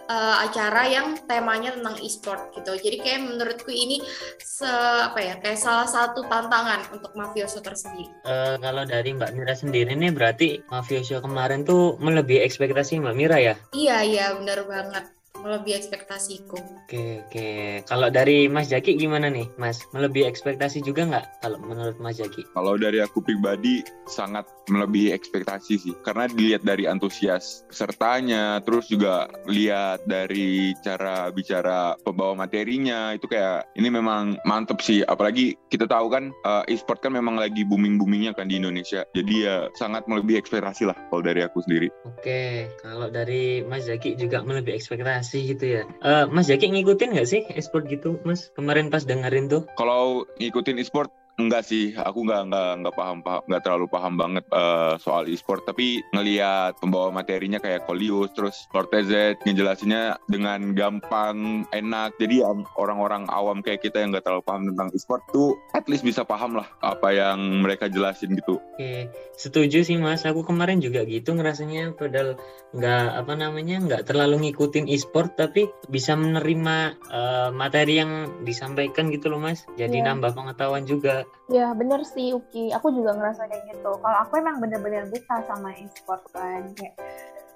uh, 0.09 0.35
acara 0.45 0.89
yang 0.89 1.17
temanya 1.25 1.73
tentang 1.73 1.97
e-sport 2.01 2.53
gitu. 2.57 2.73
Jadi 2.77 2.97
kayak 3.01 3.21
menurutku 3.25 3.69
ini 3.69 4.01
se 4.41 4.69
apa 5.03 5.19
ya 5.21 5.35
kayak 5.37 5.59
salah 5.59 5.89
satu 5.89 6.25
tantangan 6.25 6.89
untuk 6.93 7.13
mafioso 7.13 7.61
tersendiri. 7.61 8.09
Uh, 8.25 8.57
kalau 8.61 8.83
dari 8.85 9.13
Mbak 9.13 9.31
Mira 9.33 9.53
sendiri 9.53 9.93
nih 9.93 10.11
berarti 10.13 10.61
Mafioso 10.69 11.19
kemarin 11.23 11.63
tuh 11.63 11.95
melebihi 11.97 12.43
ekspektasi 12.43 13.01
Mbak 13.01 13.15
Mira 13.15 13.37
ya? 13.41 13.55
iya 13.73 14.03
iya 14.03 14.25
benar 14.37 14.65
banget 14.65 15.16
melebihi 15.43 15.75
ekspektasiku 15.77 16.57
Oke, 16.87 17.19
oke. 17.27 17.49
Kalau 17.83 18.07
dari 18.07 18.47
Mas 18.47 18.71
Jaki 18.71 18.95
gimana 18.95 19.27
nih, 19.27 19.51
Mas? 19.59 19.83
Melebihi 19.91 20.23
ekspektasi 20.23 20.79
juga 20.87 21.03
nggak 21.03 21.43
kalau 21.43 21.59
menurut 21.59 21.99
Mas 21.99 22.15
Jaki? 22.15 22.47
Kalau 22.55 22.79
dari 22.79 23.03
aku 23.03 23.19
pribadi 23.19 23.83
sangat 24.07 24.47
melebihi 24.71 25.11
ekspektasi 25.11 25.75
sih. 25.75 25.91
Karena 25.99 26.31
dilihat 26.31 26.63
dari 26.63 26.87
antusias 26.87 27.67
pesertanya, 27.67 28.63
terus 28.63 28.87
juga 28.87 29.27
lihat 29.51 30.07
dari 30.07 30.71
cara 30.79 31.27
bicara 31.27 31.99
pembawa 32.07 32.47
materinya, 32.47 33.11
itu 33.11 33.27
kayak 33.27 33.67
ini 33.75 33.91
memang 33.91 34.39
mantep 34.47 34.79
sih. 34.79 35.03
Apalagi 35.03 35.59
kita 35.67 35.91
tahu 35.91 36.07
kan 36.07 36.31
eh, 36.31 36.71
e-sport 36.71 37.03
kan 37.03 37.11
memang 37.11 37.35
lagi 37.35 37.67
booming-boomingnya 37.67 38.31
kan 38.31 38.47
di 38.47 38.63
Indonesia. 38.63 39.03
Jadi 39.11 39.43
ya 39.43 39.67
sangat 39.75 40.07
melebihi 40.07 40.39
ekspektasi 40.39 40.87
lah 40.87 40.95
kalau 41.11 41.19
dari 41.19 41.43
aku 41.43 41.59
sendiri. 41.67 41.91
Oke, 42.07 42.71
kalau 42.79 43.11
dari 43.11 43.59
Mas 43.67 43.91
Jaki 43.91 44.15
juga 44.15 44.39
melebihi 44.39 44.79
ekspektasi 44.79 45.26
gitu 45.31 45.65
ya. 45.65 45.83
Eh, 46.03 46.25
Mas 46.31 46.47
Jaki 46.47 46.71
ngikutin 46.71 47.15
nggak 47.15 47.29
sih 47.29 47.41
e-sport 47.55 47.87
gitu, 47.91 48.19
Mas? 48.23 48.53
Kemarin 48.55 48.87
pas 48.93 49.03
dengerin 49.03 49.51
tuh. 49.51 49.67
Kalau 49.75 50.27
ngikutin 50.39 50.79
e-sport 50.79 51.11
enggak 51.37 51.63
sih, 51.63 51.93
aku 51.93 52.25
nggak 52.25 52.49
nggak 52.49 52.71
nggak 52.81 52.95
paham 52.97 53.19
paham 53.21 53.41
nggak 53.45 53.61
terlalu 53.61 53.85
paham 53.85 54.13
banget 54.17 54.45
eh, 54.49 54.93
soal 54.97 55.29
e-sport. 55.29 55.69
Tapi 55.69 56.01
ngelihat 56.11 56.81
pembawa 56.81 57.13
materinya 57.13 57.61
kayak 57.61 57.85
Kolius, 57.85 58.33
terus 58.33 58.65
Cortez 58.73 59.05
ngejelasinnya 59.45 60.17
dengan 60.25 60.73
gampang, 60.73 61.69
enak. 61.69 62.17
Jadi 62.17 62.41
ya, 62.41 62.49
orang-orang 62.75 63.29
awam 63.29 63.61
kayak 63.61 63.85
kita 63.85 64.01
yang 64.01 64.09
nggak 64.09 64.25
terlalu 64.25 64.43
paham 64.43 64.63
tentang 64.73 64.89
e-sport 64.97 65.21
tuh, 65.29 65.53
at 65.77 65.85
least 65.85 66.01
bisa 66.01 66.25
paham 66.25 66.57
lah 66.57 66.67
apa 66.81 67.13
yang 67.13 67.61
mereka 67.61 67.85
jelasin 67.85 68.33
gitu. 68.33 68.57
Oke, 68.73 69.13
setuju 69.37 69.85
sih 69.85 70.01
Mas. 70.01 70.25
Aku 70.25 70.41
kemarin 70.41 70.81
juga 70.81 71.05
gitu 71.05 71.37
ngerasanya 71.37 71.93
padahal 71.93 72.41
nggak 72.73 73.05
apa 73.23 73.33
namanya 73.37 73.77
nggak 73.79 74.03
terlalu 74.09 74.49
ngikutin 74.49 74.89
e-sport 74.91 75.37
tapi 75.37 75.69
bisa 75.87 76.17
menerima 76.17 76.97
eh, 77.13 77.49
materi 77.53 78.01
yang 78.01 78.41
disampaikan 78.41 79.13
gitu 79.13 79.29
loh 79.29 79.37
Mas. 79.37 79.63
Jadi 79.77 80.01
Iya. 80.01 80.13
nambah 80.13 80.33
pengetahuan 80.33 80.83
juga. 80.89 81.26
Ya 81.47 81.71
bener 81.71 82.03
sih 82.03 82.35
Uki, 82.35 82.75
aku 82.75 82.91
juga 82.91 83.15
ngerasa 83.15 83.47
kayak 83.47 83.63
gitu. 83.71 83.91
Kalau 84.03 84.17
aku 84.19 84.33
emang 84.39 84.59
bener-bener 84.59 85.07
buta 85.07 85.47
sama 85.47 85.71
e-sport 85.79 86.23
kan, 86.35 86.67
kayak 86.75 86.95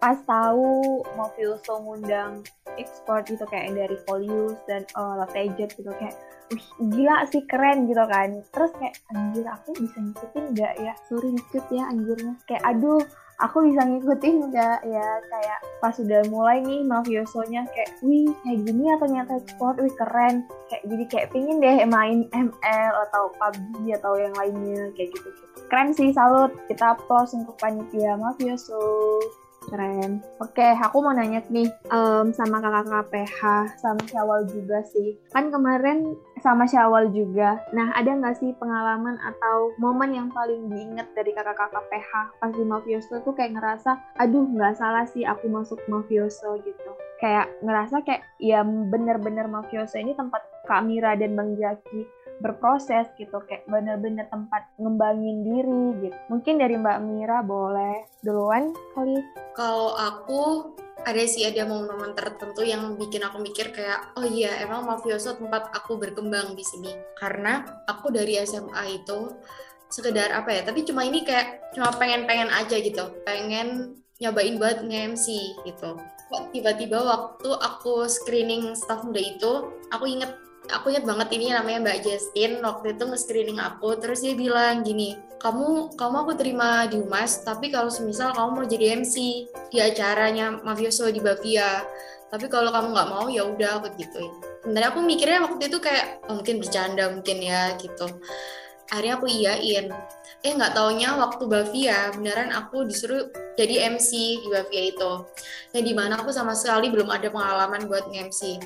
pas 0.01 0.17
tahu 0.25 1.03
Mafioso 1.13 1.77
ngundang 1.83 2.41
e-sport 2.79 3.29
gitu 3.29 3.45
kayak 3.45 3.75
dari 3.75 3.97
Polius 4.07 4.57
dan 4.65 4.87
uh, 4.97 5.19
Latejet 5.21 5.77
gitu 5.77 5.91
kayak 5.93 6.15
gila 6.79 7.27
sih 7.29 7.43
keren 7.45 7.85
gitu 7.85 8.03
kan. 8.07 8.39
Terus 8.49 8.71
kayak 8.79 8.95
anjir 9.11 9.45
aku 9.45 9.69
bisa 9.75 9.97
ngikutin 9.99 10.43
nggak 10.55 10.73
ya? 10.79 10.93
Sorry 11.11 11.29
dikit 11.35 11.65
ya 11.69 11.83
anjirnya. 11.91 12.33
Kayak 12.47 12.63
aduh 12.65 13.03
aku 13.41 13.65
bisa 13.67 13.81
ngikutin 13.81 14.35
nggak? 14.53 14.79
Ya 14.85 15.07
kayak 15.27 15.59
pas 15.81 15.97
udah 15.97 16.21
mulai 16.29 16.61
nih 16.61 16.85
mafiosonya 16.85 17.65
kayak 17.73 17.91
wih 18.05 18.29
kayak 18.45 18.59
gini 18.63 18.83
ya 18.87 18.95
ternyata 19.01 19.33
sport 19.49 19.81
wih 19.81 19.93
keren. 19.97 20.45
Kayak 20.69 20.83
jadi 20.87 21.03
kayak 21.09 21.27
pingin 21.33 21.57
deh 21.59 21.77
main 21.89 22.29
ML 22.31 22.93
atau 23.09 23.33
PUBG 23.35 23.97
atau 23.97 24.13
yang 24.15 24.33
lainnya 24.37 24.93
kayak 24.93 25.11
gitu 25.11 25.29
keren 25.67 25.95
sih 25.95 26.13
salut. 26.13 26.53
Kita 26.69 26.93
applause 26.93 27.33
untuk 27.33 27.57
panitia 27.57 28.15
mafioso 28.15 29.19
keren. 29.69 30.19
Oke 30.41 30.65
aku 30.73 30.97
mau 31.05 31.13
nanya 31.13 31.45
nih 31.47 31.69
em, 31.69 32.33
sama 32.33 32.57
kakak-kakak 32.57 33.07
PH 33.13 33.39
sama 33.77 34.01
Syawal 34.09 34.49
juga 34.49 34.81
sih. 34.89 35.17
Kan 35.29 35.53
kemarin 35.53 36.17
sama 36.41 36.65
Syawal 36.65 37.13
juga. 37.13 37.61
Nah 37.71 37.93
ada 37.93 38.09
nggak 38.09 38.41
sih 38.41 38.51
pengalaman 38.57 39.21
atau 39.21 39.71
momen 39.77 40.17
yang 40.17 40.27
paling 40.33 40.67
diinget 40.71 41.07
dari 41.13 41.31
kakak-kakak 41.31 41.85
PH 41.87 42.11
pas 42.41 42.51
di 42.51 42.65
Mafioso 42.65 43.21
tuh 43.21 43.33
kayak 43.37 43.55
ngerasa 43.55 43.97
aduh 44.17 44.45
nggak 44.49 44.75
salah 44.75 45.05
sih 45.05 45.23
aku 45.23 45.45
masuk 45.47 45.77
Mafioso 45.85 46.57
gitu. 46.65 46.91
Kayak 47.21 47.53
ngerasa 47.61 48.01
kayak 48.01 48.25
ya 48.41 48.65
bener-bener 48.65 49.45
Mafioso 49.45 50.01
ini 50.01 50.17
tempat 50.17 50.41
Kak 50.65 50.85
Mira 50.85 51.13
dan 51.17 51.37
Bang 51.37 51.53
Jaki 51.57 52.20
berproses 52.41 53.07
gitu 53.15 53.37
kayak 53.45 53.63
bener-bener 53.69 54.25
tempat 54.27 54.67
ngembangin 54.81 55.45
diri 55.45 55.85
gitu. 56.09 56.17
Mungkin 56.27 56.57
dari 56.57 56.75
Mbak 56.75 56.99
Mira 57.05 57.39
boleh 57.45 58.09
duluan 58.25 58.73
kali. 58.97 59.21
Kalau 59.53 59.93
aku 59.93 60.73
ada 61.01 61.23
sih 61.25 61.45
ada 61.45 61.65
momen-momen 61.65 62.13
tertentu 62.13 62.61
yang 62.61 62.93
bikin 62.97 63.25
aku 63.25 63.41
mikir 63.41 63.73
kayak 63.73 64.13
oh 64.17 64.25
iya 64.25 64.61
emang 64.61 64.85
mafioso 64.85 65.37
tempat 65.37 65.69
aku 65.73 66.01
berkembang 66.01 66.57
di 66.57 66.65
sini. 66.65 66.91
Karena 67.17 67.61
aku 67.85 68.09
dari 68.09 68.41
SMA 68.41 69.01
itu 69.01 69.37
sekedar 69.91 70.31
apa 70.31 70.55
ya 70.55 70.61
tapi 70.63 70.87
cuma 70.87 71.03
ini 71.03 71.21
kayak 71.21 71.73
cuma 71.77 71.93
pengen-pengen 71.93 72.49
aja 72.49 72.77
gitu. 72.81 73.13
Pengen 73.23 74.01
nyobain 74.21 74.61
buat 74.61 74.85
nge-MC 74.85 75.25
gitu. 75.65 75.97
Kok 76.31 76.53
tiba-tiba 76.53 77.01
waktu 77.01 77.49
aku 77.49 78.05
screening 78.05 78.77
staff 78.77 79.03
muda 79.03 79.19
itu 79.19 79.73
aku 79.89 80.05
inget 80.05 80.31
aku 80.69 80.93
inget 80.93 81.07
banget 81.07 81.33
ini 81.33 81.49
namanya 81.49 81.89
Mbak 81.89 81.99
Justin 82.05 82.61
waktu 82.61 82.93
itu 82.93 83.03
nge-screening 83.09 83.57
aku 83.57 83.97
terus 83.97 84.21
dia 84.21 84.37
bilang 84.37 84.85
gini 84.85 85.17
kamu 85.41 85.97
kamu 85.97 86.15
aku 86.27 86.33
terima 86.37 86.85
di 86.85 87.01
Humas 87.01 87.41
tapi 87.41 87.73
kalau 87.73 87.89
semisal 87.89 88.29
kamu 88.37 88.49
mau 88.53 88.65
jadi 88.69 89.01
MC 89.01 89.15
di 89.73 89.77
acaranya 89.81 90.61
Mafioso 90.61 91.09
di 91.09 91.17
Bavia 91.17 91.81
tapi 92.31 92.47
kalau 92.47 92.71
kamu 92.71 92.95
nggak 92.95 93.09
mau 93.11 93.27
ya 93.27 93.43
udah 93.43 93.83
aku 93.83 93.91
gituin. 93.99 94.31
Sebenarnya 94.63 94.89
aku 94.95 94.99
mikirnya 95.03 95.39
waktu 95.43 95.67
itu 95.67 95.77
kayak 95.83 96.23
oh, 96.31 96.39
mungkin 96.39 96.63
bercanda 96.63 97.11
mungkin 97.11 97.37
ya 97.43 97.75
gitu. 97.75 98.07
Akhirnya 98.87 99.19
aku 99.19 99.27
iyain 99.27 99.91
eh 100.41 100.51
nggak 100.57 100.73
taunya 100.73 101.13
waktu 101.17 101.43
Bavia 101.45 102.09
beneran 102.17 102.49
aku 102.49 102.85
disuruh 102.89 103.29
jadi 103.53 103.93
MC 103.93 104.41
di 104.41 104.47
Bavia 104.49 104.83
itu. 104.89 105.11
Yang 105.71 105.83
di 105.85 105.93
mana 105.93 106.17
aku 106.17 106.33
sama 106.33 106.57
sekali 106.57 106.89
belum 106.89 107.13
ada 107.13 107.29
pengalaman 107.29 107.85
buat 107.85 108.09
nge-MC 108.09 108.57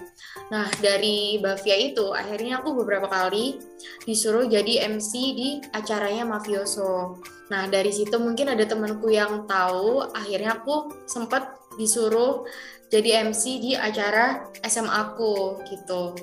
nah 0.54 0.70
dari 0.78 1.42
Bavia 1.42 1.74
itu 1.74 2.14
akhirnya 2.14 2.62
aku 2.62 2.78
beberapa 2.78 3.10
kali 3.10 3.58
disuruh 4.06 4.46
jadi 4.46 4.86
MC 4.94 5.12
di 5.34 5.50
acaranya 5.74 6.22
Mafioso. 6.26 7.18
Nah 7.50 7.66
dari 7.66 7.90
situ 7.90 8.14
mungkin 8.22 8.54
ada 8.54 8.66
temanku 8.66 9.10
yang 9.10 9.50
tahu 9.50 10.06
akhirnya 10.14 10.62
aku 10.62 10.94
sempat 11.10 11.58
disuruh 11.82 12.46
jadi 12.94 13.26
MC 13.26 13.44
di 13.62 13.72
acara 13.74 14.54
SMA 14.62 14.94
aku 14.94 15.66
gitu. 15.66 16.14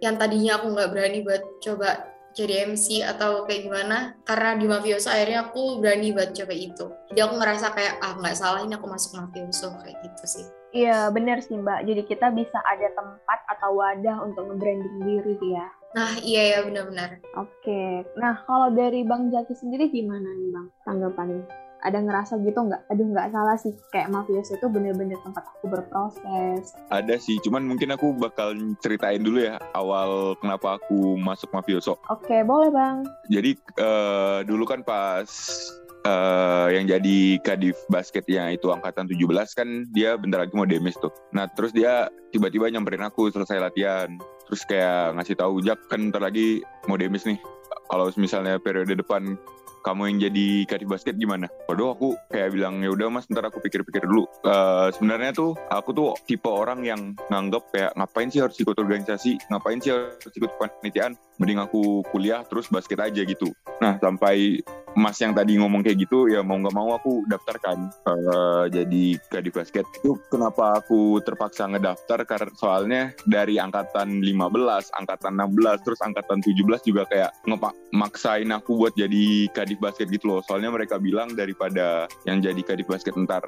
Yang 0.00 0.14
tadinya 0.16 0.52
aku 0.56 0.66
nggak 0.72 0.90
berani 0.96 1.18
buat 1.20 1.42
coba 1.60 2.08
jadi 2.32 2.70
MC 2.70 3.02
atau 3.02 3.44
kayak 3.44 3.66
gimana 3.66 4.14
karena 4.22 4.54
di 4.54 4.66
mafioso 4.70 5.10
akhirnya 5.10 5.50
aku 5.50 5.82
berani 5.82 6.14
buat 6.14 6.30
coba 6.30 6.54
itu 6.54 6.86
jadi 7.10 7.20
aku 7.26 7.34
ngerasa 7.38 7.66
kayak 7.74 7.94
ah 8.00 8.12
nggak 8.18 8.36
salah 8.38 8.60
ini 8.62 8.74
aku 8.78 8.86
masuk 8.86 9.18
mafioso 9.18 9.74
kayak 9.82 9.98
gitu 10.04 10.24
sih 10.26 10.46
Iya, 10.70 11.10
bener 11.10 11.42
sih 11.42 11.58
Mbak. 11.58 11.82
Jadi 11.82 12.02
kita 12.06 12.30
bisa 12.30 12.62
ada 12.62 12.86
tempat 12.94 13.38
atau 13.50 13.74
wadah 13.74 14.22
untuk 14.22 14.46
nge-branding 14.46 15.02
diri 15.02 15.34
ya. 15.50 15.66
nah 15.98 16.14
iya 16.22 16.42
ya 16.54 16.58
benar-benar 16.62 17.18
Oke. 17.34 18.06
Nah, 18.14 18.38
kalau 18.46 18.70
dari 18.70 19.02
Bang 19.02 19.34
Jaki 19.34 19.50
sendiri 19.58 19.90
gimana 19.90 20.30
nih 20.30 20.54
Bang 20.54 20.70
tanggapannya? 20.86 21.42
Ada 21.80 21.98
ngerasa 22.04 22.40
gitu 22.44 22.60
nggak? 22.60 22.82
Aduh 22.92 23.06
nggak 23.12 23.28
salah 23.32 23.56
sih. 23.56 23.72
Kayak 23.92 24.12
Mafioso 24.12 24.56
itu 24.56 24.66
bener-bener 24.68 25.16
tempat 25.24 25.44
aku 25.48 25.66
berproses. 25.72 26.76
Ada 26.92 27.16
sih, 27.16 27.40
cuman 27.40 27.64
mungkin 27.64 27.92
aku 27.92 28.12
bakal 28.16 28.52
ceritain 28.84 29.24
dulu 29.24 29.44
ya 29.48 29.56
awal 29.72 30.36
kenapa 30.38 30.76
aku 30.76 31.16
masuk 31.16 31.48
mafioso. 31.56 31.96
Oke, 32.12 32.44
boleh 32.44 32.68
Bang. 32.68 33.08
Jadi 33.32 33.56
eh, 33.56 34.38
dulu 34.44 34.64
kan 34.68 34.84
pas 34.84 35.28
eh, 36.04 36.68
yang 36.76 36.84
jadi 36.88 37.18
kadif 37.40 37.76
basketnya 37.88 38.52
itu 38.52 38.68
angkatan 38.72 39.08
17 39.08 39.58
kan 39.58 39.68
dia 39.92 40.16
bentar 40.16 40.44
lagi 40.44 40.54
mau 40.56 40.68
demis 40.68 40.96
tuh. 41.00 41.12
Nah 41.32 41.48
terus 41.52 41.72
dia 41.72 42.08
tiba-tiba 42.32 42.68
nyamperin 42.68 43.04
aku 43.04 43.32
selesai 43.32 43.60
latihan. 43.60 44.20
Terus 44.50 44.66
kayak 44.66 45.14
ngasih 45.14 45.38
tahu 45.38 45.62
Jak 45.62 45.78
kan 45.86 46.10
bentar 46.10 46.22
lagi 46.26 46.60
mau 46.90 46.98
demis 46.98 47.24
nih. 47.24 47.38
Kalau 47.90 48.06
misalnya 48.18 48.58
periode 48.62 48.98
depan 48.98 49.34
kamu 49.80 50.02
yang 50.12 50.18
jadi 50.30 50.46
kadif 50.68 50.88
basket 50.88 51.16
gimana? 51.16 51.48
Waduh 51.68 51.96
aku 51.96 52.08
kayak 52.28 52.52
bilang 52.52 52.84
ya 52.84 52.92
udah 52.92 53.08
mas 53.08 53.26
ntar 53.28 53.44
aku 53.48 53.60
pikir-pikir 53.64 54.04
dulu. 54.04 54.28
Eh, 54.44 54.88
sebenarnya 54.94 55.32
tuh 55.32 55.56
aku 55.68 55.90
tuh 55.92 56.08
tipe 56.24 56.48
orang 56.48 56.84
yang 56.84 57.16
nganggep 57.28 57.62
kayak 57.72 57.92
ngapain 57.96 58.28
sih 58.28 58.40
harus 58.40 58.56
ikut 58.60 58.76
organisasi, 58.76 59.40
ngapain 59.50 59.78
sih 59.80 59.90
harus 59.92 60.32
ikut 60.36 60.50
kepanitiaan, 60.56 61.16
mending 61.40 61.60
aku 61.60 62.04
kuliah 62.12 62.44
terus 62.46 62.68
basket 62.68 63.00
aja 63.00 63.22
gitu. 63.24 63.48
Nah 63.80 63.96
sampai 63.98 64.60
Mas 64.98 65.18
yang 65.22 65.32
tadi 65.36 65.54
ngomong 65.58 65.86
kayak 65.86 66.02
gitu 66.06 66.26
ya 66.26 66.42
mau 66.42 66.58
nggak 66.58 66.74
mau 66.74 66.94
aku 66.96 67.22
daftarkan 67.30 67.78
eh, 68.08 68.64
jadi 68.74 69.04
kadif 69.30 69.54
basket. 69.54 69.86
Itu 70.02 70.18
kenapa 70.30 70.82
aku 70.82 71.22
terpaksa 71.22 71.70
ngedaftar 71.70 72.26
karena 72.26 72.50
soalnya 72.58 73.02
dari 73.26 73.60
angkatan 73.62 74.22
15, 74.22 74.90
angkatan 74.98 75.32
16, 75.38 75.84
terus 75.86 76.00
angkatan 76.02 76.42
17 76.42 76.88
juga 76.88 77.02
kayak 77.06 77.30
ngepak 77.46 77.74
maksain 77.94 78.50
aku 78.50 78.80
buat 78.80 78.94
jadi 78.96 79.50
kadif 79.54 79.78
basket 79.78 80.10
gitu 80.10 80.34
loh. 80.34 80.40
Soalnya 80.46 80.74
mereka 80.74 80.98
bilang 80.98 81.34
daripada 81.38 82.10
yang 82.26 82.42
jadi 82.42 82.58
kadif 82.64 82.90
basket 82.90 83.14
ntar 83.26 83.46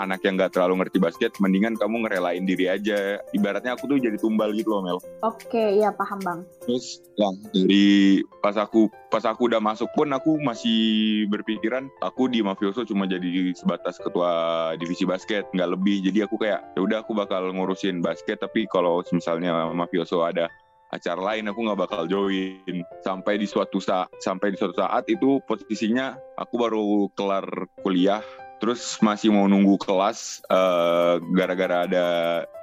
anak 0.00 0.22
yang 0.26 0.34
nggak 0.40 0.54
terlalu 0.56 0.84
ngerti 0.84 0.98
basket, 0.98 1.30
mendingan 1.38 1.76
kamu 1.78 2.06
ngerelain 2.06 2.42
diri 2.48 2.66
aja. 2.66 3.20
Ibaratnya 3.36 3.78
aku 3.78 3.86
tuh 3.86 3.98
jadi 4.02 4.16
tumbal 4.18 4.50
gitu 4.56 4.74
loh 4.74 4.82
Mel. 4.82 4.98
Oke, 5.22 5.78
iya 5.78 5.94
paham 5.94 6.18
Bang. 6.24 6.40
Terus 6.64 7.02
ya 7.14 7.28
dari 7.52 8.20
pas 8.40 8.56
aku 8.56 8.88
pas 9.10 9.26
aku 9.26 9.50
udah 9.50 9.60
masuk 9.60 9.90
pun 9.92 10.08
aku 10.14 10.38
masih 10.40 10.79
berpikiran 11.26 11.88
aku 12.02 12.28
di 12.28 12.44
mafioso 12.44 12.84
cuma 12.84 13.08
jadi 13.08 13.52
sebatas 13.56 13.96
ketua 14.00 14.30
divisi 14.76 15.06
basket 15.08 15.48
nggak 15.52 15.70
lebih. 15.78 16.04
Jadi 16.10 16.18
aku 16.24 16.36
kayak 16.40 16.76
ya 16.76 16.80
udah 16.80 16.98
aku 17.02 17.12
bakal 17.16 17.50
ngurusin 17.52 18.02
basket 18.04 18.40
tapi 18.42 18.68
kalau 18.68 19.00
misalnya 19.12 19.70
mafioso 19.72 20.22
ada 20.26 20.50
acara 20.90 21.22
lain 21.22 21.48
aku 21.48 21.60
nggak 21.64 21.80
bakal 21.80 22.02
join. 22.10 22.82
Sampai 23.06 23.38
di 23.38 23.46
suatu 23.46 23.78
saat 23.78 24.10
sampai 24.20 24.52
di 24.52 24.56
suatu 24.58 24.74
saat 24.76 25.06
itu 25.06 25.38
posisinya 25.46 26.18
aku 26.36 26.54
baru 26.58 27.08
kelar 27.14 27.46
kuliah 27.80 28.22
terus 28.60 29.00
masih 29.00 29.32
mau 29.32 29.48
nunggu 29.48 29.80
kelas 29.80 30.44
eh, 30.46 31.16
gara-gara 31.34 31.88
ada 31.88 32.06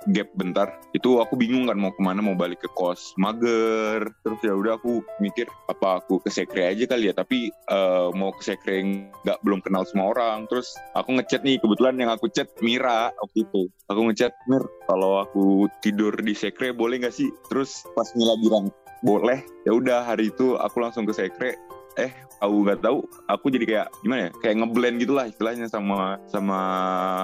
gap 0.07 0.29
bentar 0.39 0.71
itu 0.95 1.19
aku 1.19 1.35
bingung 1.35 1.67
kan 1.67 1.75
mau 1.75 1.91
ke 1.91 2.01
mana 2.01 2.23
mau 2.23 2.33
balik 2.33 2.63
ke 2.63 2.69
kos 2.71 3.13
mager. 3.19 4.07
Terus 4.23 4.39
ya 4.41 4.53
udah 4.55 4.79
aku 4.79 5.03
mikir 5.19 5.45
apa 5.67 6.01
aku 6.01 6.23
ke 6.23 6.29
sekre 6.31 6.71
aja 6.71 6.87
kali 6.87 7.11
ya? 7.11 7.13
Tapi 7.13 7.51
eh, 7.51 8.07
mau 8.15 8.31
ke 8.31 8.41
sekre 8.41 8.81
nggak 9.21 9.39
belum 9.43 9.59
kenal 9.61 9.83
semua 9.85 10.15
orang. 10.15 10.47
Terus 10.47 10.73
aku 10.95 11.19
ngechat 11.19 11.43
nih 11.43 11.59
kebetulan 11.59 11.99
yang 11.99 12.09
aku 12.09 12.31
chat 12.31 12.47
Mira 12.63 13.11
waktu 13.19 13.45
itu. 13.45 13.69
Aku 13.91 14.01
ngechat 14.09 14.33
Mir 14.47 14.63
kalau 14.87 15.21
aku 15.21 15.67
tidur 15.83 16.15
di 16.15 16.33
sekre 16.33 16.71
boleh 16.71 17.03
nggak 17.03 17.15
sih? 17.15 17.29
Terus 17.51 17.83
pas 17.93 18.07
Mira 18.15 18.33
bilang 18.39 18.71
boleh. 19.05 19.43
Ya 19.67 19.75
udah 19.75 20.07
hari 20.07 20.33
itu 20.33 20.55
aku 20.57 20.81
langsung 20.81 21.05
ke 21.05 21.13
sekre 21.13 21.59
eh 21.97 22.13
aku 22.37 22.55
nggak 22.61 22.81
tahu 22.85 23.01
aku 23.25 23.45
jadi 23.49 23.65
kayak 23.65 23.87
gimana 24.05 24.29
ya 24.29 24.31
kayak 24.37 24.55
ngeblend 24.61 24.97
gitulah 25.01 25.25
istilahnya 25.25 25.65
sama 25.65 26.21
sama 26.29 26.59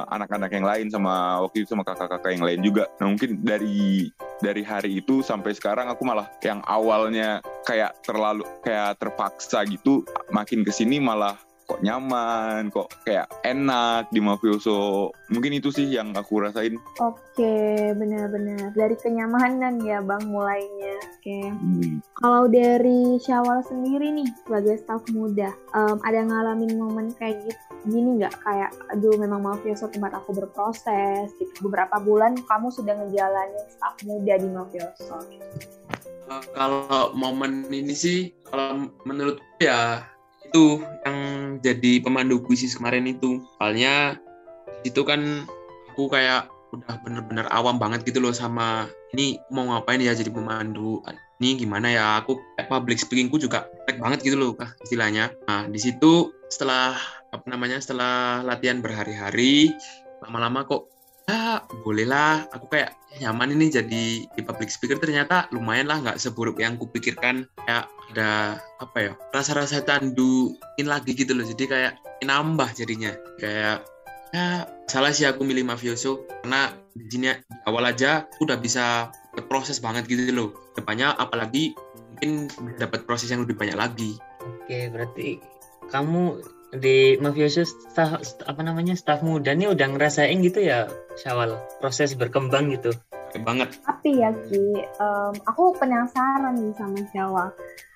anak-anak 0.10 0.50
yang 0.50 0.66
lain 0.66 0.88
sama 0.90 1.46
waktu 1.46 1.62
itu 1.62 1.78
sama 1.78 1.86
kakak-kakak 1.86 2.34
yang 2.34 2.46
lain 2.46 2.60
juga. 2.66 2.90
Nah 2.98 3.14
mungkin 3.14 3.46
dari 3.46 4.10
dari 4.42 4.66
hari 4.66 5.00
itu 5.00 5.22
sampai 5.22 5.54
sekarang 5.54 5.88
aku 5.88 6.02
malah 6.04 6.28
yang 6.42 6.60
awalnya 6.66 7.40
kayak 7.64 7.94
terlalu 8.02 8.44
kayak 8.66 8.98
terpaksa 8.98 9.62
gitu 9.70 10.02
makin 10.34 10.66
ke 10.66 10.74
sini 10.74 10.98
malah 10.98 11.38
kok 11.66 11.82
nyaman 11.82 12.68
kok 12.70 12.92
kayak 13.08 13.28
enak 13.44 14.08
di 14.12 14.20
mafioso 14.20 15.12
mungkin 15.32 15.58
itu 15.58 15.72
sih 15.72 15.88
yang 15.90 16.12
aku 16.14 16.44
rasain 16.44 16.78
Oke, 17.02 17.92
benar-benar. 17.98 18.78
Dari 18.78 18.94
kenyamanan 18.94 19.82
ya 19.82 20.06
Bang 20.06 20.30
mulainya. 20.30 21.02
Oke. 21.18 21.50
Hmm. 21.50 21.98
Kalau 22.22 22.46
dari 22.46 23.18
Syawal 23.18 23.66
sendiri 23.66 24.14
nih 24.14 24.30
sebagai 24.46 24.78
staf 24.78 25.02
muda, 25.10 25.50
em, 25.74 25.98
ada 26.06 26.20
ngalamin 26.22 26.78
momen 26.78 27.08
kayak 27.18 27.42
gitu 27.50 27.64
gini 27.84 28.22
nggak 28.22 28.40
kayak 28.48 28.72
aduh 28.96 29.12
memang 29.20 29.44
mafioso 29.44 29.92
tempat 29.92 30.16
aku 30.16 30.32
berproses 30.32 31.36
gitu 31.36 31.68
beberapa 31.68 32.00
bulan 32.00 32.40
kamu 32.48 32.72
sudah 32.72 32.96
ngejalanin 32.96 33.66
staf 33.76 34.00
muda 34.08 34.40
di 34.40 34.48
mafioso 34.48 35.20
Eh, 36.34 36.44
kalau 36.56 37.12
momen 37.12 37.68
ini 37.68 37.92
sih 37.92 38.32
kalau 38.48 38.88
menurut 39.04 39.44
ya 39.60 40.08
itu 40.54 40.86
yang 41.02 41.18
jadi 41.66 42.06
pemandu 42.06 42.38
puisi 42.46 42.70
kemarin 42.70 43.10
itu. 43.10 43.42
Soalnya 43.58 44.22
itu 44.86 45.02
kan 45.02 45.50
aku 45.90 46.14
kayak 46.14 46.46
udah 46.70 47.02
bener-bener 47.02 47.50
awam 47.50 47.82
banget 47.82 48.06
gitu 48.06 48.22
loh 48.22 48.30
sama 48.30 48.86
ini 49.18 49.42
mau 49.50 49.66
ngapain 49.66 49.98
ya 49.98 50.14
jadi 50.14 50.30
pemandu? 50.30 51.02
Ini 51.42 51.58
gimana 51.58 51.90
ya? 51.90 52.22
Aku 52.22 52.38
public 52.70 53.02
speakingku 53.02 53.42
juga 53.42 53.66
jelek 53.90 53.98
banget 53.98 54.20
gitu 54.22 54.38
loh 54.38 54.54
kah 54.54 54.70
istilahnya. 54.86 55.34
Nah 55.50 55.66
di 55.66 55.82
situ 55.82 56.30
setelah 56.54 57.02
apa 57.34 57.50
namanya 57.50 57.82
setelah 57.82 58.46
latihan 58.46 58.78
berhari-hari 58.78 59.74
lama-lama 60.22 60.70
kok 60.70 60.93
ya 61.28 61.64
bolehlah. 61.84 62.48
Aku 62.52 62.68
kayak 62.68 62.96
nyaman 63.22 63.56
ini 63.56 63.72
jadi 63.72 64.04
di 64.28 64.42
public 64.44 64.70
speaker. 64.72 65.00
Ternyata 65.00 65.48
lumayan 65.56 65.88
lah 65.90 66.02
nggak 66.04 66.20
seburuk 66.20 66.60
yang 66.60 66.76
kupikirkan. 66.76 67.48
Kayak 67.64 67.92
ada 68.14 68.60
apa 68.82 68.98
ya 69.00 69.12
rasa-rasa 69.32 69.82
tanduin 69.84 70.88
lagi 70.88 71.16
gitu 71.16 71.34
loh. 71.34 71.46
Jadi 71.46 71.64
kayak 71.68 71.94
nambah 72.24 72.70
jadinya. 72.76 73.12
Kayak 73.40 73.84
ya 74.34 74.66
salah 74.90 75.12
sih 75.14 75.28
aku 75.28 75.46
milih 75.46 75.68
mafioso. 75.68 76.28
Karena 76.44 76.74
di 76.94 77.18
awal 77.66 77.90
aja 77.90 78.30
udah 78.44 78.58
bisa 78.62 79.10
berproses 79.34 79.82
banget 79.82 80.06
gitu 80.06 80.30
loh. 80.34 80.50
Depannya 80.78 81.16
apalagi 81.18 81.74
mungkin 82.14 82.48
dapat 82.78 83.04
proses 83.10 83.34
yang 83.34 83.44
lebih 83.44 83.58
banyak 83.58 83.78
lagi. 83.78 84.16
Oke, 84.44 84.88
berarti 84.94 85.42
kamu 85.92 86.40
di 86.78 87.20
mafioso 87.22 87.62
staff, 87.66 88.42
apa 88.50 88.62
namanya 88.66 88.98
staff 88.98 89.22
muda 89.22 89.54
nih 89.54 89.70
udah 89.70 89.88
ngerasain 89.94 90.42
gitu 90.42 90.66
ya 90.66 90.90
Syawal? 91.20 91.58
Proses 91.78 92.18
berkembang 92.18 92.74
gitu. 92.74 92.94
Banget. 93.34 93.74
Tapi 93.82 94.22
ya 94.22 94.30
Ki 94.46 94.62
em, 94.86 95.34
aku 95.50 95.74
penasaran 95.78 96.54
nih 96.54 96.74
sama 96.78 97.02
Syawal. 97.10 97.50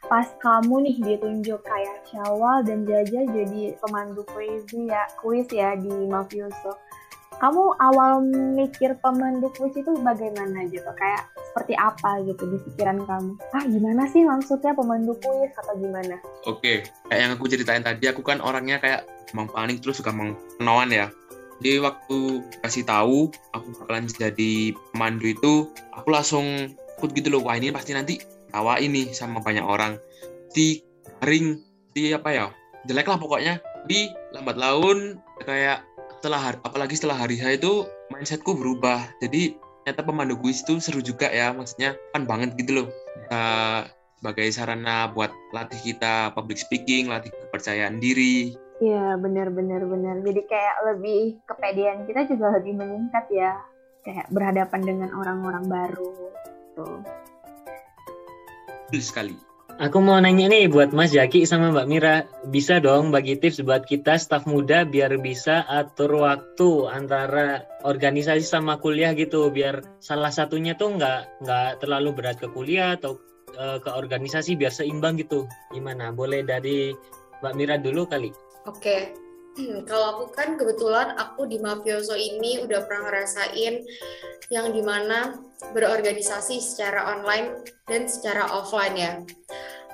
Pas 0.08 0.26
kamu 0.42 0.76
nih 0.88 0.98
ditunjuk 1.04 1.62
kayak 1.62 1.98
Syawal 2.10 2.66
dan 2.66 2.90
Jaja 2.90 3.22
jadi 3.28 3.78
pemandu 3.82 4.26
puisi 4.26 4.90
ya 4.90 5.06
kuis 5.22 5.46
ya 5.54 5.78
di 5.78 5.94
mafioso. 6.10 6.74
Kamu 7.38 7.78
awal 7.78 8.26
mikir 8.58 8.98
pemandu 8.98 9.54
kuis 9.54 9.78
itu 9.78 9.94
bagaimana 10.02 10.66
gitu? 10.74 10.90
Kayak 10.98 11.30
seperti 11.58 11.74
apa 11.74 12.22
gitu 12.22 12.46
di 12.54 12.58
pikiran 12.70 13.02
kamu 13.10 13.34
ah 13.58 13.66
gimana 13.66 14.06
sih 14.14 14.22
maksudnya 14.22 14.78
pemandu 14.78 15.18
kuis 15.18 15.50
atau 15.58 15.74
gimana 15.74 16.22
Oke, 16.46 16.86
kayak 17.10 17.18
yang 17.18 17.32
aku 17.34 17.50
ceritain 17.50 17.82
tadi, 17.82 18.06
aku 18.06 18.22
kan 18.22 18.38
orangnya 18.40 18.78
kayak 18.78 19.10
emang 19.34 19.50
panik 19.50 19.82
terus 19.82 20.00
suka 20.00 20.14
menawan 20.14 20.88
ya. 20.88 21.10
Jadi 21.60 21.82
waktu 21.84 22.46
kasih 22.64 22.88
tahu 22.88 23.34
aku 23.52 23.68
bakalan 23.82 24.08
jadi 24.08 24.72
pemandu 24.94 25.34
itu, 25.34 25.68
aku 25.92 26.08
langsung 26.08 26.46
ikut 27.02 27.10
gitu 27.12 27.34
loh. 27.34 27.44
Wah 27.44 27.60
ini 27.60 27.74
pasti 27.74 27.92
nanti 27.92 28.22
tawa 28.54 28.80
ini 28.80 29.12
sama 29.12 29.44
banyak 29.44 29.66
orang. 29.66 30.00
Di 30.56 30.80
garing, 31.20 31.60
di 31.92 32.16
apa 32.16 32.30
ya, 32.32 32.46
jelek 32.88 33.10
lah 33.12 33.20
pokoknya. 33.20 33.60
Tapi 33.60 34.14
lambat 34.32 34.56
laun 34.56 35.20
kayak 35.44 35.84
setelah 36.22 36.40
hari- 36.40 36.64
apalagi 36.64 36.96
setelah 36.96 37.28
hari 37.28 37.36
H 37.42 37.60
itu 37.60 37.84
mindsetku 38.08 38.56
berubah. 38.56 39.04
Jadi 39.20 39.67
ternyata 39.88 40.04
pemandu 40.04 40.36
kuis 40.44 40.68
itu 40.68 40.84
seru 40.84 41.00
juga 41.00 41.32
ya, 41.32 41.56
maksudnya 41.56 41.96
fun 42.12 42.28
banget 42.28 42.60
gitu 42.60 42.84
loh. 42.84 42.88
Bisa 42.92 43.40
sebagai 44.20 44.52
sarana 44.52 45.08
buat 45.16 45.32
latih 45.56 45.80
kita 45.80 46.36
public 46.36 46.60
speaking, 46.60 47.08
latih 47.08 47.32
kepercayaan 47.32 47.96
diri. 48.04 48.52
Iya 48.84 49.16
benar 49.16 49.48
benar 49.56 49.88
benar 49.88 50.20
jadi 50.28 50.44
kayak 50.44 50.76
lebih 50.92 51.40
kepedean 51.48 52.04
kita 52.04 52.28
juga 52.28 52.60
lebih 52.60 52.76
meningkat 52.76 53.32
ya 53.32 53.64
kayak 54.04 54.28
berhadapan 54.28 54.82
dengan 54.84 55.10
orang-orang 55.16 55.72
baru 55.72 56.36
tuh. 56.76 57.00
Betul 58.92 59.00
sekali. 59.00 59.47
Aku 59.78 60.02
mau 60.02 60.18
nanya 60.18 60.50
nih 60.50 60.74
buat 60.74 60.90
Mas 60.90 61.14
Jaki 61.14 61.46
sama 61.46 61.70
Mbak 61.70 61.86
Mira, 61.86 62.26
bisa 62.50 62.82
dong 62.82 63.14
bagi 63.14 63.38
tips 63.38 63.62
buat 63.62 63.86
kita 63.86 64.18
staf 64.18 64.50
muda 64.50 64.82
biar 64.90 65.22
bisa 65.22 65.70
atur 65.70 66.18
waktu 66.18 66.90
antara 66.90 67.62
organisasi 67.86 68.42
sama 68.42 68.82
kuliah 68.82 69.14
gitu, 69.14 69.54
biar 69.54 69.86
salah 70.02 70.34
satunya 70.34 70.74
tuh 70.74 70.98
nggak 70.98 71.46
nggak 71.46 71.70
terlalu 71.78 72.10
berat 72.10 72.42
ke 72.42 72.50
kuliah 72.50 72.98
atau 72.98 73.22
eh, 73.54 73.78
ke 73.78 73.94
organisasi 73.94 74.58
biar 74.58 74.74
seimbang 74.74 75.14
gitu. 75.22 75.46
Gimana? 75.70 76.10
Boleh 76.10 76.42
dari 76.42 76.98
Mbak 77.46 77.54
Mira 77.54 77.78
dulu 77.78 78.10
kali. 78.10 78.34
Oke, 78.66 79.14
kalau 79.90 80.06
aku 80.14 80.26
kan 80.34 80.54
kebetulan 80.56 81.18
aku 81.18 81.50
di 81.50 81.58
Mafioso 81.58 82.14
ini 82.14 82.62
udah 82.62 82.86
pernah 82.86 83.10
ngerasain 83.10 83.82
yang 84.54 84.72
di 84.72 84.82
mana 84.86 85.42
berorganisasi 85.74 86.62
secara 86.62 87.18
online 87.18 87.66
dan 87.90 88.06
secara 88.06 88.48
offline 88.54 88.96
ya. 88.96 89.14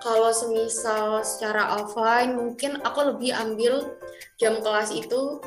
Kalau 0.04 0.36
semisal 0.36 1.24
secara 1.24 1.80
offline 1.80 2.36
mungkin 2.36 2.84
aku 2.84 3.16
lebih 3.16 3.32
ambil 3.32 3.96
jam 4.36 4.60
kelas 4.60 4.92
itu 4.92 5.40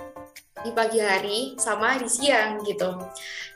di 0.65 0.73
pagi 0.73 0.99
hari 0.99 1.53
sama 1.61 2.01
di 2.01 2.09
siang 2.09 2.65
gitu. 2.65 2.97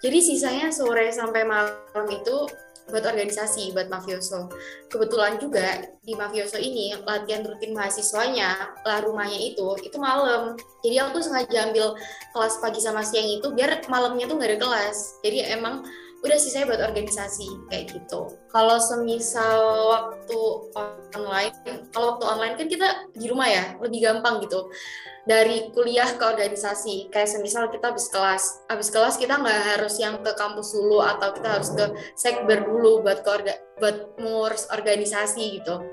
Jadi 0.05 0.19
sisanya 0.21 0.69
sore 0.69 1.09
sampai 1.09 1.49
malam 1.49 2.07
itu 2.13 2.45
buat 2.91 3.07
organisasi, 3.07 3.73
buat 3.73 3.89
mafioso. 3.89 4.51
Kebetulan 4.91 5.39
juga 5.39 5.87
di 6.03 6.13
mafioso 6.19 6.59
ini 6.59 6.95
latihan 7.07 7.47
rutin 7.47 7.73
mahasiswanya, 7.73 8.75
lah 8.85 8.99
rumahnya 9.03 9.39
itu, 9.39 9.67
itu 9.81 9.97
malam. 9.97 10.59
Jadi 10.83 10.97
aku 11.01 11.23
sengaja 11.23 11.71
ambil 11.71 11.95
kelas 12.35 12.55
pagi 12.59 12.81
sama 12.83 13.07
siang 13.07 13.27
itu 13.27 13.49
biar 13.55 13.83
malamnya 13.87 14.27
tuh 14.27 14.37
nggak 14.37 14.51
ada 14.55 14.59
kelas. 14.61 14.99
Jadi 15.23 15.39
emang 15.49 15.87
udah 16.21 16.37
sih 16.37 16.53
saya 16.53 16.69
buat 16.69 16.81
organisasi 16.85 17.73
kayak 17.73 17.97
gitu. 17.97 18.37
Kalau 18.53 18.77
semisal 18.77 19.57
waktu 19.89 20.39
online, 21.17 21.57
kalau 21.97 22.17
waktu 22.17 22.25
online 22.29 22.55
kan 22.61 22.67
kita 22.69 22.89
di 23.17 23.25
rumah 23.25 23.49
ya, 23.49 23.65
lebih 23.81 24.05
gampang 24.05 24.45
gitu. 24.45 24.69
Dari 25.29 25.69
kuliah 25.77 26.17
ke 26.17 26.25
organisasi, 26.25 27.13
kayak 27.13 27.29
semisal 27.29 27.69
kita 27.69 27.93
habis 27.93 28.09
kelas, 28.09 28.65
habis 28.73 28.89
kelas 28.89 29.21
kita 29.21 29.37
nggak 29.37 29.61
harus 29.77 30.01
yang 30.01 30.17
ke 30.25 30.33
kampus 30.33 30.73
dulu 30.73 31.05
atau 31.05 31.37
kita 31.37 31.61
harus 31.61 31.71
ke 31.77 31.85
sekber 32.17 32.65
dulu 32.65 33.05
buat 33.05 33.21
ke 33.21 33.29
orga, 33.29 33.55
buat 33.77 34.17
mengurus 34.17 34.65
organisasi 34.73 35.61
gitu. 35.61 35.85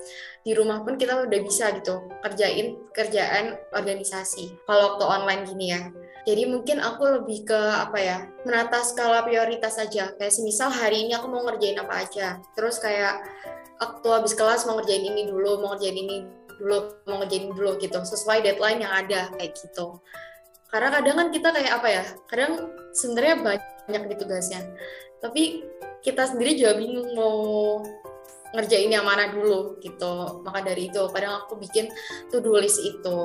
Di 0.48 0.56
rumah 0.56 0.80
pun 0.80 0.96
kita 0.96 1.28
udah 1.28 1.40
bisa 1.44 1.76
gitu 1.76 2.08
kerjain 2.24 2.80
kerjaan 2.96 3.60
organisasi. 3.76 4.63
Kalau 4.63 4.96
waktu 4.96 5.04
online 5.04 5.44
gini 5.44 5.76
ya. 5.76 5.82
Jadi 6.28 6.44
mungkin 6.48 6.84
aku 6.84 7.24
lebih 7.24 7.48
ke 7.48 7.56
apa 7.56 8.00
ya, 8.00 8.18
menata 8.48 8.84
skala 8.84 9.24
prioritas 9.28 9.80
aja. 9.80 10.12
Kayak 10.16 10.36
semisal 10.36 10.72
hari 10.72 11.08
ini 11.08 11.16
aku 11.16 11.28
mau 11.28 11.44
ngerjain 11.44 11.80
apa 11.80 12.04
aja. 12.04 12.40
Terus 12.56 12.80
kayak 12.80 13.24
waktu 13.80 14.08
habis 14.12 14.36
kelas 14.36 14.68
mau 14.68 14.80
ngerjain 14.80 15.08
ini 15.08 15.28
dulu, 15.28 15.63
mau 15.63 15.76
ngerjain 15.76 16.00
ini 16.00 16.16
dulu, 16.58 16.78
mau 17.08 17.22
ngerjain 17.22 17.50
dulu 17.50 17.78
gitu. 17.80 17.98
Sesuai 18.02 18.43
deadline 18.43 18.84
yang 18.84 18.93
ada 18.93 19.32
kayak 19.38 19.54
gitu. 19.56 20.02
Karena 20.67 20.91
kadang 20.91 21.15
kan 21.15 21.28
kita 21.32 21.50
kayak 21.56 21.72
apa 21.80 21.88
ya, 21.88 22.04
kadang 22.28 22.52
sebenarnya 22.91 23.36
banyak 23.88 24.04
di 24.12 24.15
tugasnya. 24.20 24.62
Tapi 25.24 25.63
kita 26.04 26.28
sendiri 26.28 26.60
juga 26.60 26.76
bingung 26.78 27.15
mau 27.15 27.38
ngerjain 28.56 28.91
yang 28.91 29.04
mana 29.04 29.32
dulu 29.32 29.80
gitu. 29.80 30.43
Maka 30.43 30.63
dari 30.63 30.88
itu 30.88 31.02
kadang 31.12 31.43
aku 31.43 31.60
bikin 31.60 31.91
to-do 32.32 32.56
list 32.60 32.80
itu. 32.84 33.20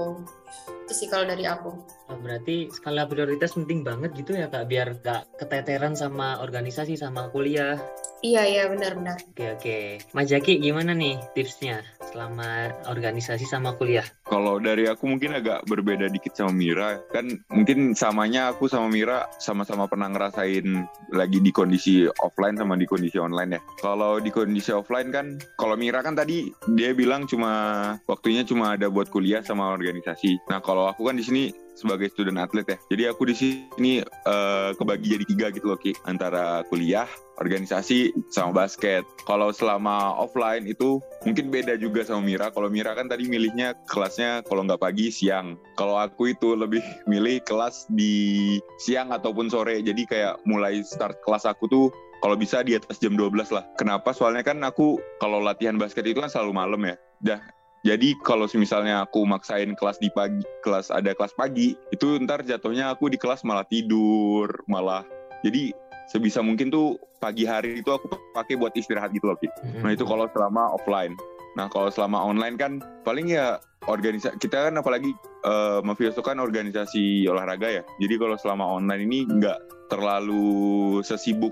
Itu 0.86 0.92
sih 0.92 1.06
kalau 1.10 1.26
dari 1.26 1.46
aku. 1.46 1.70
Oh, 2.12 2.20
berarti 2.20 2.68
skala 2.68 3.08
prioritas 3.08 3.56
penting 3.56 3.80
banget 3.80 4.12
gitu 4.12 4.36
ya 4.36 4.52
kak, 4.52 4.68
biar 4.68 5.00
nggak 5.00 5.40
keteteran 5.40 5.96
sama 5.96 6.44
organisasi 6.44 7.00
sama 7.00 7.32
kuliah. 7.32 7.80
Iya, 8.20 8.44
iya 8.44 8.64
benar-benar. 8.68 9.16
Oke 9.32 9.48
oke. 9.56 9.78
Mas 10.12 10.28
Jaki 10.28 10.60
gimana 10.60 10.92
nih 10.92 11.16
tipsnya 11.32 11.80
selama 12.12 12.70
organisasi 12.86 13.48
sama 13.48 13.74
kuliah? 13.80 14.04
Kalau 14.28 14.60
dari 14.60 14.86
aku 14.86 15.08
mungkin 15.08 15.34
agak 15.34 15.64
berbeda 15.66 16.06
dikit 16.12 16.36
sama 16.36 16.52
Mira. 16.54 17.00
Kan 17.10 17.42
mungkin 17.50 17.96
samanya 17.96 18.52
aku 18.54 18.68
sama 18.68 18.92
Mira 18.92 19.26
sama-sama 19.40 19.88
pernah 19.88 20.12
ngerasain 20.12 20.86
lagi 21.10 21.40
di 21.42 21.50
kondisi 21.50 22.06
offline 22.22 22.54
sama 22.60 22.78
di 22.78 22.86
kondisi 22.86 23.18
online 23.18 23.58
ya. 23.58 23.60
Kalau 23.80 24.20
di 24.20 24.30
kondisi 24.30 24.70
offline 24.70 25.10
kan, 25.10 25.40
kalau 25.58 25.74
Mira 25.74 26.04
kan 26.04 26.14
tadi 26.14 26.52
dia 26.76 26.92
bilang 26.92 27.24
cuma 27.26 27.96
waktunya 28.04 28.44
cuma 28.44 28.76
ada 28.76 28.86
buat 28.92 29.08
kuliah 29.08 29.42
sama 29.42 29.72
organisasi. 29.74 30.46
Nah 30.46 30.62
kalau 30.62 30.86
aku 30.86 31.10
kan 31.10 31.18
di 31.18 31.24
sini 31.26 31.50
sebagai 31.74 32.12
student 32.12 32.40
atlet 32.40 32.66
ya. 32.66 32.78
Jadi 32.92 33.02
aku 33.08 33.22
di 33.28 33.34
sini 33.36 33.92
eh, 34.02 34.70
kebagi 34.76 35.18
jadi 35.18 35.24
tiga 35.24 35.46
gitu 35.52 35.72
loh 35.72 35.78
Ki, 35.80 35.92
antara 36.04 36.62
kuliah, 36.68 37.08
organisasi 37.40 38.12
sama 38.30 38.64
basket. 38.64 39.02
Kalau 39.24 39.50
selama 39.50 40.14
offline 40.20 40.68
itu 40.68 41.00
mungkin 41.24 41.48
beda 41.48 41.74
juga 41.80 42.04
sama 42.04 42.22
Mira. 42.22 42.52
Kalau 42.52 42.68
Mira 42.68 42.92
kan 42.94 43.08
tadi 43.08 43.26
milihnya 43.26 43.74
kelasnya 43.88 44.44
kalau 44.46 44.62
nggak 44.62 44.82
pagi 44.82 45.08
siang. 45.08 45.56
Kalau 45.74 45.96
aku 45.98 46.30
itu 46.30 46.54
lebih 46.54 46.82
milih 47.10 47.42
kelas 47.42 47.88
di 47.90 48.56
siang 48.82 49.10
ataupun 49.10 49.48
sore. 49.48 49.80
Jadi 49.80 50.06
kayak 50.06 50.44
mulai 50.46 50.84
start 50.84 51.18
kelas 51.24 51.48
aku 51.48 51.66
tuh 51.66 51.86
kalau 52.22 52.38
bisa 52.38 52.62
di 52.62 52.78
atas 52.78 53.02
jam 53.02 53.18
12 53.18 53.50
lah. 53.50 53.66
Kenapa? 53.74 54.14
Soalnya 54.14 54.46
kan 54.46 54.62
aku 54.62 55.02
kalau 55.18 55.42
latihan 55.42 55.74
basket 55.74 56.06
itu 56.06 56.22
kan 56.22 56.30
selalu 56.30 56.52
malam 56.54 56.80
ya. 56.86 56.96
Dah 57.22 57.42
jadi 57.82 58.14
kalau 58.22 58.46
misalnya 58.54 59.02
aku 59.02 59.26
maksain 59.26 59.74
kelas 59.74 59.98
di 59.98 60.06
pagi, 60.14 60.42
kelas 60.62 60.94
ada 60.94 61.10
kelas 61.18 61.34
pagi, 61.34 61.74
itu 61.90 62.06
ntar 62.22 62.46
jatuhnya 62.46 62.94
aku 62.94 63.10
di 63.10 63.18
kelas 63.18 63.42
malah 63.42 63.66
tidur, 63.66 64.46
malah 64.70 65.02
jadi 65.42 65.74
sebisa 66.06 66.38
mungkin 66.46 66.70
tuh 66.70 66.94
pagi 67.18 67.42
hari 67.42 67.82
itu 67.82 67.90
aku 67.90 68.06
pakai 68.34 68.54
buat 68.54 68.70
istirahat 68.78 69.10
gitu 69.10 69.26
loh, 69.30 69.38
Ki. 69.38 69.50
Nah 69.82 69.90
itu 69.90 70.06
kalau 70.06 70.30
selama 70.30 70.78
offline. 70.78 71.18
Nah 71.58 71.66
kalau 71.68 71.90
selama 71.90 72.22
online 72.22 72.54
kan 72.54 72.78
paling 73.02 73.34
ya 73.34 73.58
organisasi 73.90 74.38
kita 74.38 74.70
kan 74.70 74.78
apalagi 74.78 75.10
uh, 75.42 75.82
Mafioso 75.82 76.22
kan 76.22 76.38
organisasi 76.38 77.26
olahraga 77.26 77.66
ya. 77.66 77.82
Jadi 77.98 78.14
kalau 78.14 78.38
selama 78.38 78.62
online 78.62 79.10
ini 79.10 79.18
nggak 79.26 79.90
terlalu 79.90 81.02
sesibuk 81.02 81.50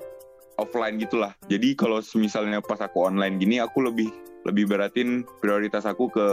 offline 0.62 0.94
gitulah. 1.02 1.34
Jadi 1.50 1.74
kalau 1.74 1.98
misalnya 2.14 2.62
pas 2.62 2.78
aku 2.78 3.02
online 3.02 3.42
gini 3.42 3.58
aku 3.58 3.82
lebih 3.82 4.29
lebih 4.44 4.70
beratin 4.70 5.22
prioritas 5.40 5.84
aku 5.84 6.08
ke 6.08 6.28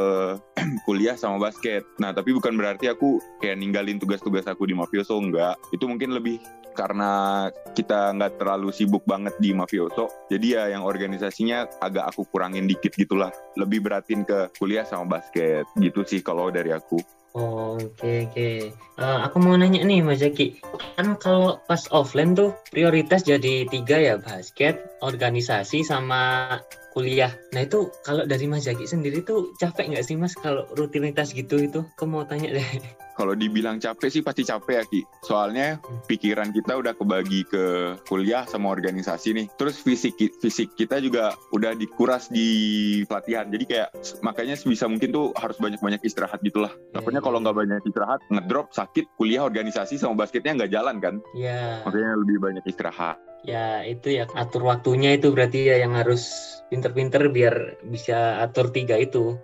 kuliah 0.87 1.19
sama 1.19 1.41
basket. 1.41 1.83
Nah, 1.99 2.15
tapi 2.15 2.31
bukan 2.31 2.55
berarti 2.55 2.87
aku 2.87 3.19
kayak 3.43 3.59
ninggalin 3.59 3.99
tugas-tugas 3.99 4.47
aku 4.47 4.67
di 4.67 4.75
Mafioso, 4.75 5.19
enggak. 5.19 5.59
Itu 5.75 5.89
mungkin 5.91 6.15
lebih 6.15 6.39
karena 6.77 7.49
kita 7.73 8.13
nggak 8.13 8.37
terlalu 8.37 8.69
sibuk 8.69 9.01
banget 9.09 9.33
di 9.41 9.51
Mafioso. 9.51 10.29
Jadi 10.29 10.53
ya 10.53 10.69
yang 10.69 10.85
organisasinya 10.85 11.81
agak 11.81 12.13
aku 12.13 12.29
kurangin 12.29 12.69
dikit 12.69 12.93
gitulah. 12.93 13.33
Lebih 13.57 13.81
beratin 13.81 14.21
ke 14.23 14.53
kuliah 14.61 14.85
sama 14.85 15.17
basket. 15.17 15.65
Gitu 15.75 16.05
sih 16.05 16.21
kalau 16.21 16.53
dari 16.53 16.69
aku. 16.69 17.01
Oh, 17.37 17.77
Oke 17.77 18.25
oke. 18.25 18.49
Eh, 18.73 19.19
aku 19.21 19.37
mau 19.37 19.53
nanya 19.53 19.85
nih 19.85 20.01
Mas 20.01 20.25
Jaki, 20.25 20.57
kan 20.97 21.13
kalau 21.21 21.61
pas 21.69 21.85
offline 21.93 22.33
tuh 22.33 22.57
prioritas 22.73 23.21
jadi 23.21 23.69
tiga 23.69 24.01
ya 24.01 24.17
basket, 24.17 24.97
organisasi 25.05 25.85
sama 25.85 26.57
kuliah. 26.97 27.29
Nah 27.53 27.61
itu 27.61 27.93
kalau 28.01 28.25
dari 28.25 28.49
Mas 28.49 28.65
Jaki 28.65 28.89
sendiri 28.89 29.21
tuh 29.21 29.53
capek 29.61 29.93
nggak 29.93 30.05
sih 30.09 30.17
Mas 30.17 30.33
kalau 30.33 30.65
rutinitas 30.73 31.29
gitu 31.29 31.61
itu? 31.61 31.85
Aku 31.93 32.09
mau 32.09 32.25
tanya 32.25 32.57
deh. 32.57 32.65
Kalau 33.17 33.33
dibilang 33.33 33.81
capek 33.81 34.13
sih 34.13 34.21
pasti 34.21 34.45
capek 34.45 34.77
ya 34.77 34.83
Ki. 34.85 35.01
Soalnya 35.25 35.81
pikiran 36.05 36.53
kita 36.53 36.77
udah 36.77 36.93
kebagi 36.93 37.49
ke 37.49 37.97
kuliah 38.05 38.45
sama 38.45 38.69
organisasi 38.69 39.33
nih. 39.33 39.49
Terus 39.57 39.81
fisik 39.81 40.21
fisik 40.37 40.77
kita 40.77 41.01
juga 41.01 41.33
udah 41.49 41.73
dikuras 41.73 42.29
di 42.29 43.01
pelatihan. 43.09 43.49
Jadi 43.49 43.65
kayak 43.65 43.89
makanya 44.21 44.53
sebisa 44.53 44.85
mungkin 44.85 45.09
tuh 45.09 45.33
harus 45.33 45.57
banyak-banyak 45.57 46.05
istirahat 46.05 46.45
gitulah. 46.45 46.69
Takutnya 46.93 47.17
kalau 47.17 47.41
nggak 47.41 47.57
banyak 47.57 47.81
istirahat, 47.89 48.21
ngedrop 48.29 48.69
sakit, 48.69 49.09
kuliah 49.17 49.41
organisasi 49.49 49.97
sama 49.97 50.13
basketnya 50.13 50.53
nggak 50.53 50.77
jalan 50.77 51.01
kan. 51.01 51.17
Ya, 51.33 51.81
Makanya 51.89 52.21
lebih 52.21 52.37
banyak 52.37 52.69
istirahat. 52.69 53.17
Ya 53.45 53.85
itu 53.85 54.17
ya 54.17 54.25
atur 54.33 54.65
waktunya 54.65 55.13
itu 55.17 55.29
berarti 55.33 55.69
ya 55.69 55.75
yang 55.83 55.93
harus 55.93 56.29
pinter-pinter 56.71 57.29
biar 57.29 57.81
bisa 57.85 58.41
atur 58.43 58.71
tiga 58.71 58.97
itu. 58.97 59.37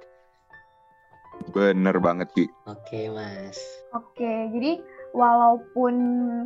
Bener 1.53 1.97
banget 1.99 2.29
Ki. 2.33 2.45
Oke 2.65 3.11
Mas. 3.11 3.59
Oke, 3.93 4.49
jadi 4.49 4.81
walaupun 5.13 5.95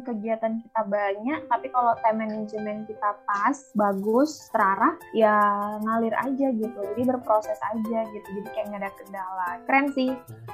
kegiatan 0.04 0.60
kita 0.60 0.82
banyak, 0.86 1.40
tapi 1.48 1.72
kalau 1.72 1.96
time 2.04 2.28
management 2.28 2.84
kita 2.86 3.16
pas, 3.24 3.58
bagus, 3.74 4.52
terarah, 4.52 5.00
ya 5.16 5.36
ngalir 5.88 6.14
aja 6.14 6.48
gitu. 6.52 6.80
Jadi 6.94 7.02
berproses 7.08 7.58
aja 7.64 8.00
gitu. 8.12 8.28
Jadi 8.28 8.48
kayak 8.52 8.66
nggak 8.70 8.82
ada 8.84 8.92
kendala. 9.00 9.50
Keren 9.64 9.88
sih. 9.96 10.12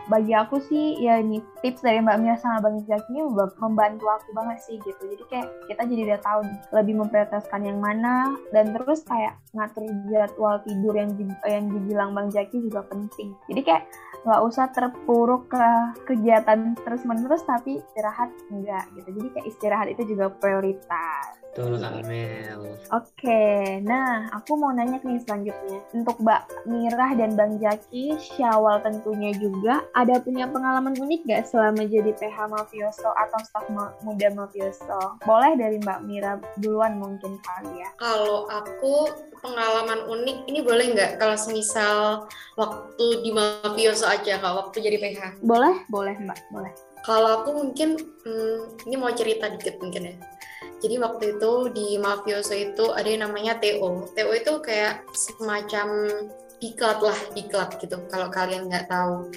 Bagi 0.07 0.33
aku 0.37 0.61
sih, 0.61 1.01
ya 1.01 1.19
ini 1.19 1.41
tips 1.65 1.81
dari 1.81 1.99
Mbak 2.05 2.17
Mia 2.21 2.35
sama 2.37 2.61
Bang 2.61 2.85
Zaki 2.85 3.09
ini 3.17 3.25
memba- 3.25 3.57
membantu 3.57 4.05
aku 4.07 4.29
banget 4.37 4.57
sih 4.61 4.77
gitu. 4.85 5.01
Jadi 5.01 5.23
kayak 5.27 5.47
kita 5.67 5.81
jadi 5.89 6.01
udah 6.13 6.19
tahu 6.21 6.39
nih, 6.45 6.59
lebih 6.69 6.95
memprioritaskan 7.01 7.61
yang 7.65 7.79
mana, 7.81 8.37
dan 8.53 8.71
terus 8.77 9.01
kayak 9.07 9.41
ngatur 9.57 9.89
jadwal 10.09 10.61
tidur 10.65 10.93
yang 10.93 11.11
yang 11.49 11.65
dibilang 11.71 12.13
Bang 12.13 12.29
Zaki 12.29 12.61
juga 12.61 12.85
penting. 12.85 13.33
Jadi 13.49 13.61
kayak 13.65 13.83
nggak 14.23 14.41
usah 14.47 14.71
terpuruk 14.71 15.51
ke 15.51 15.67
kegiatan 16.07 16.79
terus 16.79 17.03
menerus 17.03 17.43
tapi 17.43 17.83
istirahat 17.83 18.31
enggak 18.47 18.87
gitu. 18.95 19.09
Jadi 19.19 19.27
kayak 19.35 19.47
istirahat 19.51 19.87
itu 19.91 20.15
juga 20.15 20.31
prioritas 20.31 21.42
Betul 21.53 21.77
Kak 21.77 22.01
Amel. 22.01 22.65
Oke, 22.89 23.77
nah 23.85 24.25
aku 24.33 24.57
mau 24.57 24.73
nanya 24.73 24.97
nih 25.05 25.21
selanjutnya. 25.21 25.85
Untuk 25.93 26.17
Mbak 26.17 26.65
Mirah 26.65 27.13
dan 27.13 27.37
Bang 27.37 27.61
Jaki, 27.61 28.17
Syawal 28.17 28.81
tentunya 28.81 29.29
juga, 29.37 29.85
ada 29.93 30.17
punya 30.17 30.49
pengalaman 30.49 30.97
unik 30.97 31.29
gak 31.29 31.45
selama 31.45 31.85
jadi 31.85 32.09
PH 32.17 32.49
Mafioso 32.49 33.05
atau 33.05 33.37
staf 33.45 33.69
muda 34.01 34.33
Mafioso? 34.33 35.21
Boleh 35.21 35.53
dari 35.53 35.77
Mbak 35.77 35.99
Mirah 36.09 36.41
duluan 36.57 36.97
mungkin 36.97 37.37
kali 37.45 37.85
ya. 37.85 37.89
Kalau 38.01 38.49
aku 38.49 39.13
pengalaman 39.45 40.09
unik, 40.09 40.49
ini 40.49 40.65
boleh 40.65 40.89
nggak 40.89 41.21
kalau 41.21 41.37
semisal 41.37 42.25
waktu 42.57 43.05
di 43.21 43.29
Mafioso 43.29 44.09
aja, 44.09 44.41
nggak 44.41 44.57
waktu 44.57 44.81
jadi 44.81 44.97
PH? 44.97 45.21
Boleh? 45.45 45.85
Boleh 45.85 46.17
Mbak, 46.17 46.49
boleh. 46.49 46.73
Kalau 47.03 47.43
aku 47.43 47.51
mungkin, 47.51 47.99
hmm, 47.99 48.89
ini 48.89 48.95
mau 48.95 49.11
cerita 49.11 49.51
dikit 49.51 49.75
mungkin 49.77 50.07
ya. 50.07 50.15
Jadi 50.83 50.99
waktu 50.99 51.39
itu 51.39 51.51
di 51.71 51.95
Mafioso 51.95 52.51
itu 52.51 52.91
ada 52.91 53.07
yang 53.07 53.31
namanya 53.31 53.55
TO. 53.55 54.11
TO 54.11 54.31
itu 54.35 54.53
kayak 54.59 55.07
semacam 55.15 56.11
diklat 56.59 56.99
lah, 56.99 57.19
diklat 57.31 57.79
gitu. 57.79 58.03
Kalau 58.11 58.27
kalian 58.27 58.67
nggak 58.67 58.91
tahu. 58.91 59.31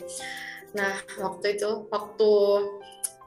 Nah 0.75 0.99
waktu 1.23 1.55
itu, 1.55 1.87
waktu 1.87 2.33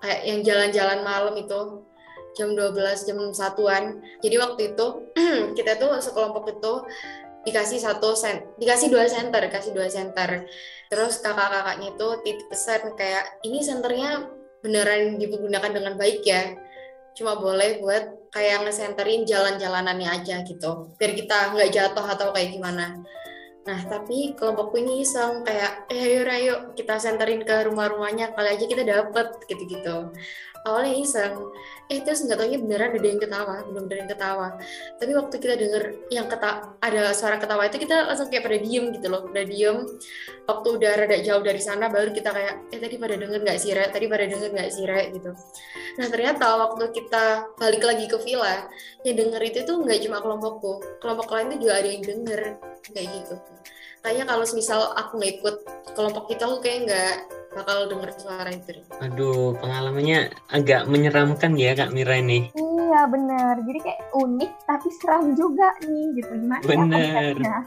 kayak 0.03 0.21
yang 0.27 0.39
jalan-jalan 0.43 0.99
malam 1.07 1.35
itu 1.39 1.87
jam 2.35 2.51
12 2.51 3.07
jam 3.07 3.19
satuan. 3.31 4.03
Jadi 4.19 4.35
waktu 4.35 4.61
itu 4.75 4.85
kita 5.57 5.79
tuh 5.79 5.95
sekelompok 6.03 6.59
itu 6.59 6.73
dikasih 7.47 7.79
satu 7.79 8.19
sen, 8.19 8.43
dikasih 8.59 8.91
dua 8.91 9.07
center, 9.07 9.39
dikasih 9.47 9.71
dua 9.71 9.87
center. 9.87 10.43
Terus 10.91 11.23
kakak-kakaknya 11.23 11.95
itu 11.95 12.07
titip 12.27 12.47
pesan 12.51 12.81
kayak 12.99 13.39
ini 13.47 13.63
senternya 13.63 14.27
beneran 14.59 15.15
digunakan 15.15 15.71
dengan 15.71 15.95
baik 15.95 16.19
ya. 16.27 16.55
Cuma 17.19 17.35
boleh 17.35 17.83
buat 17.83 18.31
kayak 18.31 18.63
ngesenterin 18.63 19.27
jalan-jalanannya 19.27 20.07
aja 20.07 20.39
gitu. 20.47 20.95
Biar 20.95 21.11
kita 21.11 21.51
nggak 21.51 21.67
jatuh 21.67 22.05
atau 22.07 22.31
kayak 22.31 22.55
gimana. 22.55 22.95
Nah, 23.67 23.79
tapi 23.85 24.39
kelompokku 24.39 24.79
ini 24.79 25.03
iseng 25.03 25.43
kayak, 25.43 25.91
eh 25.91 25.99
ayo 25.99 26.23
ayo 26.25 26.55
kita 26.79 26.95
senterin 26.95 27.43
ke 27.43 27.67
rumah-rumahnya, 27.67 28.31
kali 28.31 28.55
aja 28.55 28.65
kita 28.65 28.87
dapet 28.87 29.27
gitu-gitu. 29.51 30.15
Awalnya 30.67 30.93
iseng, 30.99 31.35
eh 31.87 32.03
terus 32.03 32.19
nggak 32.27 32.35
taunya 32.35 32.59
beneran 32.59 32.91
ada 32.91 33.07
yang 33.07 33.21
ketawa, 33.23 33.55
bener-bener 33.63 33.97
yang 34.03 34.11
ketawa. 34.11 34.47
Tapi 34.99 35.11
waktu 35.15 35.35
kita 35.39 35.55
denger 35.55 35.83
yang 36.11 36.27
keta 36.27 36.75
ada 36.83 37.15
suara 37.15 37.39
ketawa 37.39 37.63
itu 37.71 37.79
kita 37.79 38.11
langsung 38.11 38.27
kayak 38.27 38.43
pada 38.43 38.59
diem 38.59 38.91
gitu 38.91 39.07
loh, 39.07 39.23
pada 39.31 39.47
diem. 39.47 39.87
Waktu 40.43 40.67
udah 40.75 40.91
rada 40.99 41.17
jauh 41.23 41.39
dari 41.39 41.61
sana 41.63 41.87
baru 41.87 42.11
kita 42.11 42.29
kayak, 42.35 42.53
eh 42.75 42.79
tadi 42.83 42.95
pada 42.99 43.15
denger 43.15 43.39
nggak 43.39 43.57
sih? 43.57 43.71
Tadi 43.71 44.05
pada 44.11 44.25
denger 44.27 44.49
nggak 44.51 44.69
sih 44.69 44.83
Re? 44.83 45.01
gitu. 45.15 45.31
Nah 45.95 46.07
ternyata 46.11 46.45
waktu 46.59 46.83
kita 46.91 47.25
balik 47.55 47.83
lagi 47.87 48.05
ke 48.11 48.17
villa, 48.19 48.67
yang 49.07 49.15
denger 49.15 49.41
itu 49.47 49.59
tuh 49.63 49.79
nggak 49.79 49.99
cuma 50.03 50.19
kelompokku, 50.19 50.99
kelompok 50.99 51.27
lain 51.31 51.55
tuh 51.55 51.59
juga 51.63 51.73
ada 51.79 51.87
yang 51.87 52.03
denger 52.03 52.41
kayak 52.91 53.07
gitu. 53.15 53.35
Kayaknya 53.99 54.25
kalau 54.31 54.45
misal 54.55 54.79
aku 54.95 55.11
nggak 55.19 55.33
ikut 55.39 55.55
kelompok 55.95 56.23
kita, 56.31 56.43
aku 56.47 56.57
kayak 56.63 56.79
nggak 56.87 57.15
bakal 57.53 57.89
denger 57.89 58.09
suara 58.17 58.49
itu. 58.51 58.77
deh. 58.77 58.85
Aduh, 59.01 59.57
pengalamannya 59.57 60.29
agak 60.49 60.85
menyeramkan 60.85 61.57
ya 61.57 61.73
Kak 61.73 61.91
Mira 61.91 62.19
ini. 62.19 62.53
Iya 62.53 63.05
bener, 63.09 63.61
jadi 63.65 63.79
kayak 63.85 64.01
unik 64.13 64.51
tapi 64.65 64.87
seram 65.01 65.33
juga 65.33 65.73
nih 65.85 66.05
gitu. 66.19 66.31
Gimana 66.35 66.61
ya 66.61 66.67
Bener. 66.67 67.33
konsepnya? 67.37 67.57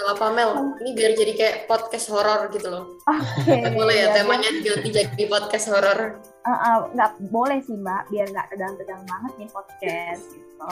Gak 0.00 0.16
apa 0.16 0.26
Mel, 0.32 0.50
ini 0.80 0.90
biar 0.96 1.12
jadi 1.12 1.32
kayak 1.36 1.56
podcast 1.68 2.08
horor 2.08 2.48
gitu 2.52 2.68
loh. 2.72 2.84
Oke. 3.04 3.52
Boleh 3.78 3.94
ya 3.94 4.06
iya, 4.08 4.14
temanya 4.16 4.48
diganti 4.48 4.88
jadi 4.90 5.24
podcast 5.28 5.66
horor. 5.68 6.00
Uh, 6.40 6.52
uh, 6.56 6.76
nggak 6.96 7.20
boleh 7.28 7.60
sih 7.60 7.76
mbak 7.76 8.08
biar 8.08 8.24
nggak 8.32 8.48
tegang-tegang 8.48 9.04
banget 9.04 9.32
nih 9.36 9.48
podcast 9.52 10.24
gitu. 10.32 10.64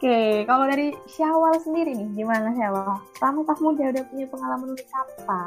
Oke, 0.00 0.48
kalau 0.48 0.64
dari 0.64 0.96
Syawal 1.12 1.60
sendiri 1.60 1.92
nih 1.92 2.08
gimana 2.16 2.56
Syawal? 2.56 3.04
Kamu 3.20 3.44
tak 3.44 3.60
muda 3.60 3.92
udah 3.92 4.04
punya 4.08 4.26
pengalaman 4.32 4.72
unik 4.72 4.88
apa? 4.96 5.40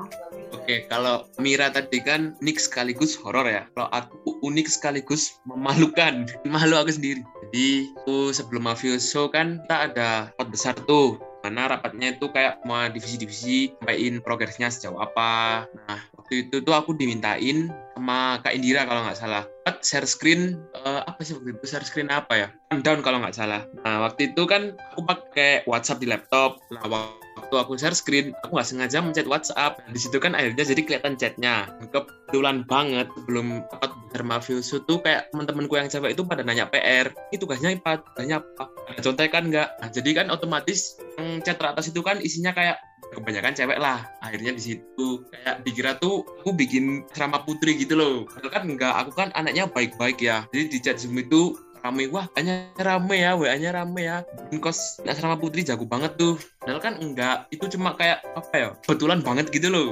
Oke, 0.54 0.86
kalau 0.94 1.26
Mira 1.42 1.74
tadi 1.74 1.98
kan 1.98 2.38
unik 2.38 2.62
sekaligus 2.62 3.18
horor 3.18 3.50
ya. 3.50 3.66
Kalau 3.74 3.90
aku 3.90 4.38
unik 4.46 4.70
sekaligus 4.70 5.42
memalukan. 5.50 6.30
Malu 6.46 6.78
aku 6.78 6.94
sendiri. 6.94 7.26
Jadi, 7.50 7.98
aku 7.98 8.30
sebelum 8.30 8.70
mafioso 8.70 9.26
kan 9.34 9.58
kita 9.66 9.90
ada 9.90 10.30
rapat 10.38 10.48
besar 10.54 10.78
tuh. 10.86 11.18
Mana 11.44 11.76
rapatnya 11.76 12.16
itu 12.16 12.32
kayak 12.32 12.64
semua 12.64 12.88
divisi-divisi 12.88 13.76
sampaiin 13.76 14.24
progresnya 14.24 14.72
sejauh 14.72 14.96
apa. 15.04 15.68
Nah, 15.86 16.00
waktu 16.24 16.48
itu 16.48 16.64
tuh 16.64 16.72
aku 16.72 16.96
dimintain 16.96 17.68
sama 18.00 18.40
Kak 18.40 18.56
Indira 18.56 18.88
kalau 18.88 19.04
nggak 19.04 19.20
salah. 19.20 19.44
Buat 19.68 19.84
share 19.84 20.08
screen, 20.08 20.56
eh, 20.72 21.02
apa 21.04 21.20
sih 21.20 21.36
waktu 21.36 21.52
itu 21.52 21.68
share 21.68 21.84
screen 21.84 22.08
apa 22.08 22.34
ya? 22.34 22.48
Rundown 22.72 23.04
kalau 23.04 23.20
nggak 23.20 23.36
salah. 23.36 23.68
Nah, 23.84 24.08
waktu 24.08 24.32
itu 24.32 24.48
kan 24.48 24.72
aku 24.96 25.04
pakai 25.04 25.68
WhatsApp 25.68 26.00
di 26.00 26.08
laptop. 26.08 26.64
Nah, 26.72 26.88
waktu 26.88 27.56
aku 27.60 27.76
share 27.76 27.92
screen, 27.92 28.32
aku 28.48 28.56
nggak 28.56 28.70
sengaja 28.72 29.04
mencet 29.04 29.28
WhatsApp. 29.28 29.84
Di 29.92 30.00
situ 30.00 30.16
kan 30.24 30.32
akhirnya 30.32 30.64
jadi 30.64 30.80
kelihatan 30.80 31.20
chatnya. 31.20 31.68
Kebetulan 31.92 32.64
banget 32.72 33.12
sebelum 33.20 33.68
dapat 33.68 33.92
besar 34.08 34.24
mafioso 34.24 34.80
tuh 34.88 35.04
kayak 35.04 35.28
teman-temanku 35.36 35.76
yang 35.76 35.92
cewek 35.92 36.16
itu 36.16 36.24
pada 36.24 36.48
nanya 36.48 36.72
PR. 36.72 37.12
Ini 37.36 37.38
tugasnya 37.38 37.76
apa? 37.76 38.00
Tugasnya 38.00 38.40
apa? 38.40 38.72
Ada 38.96 39.12
contekan 39.12 39.52
nggak? 39.52 39.70
Nah, 39.84 39.90
jadi 39.92 40.10
kan 40.24 40.32
otomatis 40.32 40.96
yang 41.20 41.44
chat 41.44 41.60
teratas 41.60 41.92
itu 41.92 42.00
kan 42.00 42.24
isinya 42.24 42.56
kayak 42.56 42.80
kebanyakan 43.14 43.54
cewek 43.54 43.80
lah 43.80 44.04
akhirnya 44.20 44.52
di 44.58 44.62
situ. 44.62 45.24
Kayak 45.30 45.56
dikira 45.64 45.92
tuh 46.02 46.26
aku 46.42 46.52
bikin 46.54 47.06
asrama 47.14 47.42
putri 47.46 47.78
gitu 47.78 47.94
loh. 47.96 48.16
Padahal 48.28 48.52
kan 48.52 48.64
enggak 48.66 48.94
aku 48.98 49.12
kan 49.14 49.30
anaknya 49.38 49.70
baik-baik 49.70 50.20
ya. 50.20 50.44
Jadi 50.52 50.64
di 50.74 50.78
chat 50.82 50.98
zoom 51.00 51.16
itu 51.22 51.56
rame 51.84 52.08
wah 52.08 52.32
hanya 52.40 52.72
rame 52.80 53.20
ya 53.20 53.36
wa 53.36 53.52
nya 53.54 53.70
rame 53.76 54.02
ya. 54.08 54.18
Kos 54.64 55.04
asrama 55.04 55.36
putri 55.36 55.62
jago 55.62 55.84
banget 55.86 56.16
tuh. 56.16 56.40
Padahal 56.64 56.82
kan 56.82 56.94
enggak 56.98 57.48
itu 57.52 57.66
cuma 57.78 57.94
kayak 57.94 58.24
apa 58.34 58.54
ya 58.56 58.70
kebetulan 58.84 59.20
banget 59.22 59.52
gitu 59.52 59.68
loh. 59.70 59.90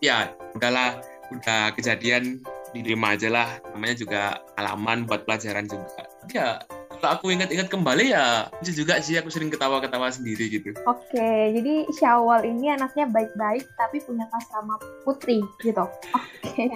Ya 0.00 0.32
enggak 0.54 0.72
lah 0.72 0.90
udah 1.28 1.76
kejadian 1.76 2.40
diterima 2.72 3.18
aja 3.18 3.28
lah. 3.28 3.48
Namanya 3.74 3.96
juga 3.98 4.22
alaman 4.56 5.04
buat 5.04 5.26
pelajaran 5.26 5.66
juga. 5.66 6.06
Ya 6.30 6.62
kalau 6.98 7.14
aku 7.18 7.26
ingat-ingat 7.30 7.70
kembali 7.70 8.12
ya 8.12 8.50
lucu 8.58 8.72
juga 8.74 8.98
sih 8.98 9.14
aku 9.16 9.30
sering 9.30 9.48
ketawa-ketawa 9.48 10.10
sendiri 10.10 10.50
gitu 10.50 10.74
Oke, 10.86 11.54
jadi 11.56 11.88
Syawal 11.94 12.44
ini 12.46 12.70
anaknya 12.70 13.08
baik-baik 13.08 13.64
tapi 13.74 14.02
punya 14.04 14.28
asrama 14.30 14.76
putri 15.02 15.42
gitu. 15.62 15.84
Oke. 16.14 16.66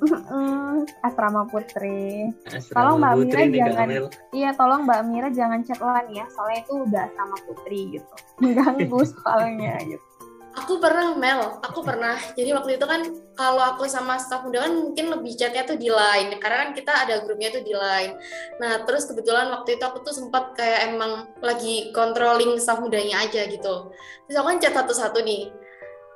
Mm-mm, 0.00 0.88
asrama 1.04 1.44
putri. 1.44 2.32
Tolong, 2.72 2.96
Mbak 3.04 3.12
Asrama 3.12 3.18
Putri 3.20 3.42
Mira, 3.52 3.68
jangan-. 3.68 4.08
Iya, 4.32 4.50
tolong 4.56 4.80
Mbak 4.88 5.00
Mira 5.12 5.28
jangan 5.28 5.60
chat 5.60 5.80
ya, 6.08 6.24
soalnya 6.32 6.58
itu 6.64 6.72
udah 6.88 7.02
asrama 7.04 7.36
putri 7.44 7.80
gitu. 8.00 8.14
Mengganggu 8.40 9.00
soalnya 9.12 9.76
gitu. 9.84 10.09
Aku 10.50 10.82
pernah 10.82 11.14
Mel, 11.14 11.62
aku 11.62 11.78
pernah. 11.86 12.18
Jadi 12.34 12.50
waktu 12.50 12.74
itu 12.74 12.82
kan 12.82 13.06
kalau 13.38 13.62
aku 13.62 13.86
sama 13.86 14.18
staff 14.18 14.42
muda 14.42 14.66
kan 14.66 14.74
mungkin 14.74 15.06
lebih 15.14 15.38
chatnya 15.38 15.62
tuh 15.62 15.78
di 15.78 15.86
line, 15.86 16.42
karena 16.42 16.66
kan 16.66 16.70
kita 16.74 16.92
ada 17.06 17.14
grupnya 17.22 17.54
tuh 17.54 17.62
di 17.62 17.70
line. 17.70 18.18
Nah 18.58 18.82
terus 18.82 19.06
kebetulan 19.06 19.46
waktu 19.54 19.78
itu 19.78 19.84
aku 19.86 20.02
tuh 20.02 20.10
sempat 20.10 20.58
kayak 20.58 20.90
emang 20.90 21.30
lagi 21.38 21.94
controlling 21.94 22.58
staff 22.58 22.82
mudanya 22.82 23.22
aja 23.22 23.46
gitu. 23.46 23.94
Terus 24.26 24.36
aku 24.42 24.46
kan 24.50 24.58
chat 24.58 24.74
satu-satu 24.74 25.22
nih. 25.22 25.54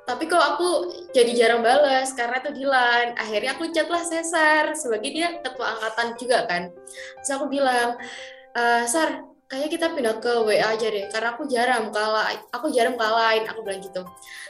Tapi 0.05 0.23
kok 0.29 0.37
aku 0.37 0.69
jadi 1.15 1.31
jarang 1.33 1.63
balas 1.63 2.11
karena 2.13 2.37
tuh 2.43 2.51
di 2.51 2.67
line. 2.67 3.15
Akhirnya 3.15 3.55
aku 3.55 3.71
chat 3.71 3.87
lah 3.87 4.03
Cesar 4.03 4.75
sebagai 4.75 5.15
dia 5.15 5.39
ketua 5.39 5.79
angkatan 5.79 6.13
juga 6.19 6.43
kan. 6.45 6.69
Terus 7.23 7.31
aku 7.33 7.49
bilang, 7.49 7.97
"Eh, 8.53 8.83
Sar, 8.85 9.34
kayaknya 9.45 9.69
kita 9.77 9.87
pindah 9.93 10.15
ke 10.17 10.31
WA 10.41 10.73
aja 10.73 10.87
deh 10.89 11.05
karena 11.13 11.29
aku 11.37 11.45
jarang 11.45 11.93
kalah 11.93 12.33
aku 12.49 12.73
jarang 12.73 12.97
kalahin 12.97 13.45
aku 13.45 13.61
bilang 13.61 13.81
gitu. 13.81 14.01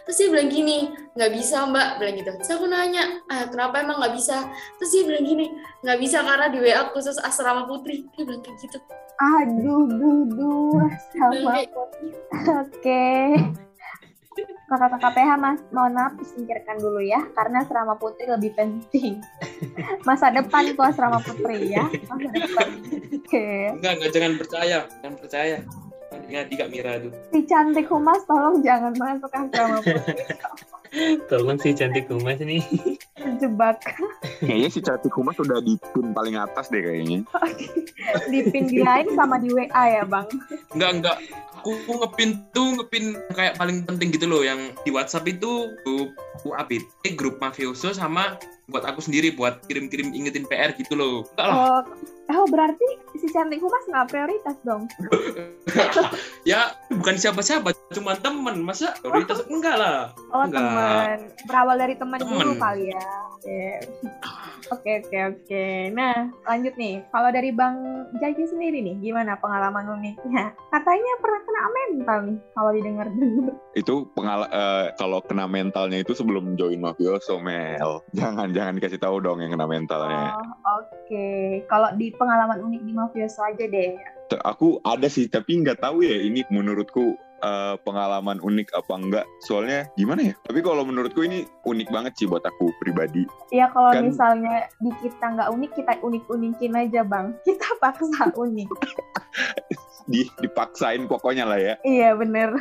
Terus 0.07 0.15
dia 0.15 0.27
bilang 0.31 0.49
gini 0.49 0.77
nggak 1.15 1.31
bisa 1.35 1.67
mbak 1.67 1.99
bilang 1.99 2.15
gitu. 2.15 2.31
Terus 2.39 2.51
aku 2.55 2.65
nanya 2.71 3.19
ah, 3.27 3.45
kenapa 3.51 3.83
emang 3.83 3.99
nggak 3.99 4.15
bisa? 4.15 4.47
Terus 4.79 4.89
dia 4.95 5.03
bilang 5.03 5.25
gini 5.27 5.45
nggak 5.83 5.99
bisa 5.99 6.17
karena 6.23 6.47
di 6.47 6.59
WA 6.63 6.81
khusus 6.95 7.19
asrama 7.19 7.67
putri. 7.67 8.07
Dia 8.15 8.23
bilang 8.23 8.41
kayak 8.43 8.57
gitu. 8.63 8.77
Aduh, 9.15 9.87
duh, 9.87 10.21
duh, 10.27 10.79
asrama 10.87 11.63
putri. 11.71 12.07
Oke. 12.63 13.03
Kakak-kakak 14.65 15.13
PH, 15.13 15.31
mas, 15.37 15.61
mohon 15.69 15.93
maaf 15.93 16.17
disingkirkan 16.17 16.81
dulu 16.81 16.97
ya, 16.97 17.21
karena 17.37 17.61
asrama 17.61 17.93
putri 18.01 18.25
lebih 18.25 18.49
penting. 18.57 19.21
Masa 20.09 20.33
depan 20.33 20.73
tuh 20.73 20.85
asrama 20.89 21.21
putri 21.21 21.69
ya, 21.69 21.85
masa 22.09 22.29
depan. 22.33 22.67
Oke. 23.13 23.77
Enggak, 23.77 23.93
enggak 24.01 24.11
jangan 24.11 24.33
percaya, 24.41 24.79
jangan 25.05 25.15
percaya. 25.21 25.57
Ingat 26.25 26.47
Kak 26.57 26.69
Mira 26.73 26.97
tuh. 26.97 27.11
Si 27.29 27.45
cantik 27.45 27.85
humas 27.91 28.25
tolong 28.25 28.65
jangan 28.65 28.93
masuk 28.97 29.29
asrama 29.29 29.77
putri. 29.85 30.25
Tolong 31.29 31.57
si 31.59 31.73
cantik 31.73 32.07
humas 32.07 32.39
nih. 32.39 32.61
Terjebak. 33.15 33.81
Kayaknya 34.43 34.69
si 34.69 34.79
cantik 34.79 35.13
humas 35.15 35.35
udah 35.41 35.59
di 35.59 35.75
pin 35.93 36.13
paling 36.13 36.37
atas 36.37 36.69
deh 36.69 36.81
kayaknya. 36.81 37.25
Dipin 38.29 38.65
di 38.73 38.79
lain 38.85 39.09
sama 39.17 39.41
di 39.41 39.49
WA 39.51 39.83
ya 39.89 40.03
bang. 40.05 40.27
Enggak, 40.77 40.91
enggak. 41.01 41.17
Aku 41.65 41.97
ngepin 41.97 42.45
tuh, 42.53 42.77
ngepin 42.77 43.17
kayak 43.33 43.57
paling 43.57 43.81
penting 43.89 44.13
gitu 44.13 44.29
loh. 44.29 44.45
Yang 44.45 44.77
di 44.85 44.93
WhatsApp 44.93 45.25
itu 45.25 45.73
grup 45.81 46.13
UAPT, 46.45 47.17
grup 47.17 47.41
mafioso 47.41 47.89
sama 47.89 48.37
buat 48.65 48.81
aku 48.81 49.01
sendiri 49.01 49.33
buat 49.33 49.61
kirim-kirim 49.69 50.13
ingetin 50.13 50.45
PR 50.45 50.73
gitu 50.77 50.93
loh. 50.97 51.25
Enggak 51.33 51.47
lah. 51.49 51.57
Oh, 51.57 51.81
oh 52.33 52.45
berarti 52.49 52.87
si 53.17 53.29
cantik 53.33 53.61
humas 53.61 53.85
nggak 53.89 54.07
prioritas 54.09 54.57
dong. 54.65 54.89
ya 56.49 56.73
bukan 56.93 57.17
siapa-siapa, 57.17 57.73
cuma 57.93 58.17
temen. 58.17 58.61
Masa 58.61 58.93
prioritas 59.01 59.45
enggak 59.49 59.77
lah. 59.77 60.13
Oh 60.33 60.45
Enggak. 60.45 60.61
teman, 60.61 60.84
berawal 61.45 61.77
dari 61.77 61.95
teman 61.95 62.19
Temen. 62.19 62.33
dulu 62.41 62.53
kali 62.57 62.89
ya. 62.89 63.05
Oke. 63.37 63.61
Oke 64.73 64.91
oke 65.05 65.17
oke. 65.29 65.65
Nah 65.93 66.33
lanjut 66.49 66.73
nih, 66.73 67.05
kalau 67.13 67.29
dari 67.29 67.53
Bang 67.53 68.09
Jaki 68.17 68.49
sendiri 68.49 68.81
nih, 68.81 68.97
gimana 68.97 69.37
pengalaman 69.37 70.01
uniknya? 70.01 70.57
Katanya 70.73 71.13
pernah 71.21 71.41
kena 71.45 71.61
mental 71.69 72.17
nih, 72.25 72.37
kalau 72.57 72.71
didengar 72.73 72.95
dengar. 72.95 73.55
Itu 73.75 74.07
pengal 74.15 74.47
eh, 74.47 74.85
kalau 74.95 75.19
kena 75.19 75.45
mentalnya 75.45 75.99
itu 75.99 76.15
sebelum 76.15 76.55
join 76.55 76.79
mafioso 76.79 77.37
Mel. 77.43 78.01
Jangan 78.17 78.55
jangan 78.55 78.79
dikasih 78.79 79.01
tahu 79.01 79.19
dong 79.19 79.43
yang 79.43 79.51
kena 79.51 79.67
mentalnya. 79.67 80.33
Oh 80.63 80.81
oke. 80.81 81.27
Kalau 81.67 81.89
di 81.99 82.09
pengalaman 82.15 82.63
unik 82.63 82.81
di 82.87 82.93
mafioso 82.95 83.43
aja 83.43 83.65
deh. 83.67 83.93
Aku 84.41 84.81
ada 84.81 85.05
sih 85.05 85.29
tapi 85.29 85.61
nggak 85.61 85.83
tahu 85.83 86.01
ya 86.01 86.17
ini 86.17 86.41
menurutku 86.49 87.13
eh, 87.45 87.75
pengalaman 87.85 88.41
unik 88.41 88.73
apa 88.73 88.93
enggak. 88.97 89.25
Soalnya 89.45 89.85
gimana 89.93 90.31
ya? 90.31 90.33
Tapi 90.49 90.59
kalau 90.65 90.81
menurutku 90.81 91.21
ini 91.21 91.45
unik 91.63 91.87
banget 91.93 92.13
sih 92.17 92.25
buat 92.25 92.41
aku 92.41 92.73
pribadi. 92.81 93.29
Ya 93.53 93.69
kalau 93.69 93.93
Kan- 93.93 94.09
misalnya 94.09 94.65
di 94.81 94.89
kita 94.99 95.25
nggak 95.37 95.49
unik, 95.53 95.71
kita 95.77 95.93
unik-unikin 96.01 96.73
aja 96.73 97.01
bang. 97.05 97.37
Kita 97.47 97.67
paksa 97.77 98.33
unik. 98.33 98.69
Di 100.05 100.21
dipaksain 100.37 101.09
pokoknya 101.09 101.49
lah 101.49 101.57
ya. 101.57 101.73
iya 101.81 102.13
bener. 102.13 102.53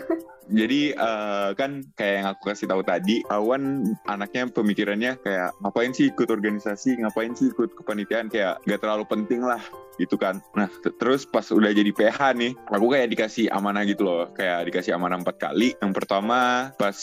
Jadi 0.51 0.93
eh, 0.93 1.51
kan 1.57 1.85
kayak 1.97 2.15
yang 2.21 2.29
aku 2.33 2.43
kasih 2.53 2.67
tahu 2.69 2.83
tadi, 2.85 3.25
Awan 3.33 3.95
anaknya 4.09 4.51
pemikirannya 4.53 5.17
kayak 5.21 5.57
ngapain 5.65 5.93
sih 5.97 6.13
ikut 6.13 6.29
organisasi, 6.29 7.01
ngapain 7.01 7.33
sih 7.33 7.51
ikut 7.53 7.73
kepanitiaan 7.79 8.29
kayak 8.29 8.61
gak 8.65 8.81
terlalu 8.81 9.05
penting 9.09 9.45
lah 9.45 9.61
gitu 9.99 10.19
kan. 10.19 10.43
Nah 10.59 10.67
terus 10.99 11.27
pas 11.27 11.47
udah 11.51 11.71
jadi 11.71 11.91
PH 11.95 12.19
nih, 12.35 12.53
aku 12.71 12.87
kayak 12.91 13.09
dikasih 13.15 13.47
amanah 13.51 13.87
gitu 13.87 14.03
loh, 14.07 14.31
kayak 14.35 14.71
dikasih 14.71 14.99
amanah 14.99 15.23
empat 15.23 15.37
kali. 15.39 15.75
Yang 15.79 15.93
pertama 16.03 16.71
pas 16.75 16.97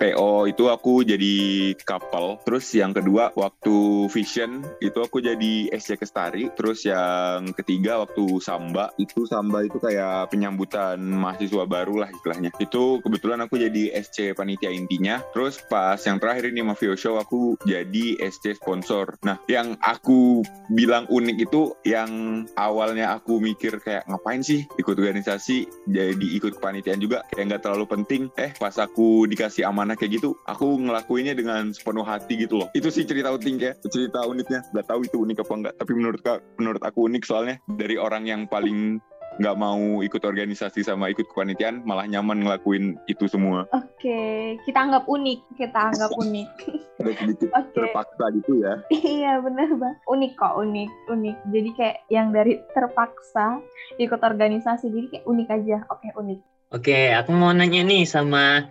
PO 0.00 0.48
itu 0.48 0.64
aku 0.72 1.04
jadi 1.04 1.36
kapal, 1.84 2.40
terus 2.44 2.72
yang 2.72 2.96
kedua 2.96 3.32
waktu 3.36 4.08
Vision 4.08 4.64
itu 4.80 4.98
aku 5.00 5.20
jadi 5.20 5.68
SC 5.76 6.00
Kestari, 6.00 6.48
terus 6.56 6.88
yang 6.88 7.52
ketiga 7.52 8.00
waktu 8.00 8.40
Samba 8.40 8.92
itu 8.96 9.28
Samba 9.28 9.64
itu 9.64 9.76
kayak 9.76 10.32
penyambutan 10.32 11.00
mahasiswa 11.00 11.68
baru 11.68 12.04
lah 12.06 12.08
istilahnya. 12.08 12.50
Itu 12.56 12.87
kebetulan 13.04 13.44
aku 13.44 13.60
jadi 13.60 13.92
SC 14.00 14.32
panitia 14.32 14.72
intinya. 14.72 15.20
Terus 15.36 15.60
pas 15.68 16.00
yang 16.00 16.16
terakhir 16.16 16.48
ini 16.48 16.64
Mafio 16.64 16.96
Show 16.96 17.20
aku 17.20 17.60
jadi 17.68 18.16
SC 18.24 18.56
sponsor. 18.56 19.20
Nah, 19.22 19.36
yang 19.50 19.76
aku 19.84 20.40
bilang 20.72 21.04
unik 21.12 21.36
itu 21.48 21.76
yang 21.84 22.44
awalnya 22.56 23.12
aku 23.12 23.36
mikir 23.38 23.80
kayak 23.84 24.08
ngapain 24.08 24.40
sih 24.40 24.64
ikut 24.80 24.96
organisasi 24.96 25.68
jadi 25.88 26.26
ikut 26.40 26.56
kepanitiaan 26.58 27.00
juga 27.00 27.24
kayak 27.32 27.54
nggak 27.54 27.62
terlalu 27.62 27.86
penting. 27.88 28.22
Eh 28.40 28.56
pas 28.56 28.74
aku 28.80 29.28
dikasih 29.28 29.68
amanah 29.68 29.94
kayak 29.94 30.20
gitu, 30.20 30.36
aku 30.48 30.80
ngelakuinnya 30.80 31.36
dengan 31.36 31.70
sepenuh 31.76 32.06
hati 32.06 32.40
gitu 32.40 32.64
loh. 32.64 32.68
Itu 32.72 32.88
sih 32.88 33.04
cerita 33.04 33.34
unik 33.34 33.56
ya, 33.60 33.72
cerita 33.88 34.24
uniknya. 34.24 34.60
Gak 34.72 34.86
tahu 34.88 35.00
itu 35.04 35.16
unik 35.22 35.38
apa 35.44 35.52
enggak, 35.54 35.74
tapi 35.76 35.92
menurut 35.96 36.20
menurut 36.58 36.82
aku 36.82 36.98
unik 37.08 37.22
soalnya 37.24 37.56
dari 37.66 37.96
orang 37.98 38.24
yang 38.28 38.46
paling 38.46 39.02
nggak 39.38 39.56
mau 39.56 40.02
ikut 40.02 40.22
organisasi 40.22 40.82
sama 40.82 41.10
ikut 41.14 41.30
kepanitiaan 41.30 41.86
malah 41.86 42.10
nyaman 42.10 42.42
ngelakuin 42.42 42.98
itu 43.06 43.30
semua 43.30 43.70
Oke, 43.70 44.58
kita 44.62 44.78
anggap 44.86 45.10
unik. 45.10 45.58
Kita 45.58 45.90
anggap 45.90 46.10
unik. 46.14 46.50
ada 46.98 47.12
sedikit 47.14 47.48
Oke. 47.54 47.74
terpaksa 47.78 48.24
gitu 48.34 48.52
ya 48.58 48.74
iya 48.90 49.38
bener 49.38 49.70
bang. 49.78 49.96
Unik 50.10 50.32
kok, 50.34 50.54
unik, 50.58 50.90
unik. 51.14 51.36
Jadi 51.54 51.70
kayak 51.78 51.96
yang 52.10 52.34
dari 52.34 52.58
terpaksa 52.74 53.62
ikut 54.02 54.18
organisasi, 54.18 54.90
jadi 54.90 55.06
kayak 55.10 55.26
unik 55.26 55.48
aja. 55.50 55.78
Oke, 55.94 56.10
unik. 56.10 56.38
Oke, 56.74 57.14
aku 57.14 57.30
mau 57.32 57.54
nanya 57.54 57.86
nih 57.86 58.04
sama 58.04 58.68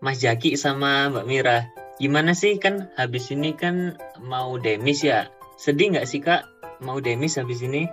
Mas 0.00 0.22
Jaki 0.22 0.54
sama 0.54 1.10
Mbak 1.10 1.26
Mira. 1.26 1.58
Gimana 1.98 2.34
sih 2.34 2.58
kan 2.58 2.90
habis 2.98 3.30
ini 3.30 3.54
kan 3.54 3.98
mau 4.22 4.56
demis 4.58 5.02
ya? 5.04 5.30
Sedih 5.58 5.94
nggak 5.94 6.08
sih 6.08 6.18
kak 6.22 6.46
mau 6.82 6.98
demis 6.98 7.38
habis 7.38 7.62
ini? 7.62 7.86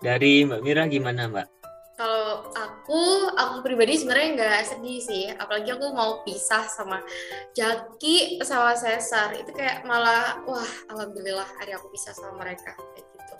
Dari 0.00 0.46
Mbak 0.46 0.62
Mira 0.62 0.84
gimana 0.86 1.26
Mbak? 1.30 1.59
Kalau 2.00 2.48
aku, 2.56 3.28
aku 3.36 3.60
pribadi 3.60 4.00
sebenarnya 4.00 4.28
nggak 4.32 4.72
sedih 4.72 5.04
sih. 5.04 5.28
Apalagi 5.36 5.68
aku 5.76 5.92
mau 5.92 6.24
pisah 6.24 6.64
sama 6.64 7.04
Jaki 7.52 8.40
sama 8.40 8.72
Cesar. 8.72 9.36
Itu 9.36 9.52
kayak 9.52 9.84
malah, 9.84 10.40
wah 10.48 10.72
alhamdulillah 10.88 11.44
hari 11.60 11.76
aku 11.76 11.92
pisah 11.92 12.16
sama 12.16 12.40
mereka. 12.40 12.72
Kayak 12.72 13.04
gitu. 13.04 13.34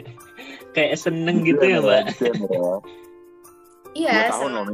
Kayak 0.80 0.96
seneng 0.96 1.44
gitu 1.44 1.60
ya 1.60 1.84
Mbak? 1.84 2.04
Iya, 3.92 4.32
tahun 4.32 4.48
seneng. 4.48 4.68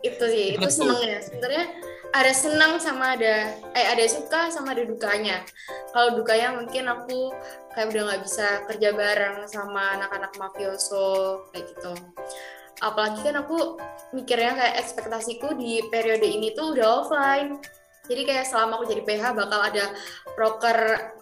Itu 0.00 0.24
sih, 0.32 0.46
itu 0.56 0.64
Betul. 0.64 0.72
senengnya. 0.72 1.18
Sebenarnya 1.28 1.64
ada 2.12 2.32
senang 2.36 2.76
sama 2.76 3.16
ada, 3.16 3.56
eh 3.72 3.86
ada 3.88 4.04
suka 4.04 4.52
sama 4.52 4.76
ada 4.76 4.84
dukanya. 4.84 5.40
Kalau 5.96 6.12
dukanya 6.20 6.52
mungkin 6.60 6.84
aku 6.92 7.32
kayak 7.72 7.88
udah 7.88 8.02
nggak 8.04 8.22
bisa 8.28 8.46
kerja 8.68 8.92
bareng 8.92 9.48
sama 9.48 9.96
anak-anak 9.96 10.32
mafioso 10.36 11.48
kayak 11.50 11.72
gitu. 11.72 11.92
Apalagi 12.84 13.20
kan 13.24 13.40
aku 13.40 13.80
mikirnya 14.12 14.52
kayak 14.52 14.84
ekspektasiku 14.84 15.56
di 15.56 15.80
periode 15.88 16.28
ini 16.28 16.52
tuh 16.52 16.76
udah 16.76 16.86
offline. 17.00 17.56
Jadi 18.02 18.26
kayak 18.26 18.50
selama 18.50 18.82
aku 18.82 18.90
jadi 18.90 19.02
PH 19.06 19.24
bakal 19.38 19.62
ada 19.62 19.94
proker 20.34 20.78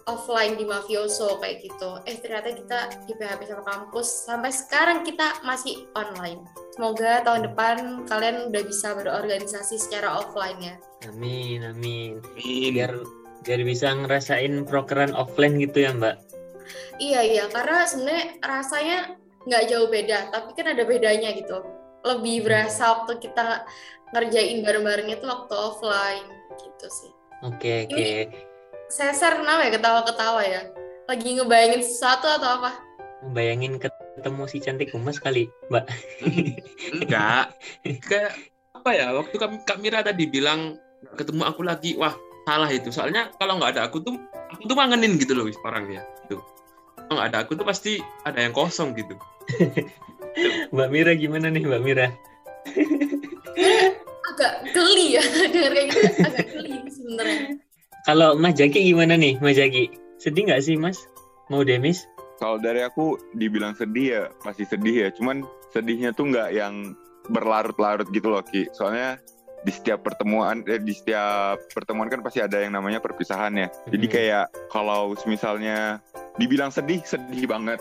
offline 0.09 0.57
di 0.57 0.65
mafioso 0.65 1.37
kayak 1.37 1.61
gitu. 1.61 2.01
Eh 2.09 2.17
ternyata 2.17 2.57
kita 2.57 2.79
di 3.05 3.13
PHP 3.13 3.53
sama 3.53 3.63
kampus 3.69 4.25
sampai 4.25 4.49
sekarang 4.49 5.05
kita 5.05 5.45
masih 5.45 5.85
online. 5.93 6.41
Semoga 6.73 7.21
tahun 7.21 7.53
depan 7.53 8.09
kalian 8.09 8.49
udah 8.49 8.63
bisa 8.65 8.97
berorganisasi 8.97 9.77
secara 9.77 10.25
offline 10.25 10.57
ya. 10.57 10.75
Amin, 11.05 11.61
amin. 11.61 12.17
Amin. 12.17 12.73
Biar 12.73 12.97
biar 13.45 13.61
bisa 13.61 13.93
ngerasain 13.93 14.65
prokeran 14.65 15.13
offline 15.13 15.61
gitu 15.61 15.85
ya 15.85 15.93
Mbak? 15.93 16.17
Iya 16.97 17.21
iya 17.21 17.45
karena 17.53 17.85
sebenarnya 17.85 18.25
rasanya 18.41 18.97
nggak 19.45 19.63
jauh 19.69 19.85
beda, 19.85 20.33
tapi 20.33 20.49
kan 20.57 20.73
ada 20.73 20.81
bedanya 20.81 21.29
gitu. 21.37 21.61
Lebih 22.01 22.49
berasa 22.49 23.05
waktu 23.05 23.21
kita 23.21 23.69
ngerjain 24.17 24.65
bareng-bareng 24.65 25.13
itu 25.13 25.29
waktu 25.29 25.53
offline 25.53 26.40
gitu 26.61 26.87
sih. 26.87 27.11
Oke, 27.41 27.89
oke. 27.89 28.07
Cesar 28.91 29.39
kenapa 29.39 29.65
ya 29.65 29.71
ketawa-ketawa 29.73 30.41
ya? 30.45 30.61
Lagi 31.09 31.29
ngebayangin 31.39 31.81
sesuatu 31.81 32.27
atau 32.27 32.61
apa? 32.61 32.71
Bayangin 33.33 33.77
ketemu 33.77 34.43
si 34.45 34.57
cantik 34.61 34.93
humas 34.93 35.17
kali, 35.17 35.49
Mbak. 35.73 35.85
Enggak. 37.01 37.57
Kayak 38.05 38.31
apa 38.77 38.89
ya? 38.93 39.13
Waktu 39.15 39.35
Kak, 39.37 39.51
Kak 39.65 39.77
Mira 39.79 40.05
tadi 40.05 40.27
bilang 40.29 40.77
ketemu 41.17 41.47
aku 41.47 41.65
lagi, 41.65 41.97
wah 41.97 42.13
salah 42.45 42.69
itu. 42.69 42.93
Soalnya 42.93 43.33
kalau 43.37 43.57
nggak 43.57 43.77
ada 43.77 43.89
aku 43.89 44.03
tuh, 44.03 44.17
aku 44.53 44.69
tuh 44.69 44.75
kangenin 44.77 45.17
gitu 45.17 45.33
loh 45.33 45.49
orangnya. 45.65 46.05
Gitu. 46.25 46.37
Kalau 46.97 47.13
nggak 47.17 47.29
ada 47.33 47.39
aku 47.45 47.57
tuh 47.57 47.65
pasti 47.65 48.01
ada 48.27 48.41
yang 48.43 48.53
kosong 48.53 48.93
gitu. 48.93 49.17
Mbak 50.73 50.89
Mira 50.91 51.11
gimana 51.15 51.51
nih 51.51 51.63
Mbak 51.63 51.81
Mira? 51.83 52.07
Agak 54.31 54.53
geli 54.71 55.19
ya, 55.19 55.23
denger 55.53 55.71
kayak 55.75 55.87
gitu 55.91 56.01
agak 56.23 56.40
sebenarnya. 57.11 57.59
Kalau 58.01 58.33
Mas 58.33 58.55
Jaki 58.55 58.79
gimana 58.83 59.13
nih 59.13 59.35
Mas 59.37 59.53
Jaki? 59.53 59.91
Sedih 60.17 60.47
nggak 60.47 60.63
sih 60.63 60.75
Mas? 60.75 60.97
Mau 61.47 61.61
demis? 61.61 62.07
kalau 62.37 62.57
dari 62.57 62.81
aku 62.81 63.21
dibilang 63.37 63.77
sedih 63.77 64.07
ya 64.09 64.23
masih 64.41 64.65
sedih 64.65 64.95
ya 64.97 65.09
cuman 65.13 65.45
sedihnya 65.69 66.09
tuh 66.09 66.25
nggak 66.25 66.49
yang 66.51 66.97
berlarut-larut 67.29 68.09
gitu 68.09 68.27
loh 68.27 68.41
Ki 68.41 68.65
soalnya 68.71 69.21
di 69.61 69.69
setiap 69.69 70.01
pertemuan 70.01 70.65
eh, 70.65 70.81
di 70.81 70.89
setiap 70.89 71.61
pertemuan 71.69 72.09
kan 72.09 72.25
pasti 72.25 72.41
ada 72.41 72.57
yang 72.57 72.73
namanya 72.73 72.97
perpisahan 72.97 73.53
ya 73.53 73.69
jadi 73.85 74.05
Mhm. 74.05 74.11
kayak 74.11 74.45
kalau 74.67 75.13
misalnya 75.23 76.01
dibilang 76.35 76.73
sedih 76.73 77.05
sedih 77.05 77.45
banget 77.45 77.77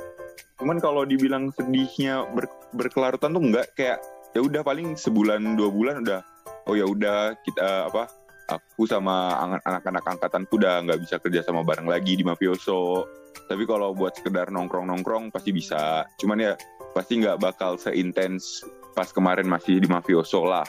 cuman 0.61 0.77
kalau 0.77 1.09
dibilang 1.09 1.49
sedihnya 1.51 2.29
ber- 2.29 2.53
berkelarutan 2.77 3.33
tuh 3.33 3.41
enggak 3.41 3.67
kayak 3.73 3.97
ya 4.31 4.45
udah 4.45 4.61
paling 4.61 4.93
sebulan 4.93 5.41
dua 5.57 5.73
bulan 5.73 6.05
udah 6.05 6.21
oh 6.69 6.77
ya 6.77 6.85
udah 6.85 7.33
kita 7.41 7.89
apa 7.89 8.13
aku 8.51 8.85
sama 8.91 9.39
anak-anak 9.63 10.05
angkatanku 10.05 10.59
udah 10.59 10.83
nggak 10.83 11.01
bisa 11.07 11.17
kerja 11.23 11.47
sama 11.47 11.63
bareng 11.63 11.87
lagi 11.87 12.19
di 12.19 12.27
mafioso 12.27 13.07
tapi 13.47 13.63
kalau 13.67 13.95
buat 13.95 14.19
sekedar 14.19 14.51
nongkrong-nongkrong 14.51 15.31
pasti 15.31 15.55
bisa 15.55 16.03
cuman 16.19 16.39
ya 16.43 16.53
pasti 16.93 17.23
nggak 17.23 17.39
bakal 17.39 17.79
seintens 17.79 18.67
pas 18.99 19.07
kemarin 19.15 19.47
masih 19.47 19.79
di 19.79 19.87
mafioso 19.87 20.43
lah 20.43 20.67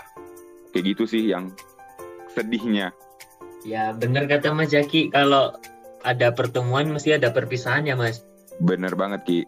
kayak 0.72 0.94
gitu 0.94 1.10
sih 1.10 1.34
yang 1.34 1.50
sedihnya 2.32 2.94
Ya 3.62 3.94
bener 3.94 4.26
kata 4.26 4.58
Mas 4.58 4.74
Jaki 4.74 5.14
kalau 5.14 5.54
ada 6.02 6.34
pertemuan 6.34 6.90
mesti 6.90 7.14
ada 7.14 7.30
perpisahan 7.30 7.86
ya 7.86 7.94
Mas. 7.94 8.26
bener 8.58 8.94
banget 8.98 9.22
ki 9.26 9.40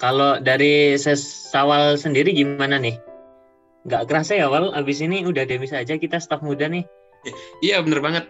Kalau 0.00 0.40
dari 0.40 0.96
ses 0.96 1.20
Sawal 1.20 2.00
sendiri 2.00 2.32
gimana 2.32 2.80
nih? 2.80 2.96
Nggak 3.84 4.08
kerasa 4.08 4.32
ya 4.32 4.48
Wal, 4.48 4.72
abis 4.72 5.04
ini 5.04 5.20
udah 5.28 5.44
demis 5.44 5.76
aja 5.76 6.00
kita 6.00 6.16
staf 6.16 6.40
muda 6.40 6.72
nih. 6.72 6.88
Iya 7.60 7.82
bener 7.84 8.00
banget. 8.00 8.24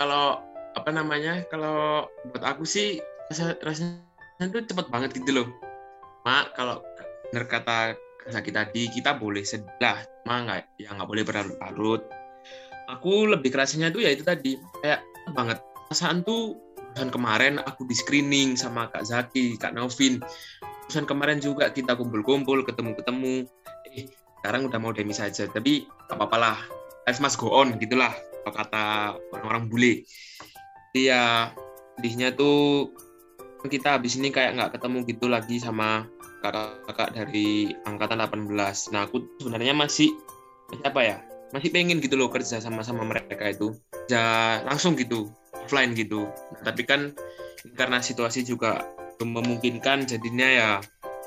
Kalau 0.00 0.40
apa 0.74 0.90
namanya 0.94 1.42
kalau 1.50 2.06
buat 2.30 2.44
aku 2.46 2.62
sih 2.62 3.02
rasa 3.26 3.58
rasanya 3.62 4.46
tuh 4.50 4.62
cepet 4.62 4.86
banget 4.86 5.10
gitu 5.18 5.42
loh 5.42 5.48
mak 6.22 6.54
kalau 6.54 6.78
bener 7.30 7.44
kata 7.50 7.98
sakit 8.30 8.54
tadi 8.54 8.82
kita 8.92 9.18
boleh 9.18 9.42
sedih 9.42 9.66
lah 9.82 9.98
cuma 10.22 10.46
nggak 10.46 10.78
ya 10.78 10.94
nggak 10.94 11.08
boleh 11.08 11.24
berlarut-larut 11.26 12.02
aku 12.86 13.34
lebih 13.34 13.50
kerasanya 13.50 13.90
tuh 13.90 14.06
ya 14.06 14.14
itu 14.14 14.22
tadi 14.22 14.58
kayak 14.82 15.02
banget 15.34 15.58
perasaan 15.90 16.22
tuh 16.22 16.54
dan 16.94 17.10
kemarin 17.10 17.62
aku 17.62 17.86
di 17.86 17.94
screening 17.94 18.58
sama 18.58 18.90
Kak 18.90 19.06
Zaki, 19.06 19.54
Kak 19.62 19.78
Novin. 19.78 20.18
Terusan 20.86 21.06
kemarin 21.06 21.38
juga 21.38 21.70
kita 21.70 21.94
kumpul-kumpul, 21.94 22.66
ketemu-ketemu. 22.66 23.46
Eh, 23.94 24.10
sekarang 24.42 24.66
udah 24.66 24.78
mau 24.82 24.90
demi 24.90 25.14
saja. 25.14 25.46
Tapi 25.46 25.86
gak 26.10 26.18
apa-apa 26.18 26.36
lah. 26.38 26.58
Life 27.06 27.22
must 27.22 27.38
go 27.38 27.54
on, 27.54 27.78
gitulah. 27.78 28.10
Kalau 28.40 28.54
kata 28.54 28.84
orang-orang 29.36 29.68
bule. 29.68 29.92
Jadi 30.90 31.00
ya, 31.06 31.54
sedihnya 31.96 32.34
tuh 32.34 32.90
kita 33.60 34.00
habis 34.00 34.16
ini 34.16 34.32
kayak 34.32 34.56
nggak 34.56 34.70
ketemu 34.80 34.98
gitu 35.04 35.26
lagi 35.28 35.60
sama 35.60 36.08
kakak-kakak 36.40 37.12
dari 37.12 37.76
angkatan 37.84 38.24
18. 38.24 38.48
Nah, 38.96 39.04
aku 39.04 39.20
sebenarnya 39.38 39.76
masih, 39.76 40.08
masih 40.72 40.84
apa 40.88 41.00
ya? 41.04 41.16
Masih 41.52 41.68
pengen 41.68 42.00
gitu 42.00 42.16
loh 42.16 42.32
kerja 42.32 42.62
sama-sama 42.62 43.04
mereka 43.04 43.44
itu. 43.52 43.76
Ya 44.08 44.58
langsung 44.64 44.96
gitu 44.96 45.28
offline 45.60 45.92
gitu. 45.92 46.26
Nah, 46.26 46.60
tapi 46.64 46.88
kan 46.88 47.12
karena 47.76 48.00
situasi 48.00 48.42
juga 48.42 48.80
memungkinkan 49.20 50.08
jadinya 50.08 50.48
ya 50.48 50.68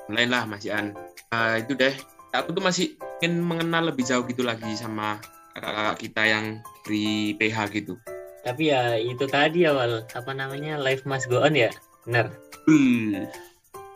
lain 0.09 0.33
lah 0.33 0.49
Mas 0.49 0.65
Ian. 0.65 0.97
Nah, 1.29 1.61
itu 1.61 1.77
deh. 1.77 1.93
Aku 2.33 2.49
tuh 2.49 2.65
masih 2.65 2.97
ingin 3.21 3.45
mengenal 3.45 3.93
lebih 3.93 4.01
jauh 4.09 4.25
gitu 4.25 4.41
lagi 4.41 4.73
sama 4.73 5.21
kakak-kakak 5.53 5.97
kita 6.01 6.23
yang 6.25 6.45
di 6.85 7.33
PH 7.37 7.57
gitu. 7.73 7.93
Tapi 8.43 8.73
ya 8.73 8.99
itu 8.99 9.23
tadi 9.29 9.63
awal 9.63 10.03
apa 10.11 10.31
namanya 10.35 10.75
life 10.75 11.07
must 11.07 11.31
go 11.31 11.41
on 11.41 11.55
ya, 11.55 11.71
benar. 12.03 12.33
Hmm. 12.67 13.29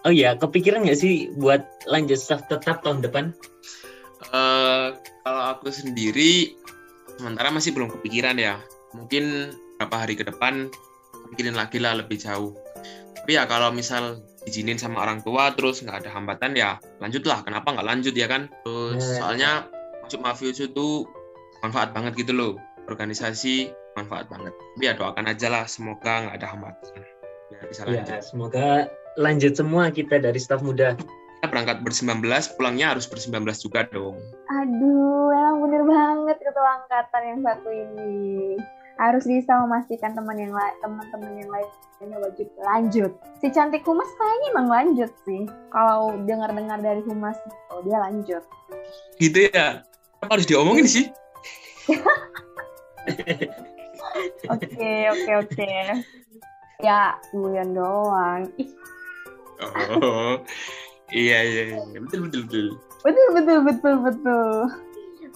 Oh 0.08 0.14
iya, 0.14 0.40
kepikiran 0.40 0.88
nggak 0.88 1.00
sih 1.02 1.28
buat 1.36 1.68
lanjut 1.90 2.16
staff 2.16 2.48
tetap 2.48 2.80
tahun 2.86 3.04
depan? 3.04 3.36
Uh, 4.32 4.96
kalau 5.28 5.44
aku 5.52 5.68
sendiri 5.70 6.56
sementara 7.20 7.52
masih 7.52 7.76
belum 7.76 7.92
kepikiran 8.00 8.40
ya. 8.40 8.62
Mungkin 8.96 9.52
beberapa 9.78 9.96
hari 10.00 10.16
ke 10.18 10.26
depan 10.26 10.74
pikirin 11.30 11.54
lagi 11.54 11.78
lah 11.78 11.94
lebih 12.00 12.18
jauh 12.18 12.56
tapi 13.14 13.36
ya 13.36 13.44
kalau 13.46 13.70
misal 13.76 14.24
izinin 14.48 14.80
sama 14.80 15.04
orang 15.04 15.20
tua 15.20 15.52
terus 15.54 15.84
nggak 15.84 16.08
ada 16.08 16.10
hambatan 16.16 16.56
ya 16.56 16.80
lanjutlah 17.04 17.44
kenapa 17.44 17.76
nggak 17.76 17.88
lanjut 17.88 18.16
ya 18.16 18.26
kan 18.26 18.48
terus 18.64 19.04
Ya. 19.04 19.20
soalnya 19.20 19.52
masuk 20.02 20.24
mafioso 20.24 20.72
itu 20.72 21.04
manfaat 21.60 21.92
banget 21.92 22.14
gitu 22.16 22.32
loh 22.32 22.54
organisasi 22.88 23.72
manfaat 23.94 24.30
banget 24.30 24.54
tapi 24.54 24.84
ya 24.84 24.94
doakan 24.94 25.26
aja 25.26 25.48
lah 25.50 25.64
semoga 25.66 26.24
nggak 26.24 26.36
ada 26.38 26.48
hambatan 26.48 27.02
biar 27.50 27.64
bisa 27.68 27.82
Ya, 27.84 27.92
lanjut 28.04 28.22
semoga 28.22 28.68
lanjut 29.18 29.54
semua 29.54 29.90
kita 29.90 30.18
dari 30.18 30.38
staff 30.38 30.62
muda. 30.62 30.94
kita 31.38 31.48
berangkat 31.50 31.82
ber-19 31.82 32.22
pulangnya 32.56 32.94
harus 32.94 33.06
ber-19 33.06 33.42
juga 33.58 33.86
dong 33.90 34.18
Aduh, 34.48 35.30
emang 35.30 35.58
bener 35.64 35.84
banget 35.84 36.38
ketua 36.40 36.82
angkatan 36.82 37.22
yang 37.24 37.40
satu 37.42 37.70
ini. 37.70 38.58
Harus 38.98 39.24
bisa 39.24 39.54
memastikan 39.62 40.18
teman 40.18 40.34
yang 40.34 40.50
lain, 40.50 40.74
teman-teman 40.82 41.30
yang 41.38 41.50
lainnya 41.54 42.18
wajib 42.18 42.50
lanjut. 42.58 43.12
Si 43.38 43.48
cantik 43.48 43.86
humas 43.86 44.10
kayaknya 44.18 44.48
emang 44.50 44.68
lanjut 44.68 45.12
sih. 45.22 45.46
Kalau 45.70 46.18
dengar-dengar 46.26 46.82
dari 46.82 47.06
humas, 47.06 47.38
oh 47.70 47.86
dia 47.86 48.02
lanjut. 48.02 48.42
gitu 49.18 49.46
ya 49.50 49.86
Kenapa 50.18 50.34
harus 50.34 50.46
diomongin 50.46 50.90
sih 50.90 51.14
Oke, 54.48 54.92
oke, 55.14 55.32
oke. 55.42 55.72
Ya, 56.84 57.18
kemudian 57.32 57.74
doang. 57.74 58.46
Oh 59.58 60.38
iya 61.10 61.42
iya 61.42 61.64
iya. 61.74 61.98
betul 61.98 62.30
betul 62.30 62.42
betul 62.46 62.66
betul, 63.02 63.28
betul, 63.34 63.60
betul, 63.66 63.96
betul. 64.06 64.52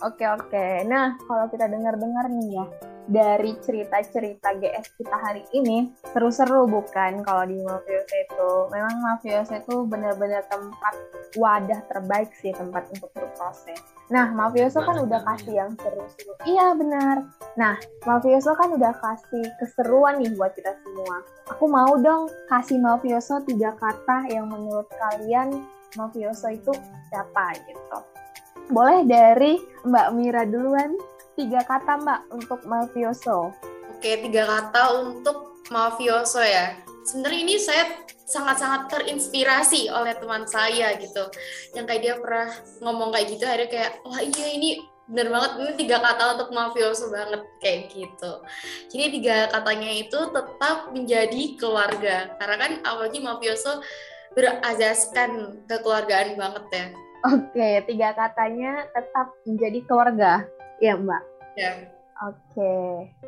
Oke, 0.02 0.26
oke. 0.26 0.66
Nah, 0.90 1.14
kalau 1.30 1.46
kita 1.54 1.70
dengar-dengar 1.70 2.26
nih 2.30 2.58
ya, 2.58 2.66
dari 3.12 3.60
cerita-cerita 3.60 4.56
GS 4.56 4.96
kita 4.96 5.18
hari 5.20 5.44
ini, 5.52 5.92
seru-seru 6.16 6.64
bukan 6.64 7.20
kalau 7.28 7.44
di 7.44 7.60
Mafioso 7.60 8.16
itu. 8.16 8.52
Memang 8.72 8.96
Mafioso 9.04 9.60
itu 9.60 9.84
benar-benar 9.84 10.48
tempat 10.48 10.96
wadah 11.36 11.84
terbaik 11.92 12.32
sih, 12.40 12.56
tempat 12.56 12.88
untuk 12.96 13.12
berproses. 13.12 13.84
Nah, 14.08 14.32
Mafioso 14.32 14.80
kan 14.80 15.04
udah 15.04 15.20
Kak. 15.28 15.44
kasih 15.44 15.60
yang 15.60 15.72
seru-seru. 15.76 16.32
Iya, 16.48 16.72
benar. 16.80 17.28
Nah, 17.60 17.76
Mafioso 18.08 18.56
kan 18.56 18.72
udah 18.80 18.96
kasih 18.96 19.44
keseruan 19.60 20.24
nih 20.24 20.32
buat 20.40 20.56
kita 20.56 20.72
semua. 20.80 21.20
Aku 21.52 21.68
mau 21.68 22.00
dong 22.00 22.32
kasih 22.48 22.80
Mafioso 22.80 23.44
tiga 23.44 23.76
kata 23.76 24.32
yang 24.32 24.48
menurut 24.48 24.88
kalian 24.88 25.68
Mafioso 26.00 26.48
itu 26.48 26.72
siapa 27.12 27.60
gitu. 27.68 28.00
Boleh 28.72 29.04
dari 29.04 29.60
Mbak 29.84 30.08
Mira 30.16 30.48
duluan. 30.48 30.96
Tiga 31.40 31.62
kata 31.64 32.00
Mbak 32.04 32.22
untuk 32.36 32.60
Mafioso. 32.68 33.56
Oke, 34.02 34.18
tiga 34.26 34.50
kata 34.50 35.06
untuk 35.06 35.62
mafioso 35.70 36.42
ya. 36.42 36.74
Sebenarnya 37.06 37.40
ini 37.46 37.56
saya 37.62 37.86
sangat-sangat 38.26 38.90
terinspirasi 38.90 39.94
oleh 39.94 40.18
teman 40.18 40.50
saya 40.50 40.98
gitu. 40.98 41.30
Yang 41.78 41.86
kayak 41.86 42.02
dia 42.02 42.14
pernah 42.18 42.50
ngomong 42.82 43.14
kayak 43.14 43.28
gitu, 43.30 43.46
ada 43.46 43.66
kayak, 43.70 44.02
wah 44.02 44.18
iya 44.18 44.48
ini 44.58 44.82
bener 45.06 45.30
banget, 45.30 45.52
ini 45.60 45.74
tiga 45.86 45.98
kata 46.02 46.40
untuk 46.40 46.50
mafioso 46.50 47.14
banget, 47.14 47.46
kayak 47.62 47.94
gitu. 47.94 48.32
Jadi 48.90 49.06
tiga 49.22 49.38
katanya 49.54 49.92
itu 49.94 50.20
tetap 50.34 50.78
menjadi 50.90 51.44
keluarga. 51.62 52.18
Karena 52.42 52.56
kan 52.58 52.72
apalagi 52.82 53.20
mafioso 53.22 53.86
berazaskan 54.34 55.62
kekeluargaan 55.70 56.40
banget 56.40 56.66
ya. 56.74 56.86
Oke, 57.22 57.70
tiga 57.86 58.18
katanya 58.18 58.90
tetap 58.98 59.30
menjadi 59.46 59.80
keluarga. 59.86 60.42
Iya 60.82 60.98
Mbak. 60.98 61.22
Ya. 61.62 61.72
Oke. 62.26 62.74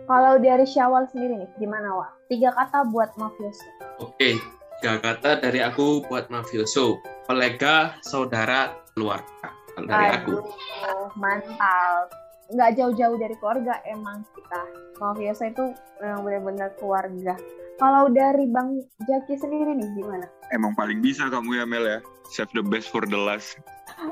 Kalau 0.10 0.41
dari 0.41 0.66
Syawal 0.66 1.06
sendiri 1.10 1.45
nih, 1.45 1.49
gimana 1.62 1.93
Wak? 1.93 2.12
Tiga 2.30 2.49
kata 2.54 2.89
buat 2.89 3.14
Mafioso. 3.18 3.66
Oke, 4.01 4.41
tiga 4.82 4.97
kata 5.01 5.41
dari 5.41 5.62
aku 5.62 6.01
buat 6.10 6.34
mafioso. 6.34 6.97
Kolega, 7.30 7.93
saudara, 8.01 8.74
keluarga. 8.97 9.54
Dari 9.78 10.08
aku. 10.18 10.41
Aduh, 10.41 11.10
mantap. 11.18 12.10
Nggak 12.54 12.78
jauh-jauh 12.78 13.18
dari 13.18 13.34
keluarga 13.38 13.82
emang 13.86 14.26
kita. 14.34 14.62
Mafioso 15.01 15.45
itu 15.45 15.64
memang 16.01 16.22
benar-benar 16.26 16.70
keluarga. 16.78 17.34
Kalau 17.82 18.06
dari 18.14 18.45
Bang 18.49 18.82
Jaki 19.10 19.34
sendiri 19.34 19.74
nih, 19.74 19.89
gimana? 19.97 20.30
Emang 20.54 20.78
paling 20.78 21.01
bisa 21.01 21.26
kamu 21.34 21.58
ya 21.58 21.66
Mel 21.66 21.86
ya. 21.86 21.99
Save 22.30 22.54
the 22.54 22.62
best 22.62 22.93
for 22.93 23.01
the 23.01 23.18
last. 23.18 23.58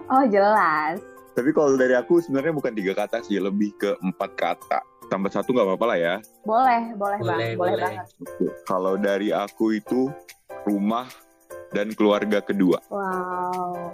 Oh 0.10 0.26
jelas. 0.26 0.98
Tapi 1.42 1.58
kalau 1.58 1.74
dari 1.74 1.98
aku 1.98 2.22
sebenarnya 2.22 2.54
bukan 2.54 2.70
tiga 2.78 2.94
kata 2.94 3.26
sih, 3.26 3.42
lebih 3.42 3.74
ke 3.74 3.98
empat 3.98 4.38
kata. 4.38 4.78
Tambah 5.10 5.34
satu 5.34 5.58
nggak 5.58 5.74
apa-apa 5.74 5.86
lah 5.90 5.98
ya. 5.98 6.16
Boleh, 6.46 6.94
boleh, 6.94 7.18
Bang. 7.18 7.34
Boleh, 7.34 7.50
Boleh, 7.58 7.74
boleh. 7.74 7.82
banget. 7.82 8.06
Kalau 8.70 8.94
dari 8.94 9.34
aku 9.34 9.74
itu 9.74 10.14
rumah 10.70 11.10
dan 11.74 11.98
keluarga 11.98 12.46
kedua. 12.46 12.78
Wow. 12.94 13.90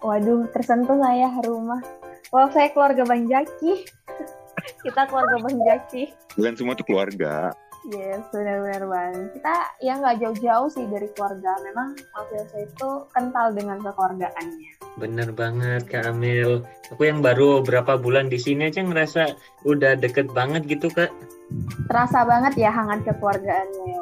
Waduh, 0.00 0.48
tersentuh 0.48 0.96
saya 0.96 1.28
rumah. 1.44 1.84
Wah, 2.32 2.48
saya 2.56 2.72
keluarga 2.72 3.04
Bang 3.04 3.28
Jaki. 3.28 3.84
Kita 4.88 5.04
keluarga 5.12 5.44
Bang 5.44 5.60
Jaki. 5.60 6.08
Bukan 6.40 6.56
semua 6.56 6.72
tuh 6.72 6.88
keluarga. 6.88 7.52
Yes, 7.92 8.24
benar-benar 8.32 8.88
Bang. 8.88 9.28
Kita 9.36 9.76
ya 9.84 10.00
nggak 10.00 10.24
jauh-jauh 10.24 10.72
sih 10.72 10.88
dari 10.88 11.12
keluarga. 11.12 11.52
Memang 11.68 12.00
mafioso 12.16 12.56
itu 12.64 12.88
kental 13.12 13.52
dengan 13.52 13.76
kekeluargaannya. 13.84 14.77
Bener 14.96 15.28
banget 15.36 15.84
Kak 15.90 16.08
Amel. 16.08 16.64
Aku 16.88 17.04
yang 17.04 17.20
baru 17.20 17.60
berapa 17.60 18.00
bulan 18.00 18.32
di 18.32 18.40
sini 18.40 18.72
aja 18.72 18.80
ngerasa 18.80 19.36
udah 19.68 20.00
deket 20.00 20.32
banget 20.32 20.64
gitu 20.64 20.88
Kak. 20.88 21.12
Terasa 21.88 22.24
banget 22.24 22.56
ya 22.56 22.72
hangat 22.72 23.04
kekeluargaannya. 23.04 23.84
ya. 23.84 24.00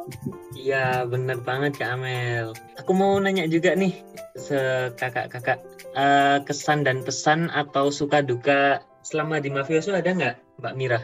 Iya 0.57 0.87
bener 1.11 1.43
banget 1.43 1.75
Kak 1.77 1.99
Amel. 1.99 2.55
Aku 2.79 2.95
mau 2.95 3.19
nanya 3.19 3.51
juga 3.51 3.75
nih 3.75 3.99
se 4.39 4.93
kakak-kakak 4.95 5.59
eh, 5.97 6.39
kesan 6.45 6.85
dan 6.87 7.03
pesan 7.03 7.49
atau 7.51 7.91
suka 7.91 8.23
duka 8.23 8.85
selama 9.03 9.41
di 9.43 9.51
mafioso 9.51 9.95
ada 9.95 10.11
nggak 10.13 10.37
Mbak 10.63 10.75
Mira? 10.79 11.01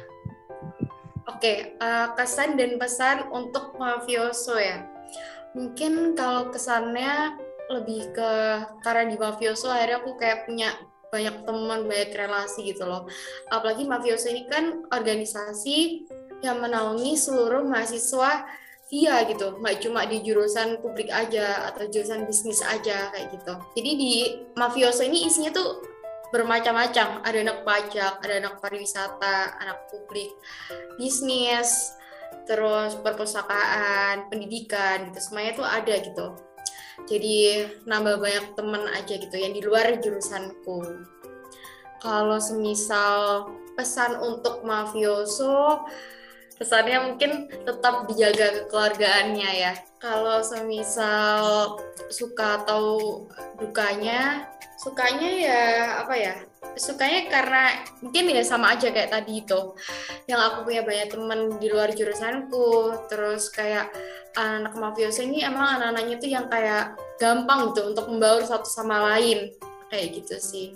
Oke, 1.31 1.75
eh, 1.79 2.09
kesan 2.19 2.55
dan 2.59 2.79
pesan 2.79 3.27
untuk 3.31 3.75
mafioso 3.79 4.59
ya. 4.59 4.83
Mungkin 5.53 6.17
kalau 6.17 6.49
kesannya 6.49 7.37
lebih 7.73 8.13
ke 8.13 8.31
karena 8.85 9.09
di 9.09 9.17
mafioso 9.17 9.73
akhirnya 9.73 10.05
aku 10.05 10.17
kayak 10.21 10.45
punya 10.45 10.69
banyak 11.13 11.45
teman, 11.45 11.81
banyak 11.85 12.11
relasi 12.17 12.73
gitu 12.73 12.89
loh. 12.89 13.05
Apalagi 13.53 13.85
mafioso 13.85 14.33
ini 14.33 14.49
kan 14.49 14.89
organisasi 14.89 16.09
yang 16.41 16.59
menaungi 16.59 17.13
seluruh 17.15 17.63
mahasiswa 17.69 18.49
via 18.93 19.25
gitu, 19.25 19.57
nggak 19.57 19.81
cuma 19.81 20.05
di 20.05 20.21
jurusan 20.21 20.77
publik 20.85 21.09
aja 21.09 21.73
atau 21.73 21.89
jurusan 21.89 22.29
bisnis 22.29 22.61
aja 22.61 23.09
kayak 23.13 23.33
gitu. 23.33 23.55
Jadi 23.77 23.91
di 23.97 24.13
mafioso 24.57 25.01
ini 25.01 25.25
isinya 25.29 25.49
tuh 25.49 25.81
bermacam-macam. 26.33 27.25
Ada 27.25 27.39
anak 27.41 27.59
pajak, 27.65 28.21
ada 28.25 28.35
anak 28.41 28.61
pariwisata, 28.61 29.61
anak 29.61 29.89
publik, 29.93 30.33
bisnis, 31.01 31.93
terus 32.49 32.97
perpustakaan, 33.01 34.29
pendidikan 34.33 35.13
gitu 35.13 35.21
semuanya 35.21 35.53
tuh 35.57 35.69
ada 35.69 35.95
gitu. 36.01 36.27
Jadi 37.09 37.67
nambah 37.89 38.21
banyak 38.21 38.47
temen 38.55 38.85
aja 38.93 39.15
gitu 39.19 39.37
yang 39.37 39.53
di 39.53 39.63
luar 39.65 39.99
jurusanku. 39.99 41.07
Kalau 42.03 42.39
semisal 42.43 43.47
pesan 43.79 44.19
untuk 44.19 44.67
mafioso, 44.67 45.87
pesannya 46.59 46.99
mungkin 47.13 47.47
tetap 47.63 48.11
dijaga 48.11 48.67
kekeluargaannya 48.67 49.51
ya. 49.55 49.73
Kalau 50.03 50.43
semisal 50.43 51.75
suka 52.11 52.67
atau 52.67 53.25
dukanya, 53.59 54.51
sukanya 54.79 55.31
ya 55.31 55.63
apa 56.03 56.15
ya? 56.19 56.35
Sukanya 56.73 57.29
karena 57.29 57.65
mungkin 58.01 58.33
ya 58.33 58.45
sama 58.47 58.73
aja 58.73 58.89
kayak 58.89 59.13
tadi 59.13 59.45
itu. 59.45 59.77
Yang 60.25 60.41
aku 60.41 60.59
punya 60.65 60.83
banyak 60.83 61.09
temen 61.13 61.41
di 61.61 61.69
luar 61.69 61.93
jurusanku, 61.93 62.97
terus 63.13 63.53
kayak 63.53 63.93
anak 64.37 64.73
mafioso 64.73 65.21
ini 65.21 65.45
emang 65.45 65.77
anak-anaknya 65.77 66.17
tuh 66.17 66.31
yang 66.33 66.47
kayak 66.49 66.97
gampang 67.21 67.73
gitu 67.73 67.93
untuk 67.93 68.09
membaur 68.09 68.41
satu 68.43 68.65
sama 68.65 69.05
lain. 69.13 69.53
Kayak 69.93 70.25
gitu 70.25 70.37
sih. 70.41 70.67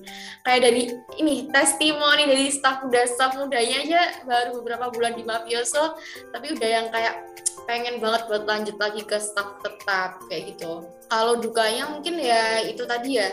Kayak 0.45 0.69
dari 0.69 0.93
ini 1.17 1.49
testimoni 1.49 2.29
dari 2.29 2.53
staff 2.53 2.85
muda 2.85 3.09
staff 3.09 3.33
mudanya 3.41 3.77
aja 3.81 4.01
baru 4.29 4.61
beberapa 4.61 4.93
bulan 4.93 5.17
di 5.17 5.25
mafioso 5.25 5.97
tapi 6.37 6.53
udah 6.53 6.69
yang 6.69 6.93
kayak 6.93 7.25
pengen 7.65 7.97
banget 7.97 8.29
buat 8.29 8.45
lanjut 8.45 8.77
lagi 8.77 9.01
ke 9.09 9.17
staff 9.17 9.57
tetap 9.65 10.21
kayak 10.29 10.53
gitu. 10.53 10.85
Kalau 11.09 11.41
dukanya 11.41 11.89
mungkin 11.97 12.21
ya 12.21 12.61
itu 12.69 12.85
tadi 12.85 13.17
ya 13.17 13.33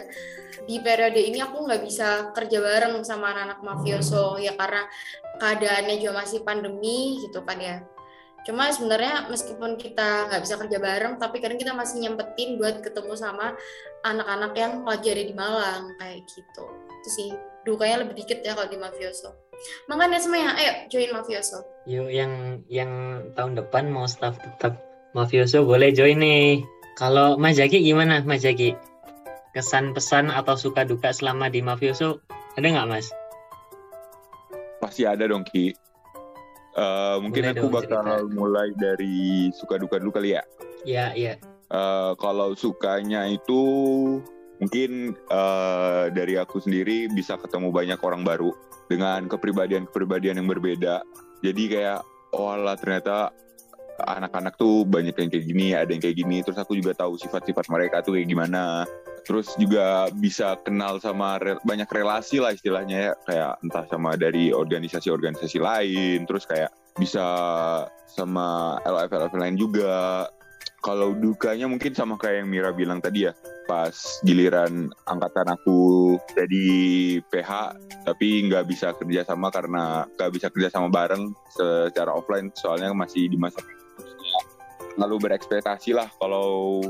di 0.69 0.77
periode 0.79 1.19
ini 1.19 1.39
aku 1.41 1.65
nggak 1.65 1.81
bisa 1.81 2.31
kerja 2.35 2.57
bareng 2.61 3.01
sama 3.01 3.33
anak-anak 3.33 3.59
mafioso 3.65 4.37
ya 4.37 4.53
karena 4.53 4.85
keadaannya 5.41 5.95
juga 6.01 6.23
masih 6.23 6.45
pandemi 6.45 7.17
gitu 7.25 7.41
kan 7.43 7.57
ya 7.57 7.81
Cuma 8.43 8.67
sebenarnya 8.75 9.31
meskipun 9.31 9.79
kita 9.79 10.27
nggak 10.27 10.43
bisa 10.43 10.59
kerja 10.59 10.77
bareng, 10.83 11.15
tapi 11.15 11.39
kadang 11.39 11.55
kita 11.55 11.71
masih 11.71 12.03
nyempetin 12.03 12.59
buat 12.59 12.83
ketemu 12.83 13.15
sama 13.15 13.55
anak-anak 14.03 14.51
yang 14.59 14.73
lagi 14.83 15.07
ada 15.15 15.23
di 15.23 15.35
Malang 15.35 15.95
kayak 15.95 16.27
gitu. 16.27 16.63
Itu 16.99 17.09
sih 17.09 17.29
dukanya 17.63 18.03
lebih 18.03 18.19
dikit 18.19 18.43
ya 18.43 18.51
kalau 18.51 18.67
di 18.67 18.75
mafioso. 18.75 19.31
Makanya 19.87 20.19
semuanya, 20.19 20.59
ayo 20.59 20.91
join 20.91 21.15
mafioso. 21.15 21.63
Yuk 21.87 22.11
yang 22.11 22.63
yang 22.67 22.91
tahun 23.31 23.55
depan 23.63 23.87
mau 23.87 24.03
staff 24.11 24.35
tetap 24.35 24.75
mafioso 25.15 25.63
boleh 25.63 25.95
join 25.95 26.19
nih. 26.19 26.59
Kalau 26.99 27.39
Mas 27.39 27.55
Jaki 27.55 27.79
gimana 27.79 28.27
Mas 28.27 28.43
Jaki? 28.43 28.75
Kesan 29.53 29.93
pesan 29.93 30.33
atau 30.33 30.57
suka 30.57 30.81
duka 30.81 31.13
selama 31.13 31.45
di 31.47 31.61
mafioso 31.61 32.19
ada 32.57 32.65
nggak 32.65 32.89
Mas? 32.89 33.07
Pasti 34.81 35.05
ada 35.05 35.29
dong 35.29 35.45
Ki. 35.45 35.73
Uh, 36.73 37.21
mungkin 37.21 37.45
Boleh 37.45 37.53
aku 37.53 37.65
dong 37.69 37.73
bakal 37.77 38.01
cerita. 38.01 38.33
mulai 38.33 38.69
dari 38.81 39.53
suka 39.53 39.77
duka 39.77 40.01
dulu 40.01 40.09
kali 40.17 40.33
ya. 40.33 40.43
Iya 40.83 41.13
iya. 41.13 41.33
Eh, 41.73 42.11
kalau 42.21 42.53
sukanya 42.53 43.25
itu 43.25 43.61
mungkin 44.61 45.17
eh, 45.17 46.03
dari 46.13 46.37
aku 46.37 46.61
sendiri 46.61 47.09
bisa 47.09 47.33
ketemu 47.41 47.73
banyak 47.73 47.97
orang 48.05 48.21
baru 48.21 48.53
dengan 48.85 49.25
kepribadian-kepribadian 49.25 50.37
yang 50.37 50.49
berbeda. 50.49 51.01
Jadi 51.41 51.63
kayak 51.73 52.05
oh 52.37 52.53
alah 52.53 52.77
ternyata 52.77 53.33
anak-anak 54.05 54.53
tuh 54.53 54.85
banyak 54.85 55.17
yang 55.17 55.29
kayak 55.33 55.45
gini, 55.49 55.67
ada 55.73 55.89
yang 55.89 56.01
kayak 56.03 56.17
gini. 56.21 56.45
Terus 56.45 56.61
aku 56.61 56.77
juga 56.77 56.93
tahu 56.93 57.17
sifat-sifat 57.17 57.65
mereka 57.73 58.05
tuh 58.05 58.21
kayak 58.21 58.29
gimana. 58.29 58.85
Terus 59.23 59.55
juga 59.55 60.11
bisa 60.11 60.59
kenal 60.61 60.99
sama 60.99 61.39
re- 61.39 61.59
banyak 61.63 61.87
relasi 61.87 62.43
lah 62.43 62.51
istilahnya 62.51 63.11
ya, 63.11 63.13
kayak 63.23 63.51
entah 63.63 63.85
sama 63.87 64.19
dari 64.19 64.51
organisasi-organisasi 64.51 65.57
lain, 65.63 66.27
terus 66.27 66.43
kayak 66.43 66.71
bisa 66.99 67.25
sama 68.05 68.77
LF-LF 68.83 69.33
lain 69.33 69.55
juga. 69.55 70.27
Kalau 70.83 71.15
dukanya 71.15 71.71
mungkin 71.71 71.95
sama 71.95 72.19
kayak 72.19 72.43
yang 72.43 72.49
Mira 72.51 72.75
bilang 72.75 72.99
tadi 72.99 73.23
ya 73.23 73.33
pas 73.63 74.19
giliran 74.27 74.91
angkatan 75.07 75.55
aku 75.55 75.79
jadi 76.35 76.67
PH 77.31 77.51
tapi 78.03 78.43
nggak 78.51 78.67
bisa 78.67 78.91
kerja 78.91 79.23
sama 79.23 79.47
karena 79.47 80.03
nggak 80.19 80.31
bisa 80.35 80.47
kerja 80.51 80.69
sama 80.69 80.91
bareng 80.91 81.31
secara 81.55 82.11
offline 82.11 82.51
soalnya 82.59 82.91
masih 82.91 83.31
di 83.31 83.39
masa 83.39 83.63
lalu 84.99 85.15
berekspektasi 85.23 85.95
lah 85.95 86.11
kalau 86.19 86.81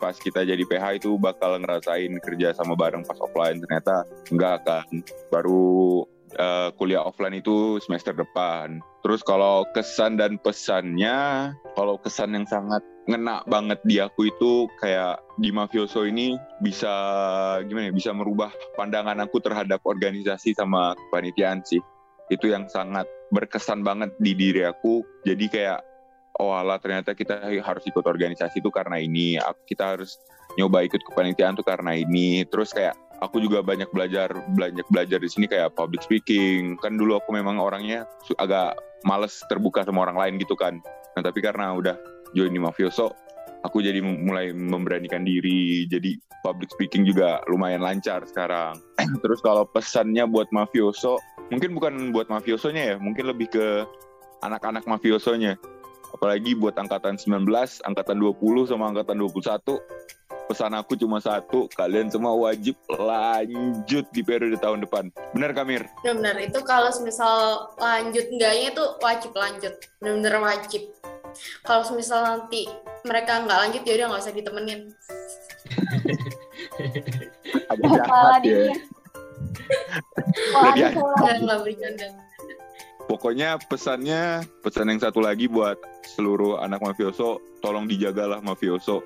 pas 0.00 0.16
kita 0.16 0.42
jadi 0.48 0.64
PH 0.64 1.04
itu 1.04 1.20
bakal 1.20 1.60
ngerasain 1.60 2.16
kerja 2.24 2.56
sama 2.56 2.72
bareng 2.72 3.04
pas 3.04 3.20
offline. 3.20 3.60
Ternyata 3.60 4.08
enggak 4.32 4.56
kan. 4.64 4.88
Baru 5.28 6.08
eh, 6.34 6.72
kuliah 6.80 7.04
offline 7.04 7.38
itu 7.38 7.76
semester 7.84 8.16
depan. 8.16 8.80
Terus 9.04 9.20
kalau 9.20 9.68
kesan 9.76 10.16
dan 10.16 10.40
pesannya 10.40 11.52
kalau 11.76 12.00
kesan 12.00 12.32
yang 12.32 12.48
sangat 12.48 12.80
ngena 13.08 13.42
banget 13.48 13.80
di 13.82 14.00
aku 14.00 14.28
itu 14.28 14.68
kayak 14.78 15.20
di 15.40 15.50
mafioso 15.50 16.04
ini 16.04 16.36
bisa 16.60 16.92
gimana 17.64 17.90
ya 17.90 17.94
bisa 17.96 18.12
merubah 18.12 18.52
pandangan 18.76 19.18
aku 19.24 19.40
terhadap 19.40 19.84
organisasi 19.84 20.56
sama 20.56 20.96
kepanitiaan 21.08 21.60
sih. 21.64 21.80
Itu 22.30 22.48
yang 22.48 22.70
sangat 22.70 23.10
berkesan 23.34 23.82
banget 23.82 24.14
di 24.22 24.32
diri 24.38 24.62
aku. 24.62 25.02
Jadi 25.26 25.50
kayak 25.50 25.89
oh 26.40 26.56
alah 26.56 26.80
ternyata 26.80 27.12
kita 27.12 27.44
harus 27.60 27.84
ikut 27.84 28.00
organisasi 28.00 28.64
itu 28.64 28.72
karena 28.72 28.96
ini. 28.96 29.36
Kita 29.68 29.92
harus 29.94 30.16
nyoba 30.56 30.80
ikut 30.88 31.04
kepanitiaan 31.04 31.60
tuh 31.60 31.66
karena 31.68 31.92
ini. 31.92 32.48
Terus 32.48 32.72
kayak 32.72 32.96
aku 33.20 33.44
juga 33.44 33.60
banyak 33.60 33.92
belajar 33.92 34.32
banyak 34.56 34.88
belajar 34.88 35.20
di 35.20 35.28
sini 35.28 35.44
kayak 35.44 35.76
public 35.76 36.00
speaking. 36.00 36.80
Kan 36.80 36.96
dulu 36.96 37.20
aku 37.20 37.36
memang 37.36 37.60
orangnya 37.60 38.08
agak 38.40 38.80
males 39.04 39.44
terbuka 39.52 39.84
sama 39.84 40.08
orang 40.08 40.16
lain 40.16 40.34
gitu 40.40 40.56
kan. 40.56 40.80
Nah 41.14 41.22
tapi 41.22 41.44
karena 41.44 41.76
udah 41.76 42.00
join 42.32 42.56
di 42.56 42.60
mafioso 42.62 43.12
aku 43.60 43.84
jadi 43.84 44.00
mulai 44.00 44.56
memberanikan 44.56 45.20
diri. 45.28 45.84
Jadi 45.84 46.16
public 46.40 46.72
speaking 46.72 47.04
juga 47.04 47.44
lumayan 47.52 47.84
lancar 47.84 48.24
sekarang. 48.24 48.80
Terus 49.22 49.44
kalau 49.44 49.68
pesannya 49.68 50.24
buat 50.24 50.48
mafioso 50.56 51.20
mungkin 51.50 51.74
bukan 51.74 51.94
buat 52.14 52.30
mafiosonya 52.30 52.94
ya 52.94 52.96
mungkin 53.02 53.26
lebih 53.26 53.50
ke 53.50 53.66
anak-anak 54.46 54.86
mafiosonya 54.86 55.58
apalagi 56.10 56.54
buat 56.58 56.76
angkatan 56.76 57.16
19 57.18 57.46
angkatan 57.86 58.16
20 58.18 58.70
sama 58.70 58.90
angkatan 58.90 59.16
21 59.18 59.78
pesan 60.50 60.74
aku 60.74 60.98
cuma 60.98 61.22
satu 61.22 61.70
kalian 61.78 62.10
semua 62.10 62.34
wajib 62.34 62.74
lanjut 62.90 64.02
di 64.10 64.20
periode 64.26 64.58
tahun 64.58 64.82
depan 64.82 65.14
benar 65.30 65.54
Kamir 65.54 65.86
Benar-benar 66.02 66.42
itu 66.42 66.58
kalau 66.66 66.90
misal 67.06 67.70
lanjut 67.78 68.26
enggaknya 68.34 68.74
itu 68.74 68.84
wajib 68.98 69.30
lanjut, 69.30 69.74
benar-benar 70.02 70.34
wajib. 70.42 70.82
Kalau 71.62 71.86
misal 71.94 72.26
nanti 72.26 72.66
mereka 73.06 73.46
nggak 73.46 73.60
lanjut 73.62 73.82
ya 73.86 73.94
udah 73.94 74.06
nggak 74.10 74.22
usah 74.26 74.34
ditemenin. 74.34 74.80
Kepala 77.70 78.42
jahat 78.42 78.42
ya 78.42 78.74
Jadi 80.50 80.80
ada 80.82 81.56
bercanda. 81.62 82.06
Pokoknya 83.10 83.58
pesannya, 83.66 84.46
pesan 84.62 84.86
yang 84.86 85.02
satu 85.02 85.18
lagi 85.18 85.50
buat 85.50 85.74
seluruh 86.14 86.62
anak 86.62 86.78
mafioso, 86.78 87.42
tolong 87.58 87.90
dijagalah 87.90 88.38
mafioso. 88.38 89.02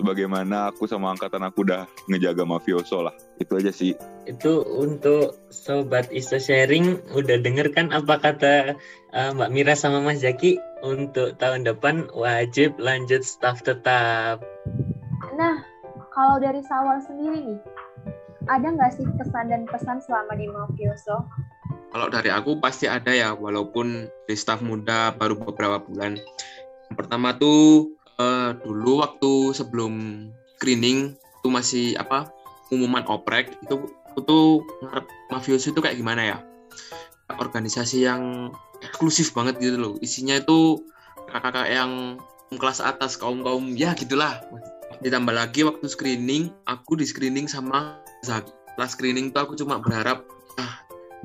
Sebagaimana 0.00 0.72
aku 0.72 0.88
sama 0.88 1.12
angkatan 1.12 1.44
aku 1.44 1.68
udah 1.68 1.84
ngejaga 2.08 2.48
mafioso 2.48 3.04
lah. 3.04 3.12
Itu 3.36 3.60
aja 3.60 3.68
sih. 3.68 3.92
Itu 4.24 4.64
untuk 4.64 5.36
sobat 5.52 6.08
iso 6.16 6.40
sharing 6.40 7.12
udah 7.12 7.36
denger 7.44 7.76
kan 7.76 7.92
apa 7.92 8.16
kata 8.24 8.80
eh, 9.12 9.30
Mbak 9.36 9.52
Mira 9.52 9.76
sama 9.76 10.00
Mas 10.00 10.24
Jaki 10.24 10.56
untuk 10.80 11.36
tahun 11.36 11.68
depan 11.68 12.08
wajib 12.16 12.80
lanjut 12.80 13.20
staff 13.20 13.60
tetap. 13.60 14.40
Nah, 15.36 15.60
kalau 16.08 16.40
dari 16.40 16.64
Sawal 16.64 17.04
sendiri 17.04 17.52
nih, 17.52 17.60
ada 18.48 18.64
nggak 18.64 18.96
sih 18.96 19.04
kesan 19.20 19.52
dan 19.52 19.68
pesan 19.68 20.00
selama 20.00 20.32
di 20.40 20.48
Mafioso? 20.48 21.28
Kalau 21.92 22.06
dari 22.12 22.28
aku 22.28 22.58
pasti 22.60 22.90
ada 22.90 23.08
ya, 23.14 23.32
walaupun 23.32 24.10
di 24.28 24.34
staf 24.36 24.60
muda 24.60 25.14
baru 25.16 25.38
beberapa 25.38 25.80
bulan. 25.80 26.18
Yang 26.90 26.96
pertama 26.96 27.34
tuh 27.38 27.94
eh, 28.18 28.50
dulu 28.60 29.02
waktu 29.02 29.56
sebelum 29.56 29.92
screening 30.58 31.14
itu 31.16 31.48
masih 31.48 31.86
apa 31.96 32.32
pengumuman 32.68 33.06
oprek 33.06 33.54
itu 33.62 33.74
aku 34.10 34.20
tuh 34.24 34.46
itu 35.46 35.80
kayak 35.80 35.96
gimana 35.96 36.22
ya? 36.24 36.38
Organisasi 37.36 38.06
yang 38.06 38.52
eksklusif 38.82 39.32
banget 39.32 39.58
gitu 39.60 39.76
loh. 39.78 39.94
Isinya 40.00 40.36
itu 40.38 40.84
kakak-kakak 41.28 41.68
yang 41.70 41.92
kelas 42.54 42.78
atas 42.78 43.18
kaum 43.18 43.42
kaum 43.42 43.74
ya 43.74 43.92
gitulah. 43.98 44.42
Ditambah 45.02 45.34
lagi 45.34 45.66
waktu 45.66 45.86
screening 45.90 46.54
aku 46.64 46.96
di 46.96 47.04
screening 47.04 47.50
sama 47.50 48.00
Zaki. 48.24 48.52
Setelah 48.76 48.90
screening 48.92 49.26
tuh 49.32 49.40
aku 49.40 49.56
cuma 49.56 49.80
berharap 49.80 50.24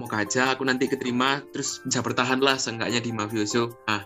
moga 0.02 0.26
aja 0.26 0.58
aku 0.58 0.66
nanti 0.66 0.90
keterima 0.90 1.46
terus 1.54 1.78
bisa 1.86 2.02
bertahan 2.02 2.42
lah 2.42 2.58
seenggaknya 2.58 2.98
di 2.98 3.14
mafioso. 3.14 3.78
Nah 3.86 4.02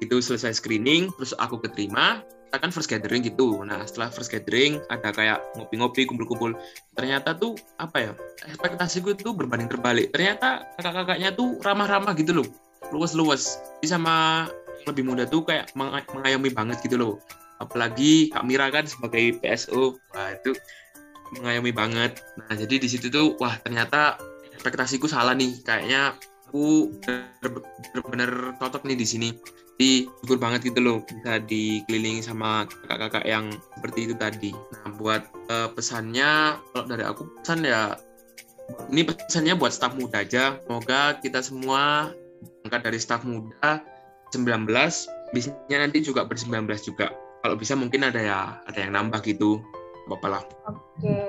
itu 0.00 0.16
selesai 0.20 0.56
screening 0.56 1.12
terus 1.20 1.36
aku 1.36 1.60
keterima. 1.60 2.24
Kita 2.46 2.62
kan 2.62 2.70
first 2.72 2.88
gathering 2.88 3.20
gitu. 3.26 3.60
Nah 3.66 3.84
setelah 3.84 4.08
first 4.08 4.32
gathering 4.32 4.80
ada 4.88 5.12
kayak 5.12 5.44
ngopi-ngopi 5.60 6.08
kumpul-kumpul. 6.08 6.56
Ternyata 6.96 7.36
tuh 7.36 7.58
apa 7.76 7.96
ya 8.00 8.12
ekspektasiku 8.48 9.12
itu 9.12 9.36
berbanding 9.36 9.68
terbalik. 9.68 10.08
Ternyata 10.16 10.64
kakak-kakaknya 10.80 11.36
tuh 11.36 11.60
ramah-ramah 11.60 12.16
gitu 12.16 12.40
loh. 12.40 12.48
Luwes-luwes 12.94 13.60
Jadi 13.82 13.88
sama 13.92 14.46
lebih 14.86 15.02
muda 15.02 15.26
tuh 15.26 15.42
kayak 15.42 15.74
meng 15.74 15.90
mengayomi 16.14 16.48
banget 16.54 16.80
gitu 16.86 16.96
loh. 16.96 17.14
Apalagi 17.58 18.30
Kak 18.30 18.44
Mira 18.46 18.70
kan 18.70 18.86
sebagai 18.86 19.36
PSO 19.42 19.98
wah 20.14 20.30
itu 20.32 20.54
mengayomi 21.34 21.74
banget. 21.74 22.22
Nah 22.38 22.54
jadi 22.54 22.78
di 22.78 22.88
situ 22.88 23.10
tuh 23.10 23.34
wah 23.42 23.58
ternyata 23.64 24.20
ekspektasiku 24.56 25.04
salah 25.04 25.36
nih. 25.36 25.60
Kayaknya 25.60 26.16
aku 26.48 26.88
bener-bener 27.04 28.56
cocok 28.56 28.88
nih 28.88 28.96
di 28.96 29.06
sini. 29.06 29.28
Jadi 29.76 30.08
syukur 30.24 30.40
banget 30.40 30.72
gitu 30.72 30.80
loh 30.80 31.04
bisa 31.04 31.36
dikelilingi 31.44 32.24
sama 32.24 32.64
kakak-kakak 32.64 33.28
yang 33.28 33.52
seperti 33.76 34.08
itu 34.08 34.14
tadi. 34.16 34.50
Nah 34.56 34.90
buat 34.96 35.22
uh, 35.52 35.68
pesannya 35.76 36.56
kalau 36.72 36.84
dari 36.88 37.04
aku 37.04 37.28
pesan 37.44 37.60
ya 37.60 37.92
ini 38.88 39.04
pesannya 39.04 39.52
buat 39.60 39.76
staf 39.76 39.92
muda 40.00 40.24
aja. 40.24 40.56
Semoga 40.64 41.20
kita 41.20 41.44
semua 41.44 42.08
angkat 42.64 42.88
dari 42.88 42.96
staf 42.96 43.20
muda 43.28 43.84
19 44.32 44.64
bisnisnya 45.36 45.76
nanti 45.76 46.00
juga 46.00 46.24
ber-19 46.24 46.64
juga. 46.80 47.12
Kalau 47.44 47.60
bisa 47.60 47.76
mungkin 47.76 48.08
ada 48.08 48.20
ya 48.24 48.40
ada 48.64 48.78
yang 48.80 48.96
nambah 48.96 49.20
gitu. 49.28 49.60
Bapak 50.08 50.40
lah. 50.40 50.42
Oke 50.72 51.20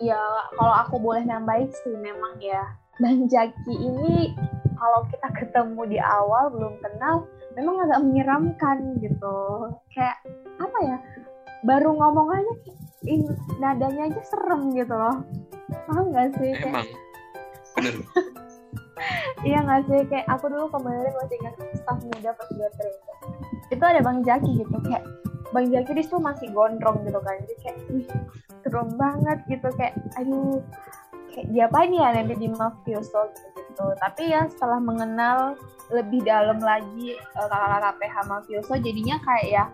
ya 0.00 0.20
kalau 0.56 0.74
aku 0.80 0.96
boleh 0.96 1.22
nambahin 1.28 1.68
sih 1.84 1.94
memang 2.00 2.40
ya 2.40 2.64
Bang 3.00 3.28
Jaki 3.28 3.74
ini 3.76 4.34
kalau 4.80 5.04
kita 5.12 5.28
ketemu 5.36 5.80
di 5.92 5.98
awal 6.00 6.48
belum 6.52 6.80
kenal 6.80 7.28
memang 7.56 7.76
agak 7.84 8.00
menyeramkan 8.04 8.96
gitu. 9.00 9.38
Kayak 9.92 10.16
apa 10.60 10.78
ya 10.84 10.96
baru 11.64 11.92
ngomong 11.92 12.28
aja 12.32 12.52
in, 13.04 13.28
nadanya 13.60 14.08
aja 14.08 14.22
serem 14.24 14.72
gitu 14.72 14.92
loh. 14.92 15.24
Paham 15.88 16.12
gak 16.12 16.32
sih? 16.40 16.52
Emang. 16.56 16.88
Bener. 17.78 17.96
Iya 19.40 19.64
gak 19.64 19.88
sih? 19.88 20.04
Kayak 20.12 20.28
aku 20.28 20.52
dulu 20.52 20.68
kemarin 20.68 21.08
masih 21.16 21.40
ingat 21.40 21.56
staff 21.72 21.96
muda 22.04 22.36
pas 22.36 22.48
gue 22.52 22.68
itu 22.68 22.84
itu 23.72 23.84
ada 23.88 24.00
bang 24.04 24.20
Jaki 24.20 24.50
gitu 24.60 24.76
kayak 24.84 25.04
bang 25.56 25.66
Jaki 25.72 25.90
di 25.96 26.02
situ 26.04 26.20
masih 26.20 26.52
gondrong 26.52 27.00
gitu 27.08 27.16
kan. 27.24 27.40
Jadi 27.40 27.54
kayak 27.64 27.76
serem 28.62 28.88
banget 28.96 29.38
gitu 29.48 29.68
kayak 29.76 29.94
aduh 30.18 30.60
kayak 31.30 31.46
diapain 31.54 31.92
ya 31.94 32.08
nanti 32.12 32.34
di 32.36 32.48
mafioso 32.50 33.30
gitu 33.32 33.60
gitu. 33.70 33.86
Tapi 33.96 34.22
ya 34.34 34.50
setelah 34.50 34.80
mengenal 34.82 35.56
lebih 35.90 36.22
dalam 36.22 36.58
lagi 36.60 37.16
uh, 37.38 37.46
kakak-kakak 37.48 37.94
PH 37.98 38.16
mafioso 38.28 38.74
jadinya 38.78 39.16
kayak 39.24 39.46
ya 39.48 39.64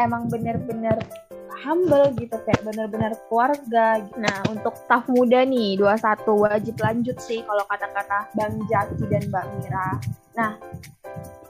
emang 0.00 0.26
bener-bener 0.26 0.98
humble 1.62 2.10
gitu 2.18 2.36
kayak 2.42 2.62
bener-bener 2.66 3.12
keluarga 3.30 4.02
nah 4.18 4.38
untuk 4.50 4.74
staff 4.74 5.06
muda 5.06 5.46
nih 5.46 5.78
21 5.78 6.24
wajib 6.44 6.76
lanjut 6.82 7.16
sih 7.22 7.40
kalau 7.46 7.64
kata-kata 7.70 8.26
Bang 8.34 8.58
Jaki 8.66 9.04
dan 9.06 9.22
Mbak 9.30 9.46
Mira 9.58 9.88
nah 10.34 10.52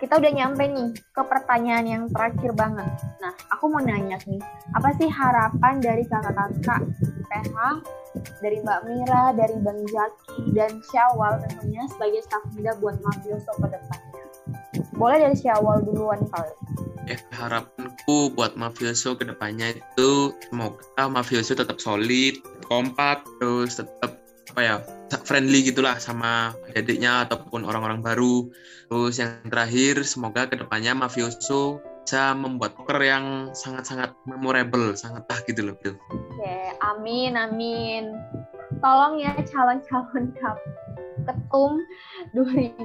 kita 0.04 0.20
udah 0.20 0.32
nyampe 0.36 0.64
nih 0.68 0.92
ke 1.16 1.22
pertanyaan 1.24 1.86
yang 1.88 2.02
terakhir 2.12 2.52
banget. 2.52 2.84
Nah, 3.24 3.32
aku 3.48 3.72
mau 3.72 3.80
nanya 3.80 4.20
nih, 4.28 4.42
apa 4.76 4.92
sih 5.00 5.08
harapan 5.08 5.80
dari 5.80 6.04
kakak-kakak 6.04 6.84
PH, 7.24 7.56
dari 8.44 8.60
Mbak 8.60 8.80
Mira, 8.84 9.32
dari 9.32 9.56
Bang 9.64 9.80
Jaki, 9.88 10.52
dan 10.52 10.76
Syawal 10.92 11.40
tentunya 11.48 11.88
sebagai 11.88 12.20
staf 12.20 12.44
muda 12.52 12.76
buat 12.84 13.00
Mafioso 13.00 13.52
ke 13.56 13.66
depannya? 13.72 14.24
Boleh 14.92 15.18
dari 15.24 15.36
Syawal 15.40 15.80
duluan 15.88 16.20
kali. 16.28 16.52
Eh, 17.04 17.20
harapanku 17.36 18.32
buat 18.32 18.56
Mafioso 18.56 19.12
ke 19.18 19.28
depannya 19.28 19.76
itu 19.76 20.32
semoga 20.48 21.04
Mafioso 21.08 21.52
tetap 21.52 21.76
solid, 21.80 22.40
kompak, 22.64 23.24
terus 23.40 23.76
tetap 23.76 24.24
apa 24.54 24.60
ya 24.62 24.76
friendly 25.26 25.66
gitulah 25.66 25.98
sama 25.98 26.54
adiknya 26.78 27.26
ataupun 27.26 27.66
orang-orang 27.66 27.98
baru. 28.06 28.46
Terus 28.86 29.18
yang 29.18 29.42
terakhir 29.50 30.06
semoga 30.06 30.46
ke 30.46 30.54
depannya 30.54 30.94
mafioso 30.94 31.82
bisa 32.04 32.36
membuat 32.36 32.78
poker 32.78 33.00
yang 33.02 33.50
sangat-sangat 33.56 34.12
memorable, 34.28 34.94
sangat 34.94 35.26
tah 35.26 35.40
gitu 35.48 35.66
loh. 35.66 35.74
Oke, 35.80 36.56
amin, 36.84 37.34
amin. 37.34 38.14
Tolong 38.78 39.18
ya 39.18 39.34
calon-calon 39.42 40.30
ketum 41.24 41.80
2020 42.36 42.78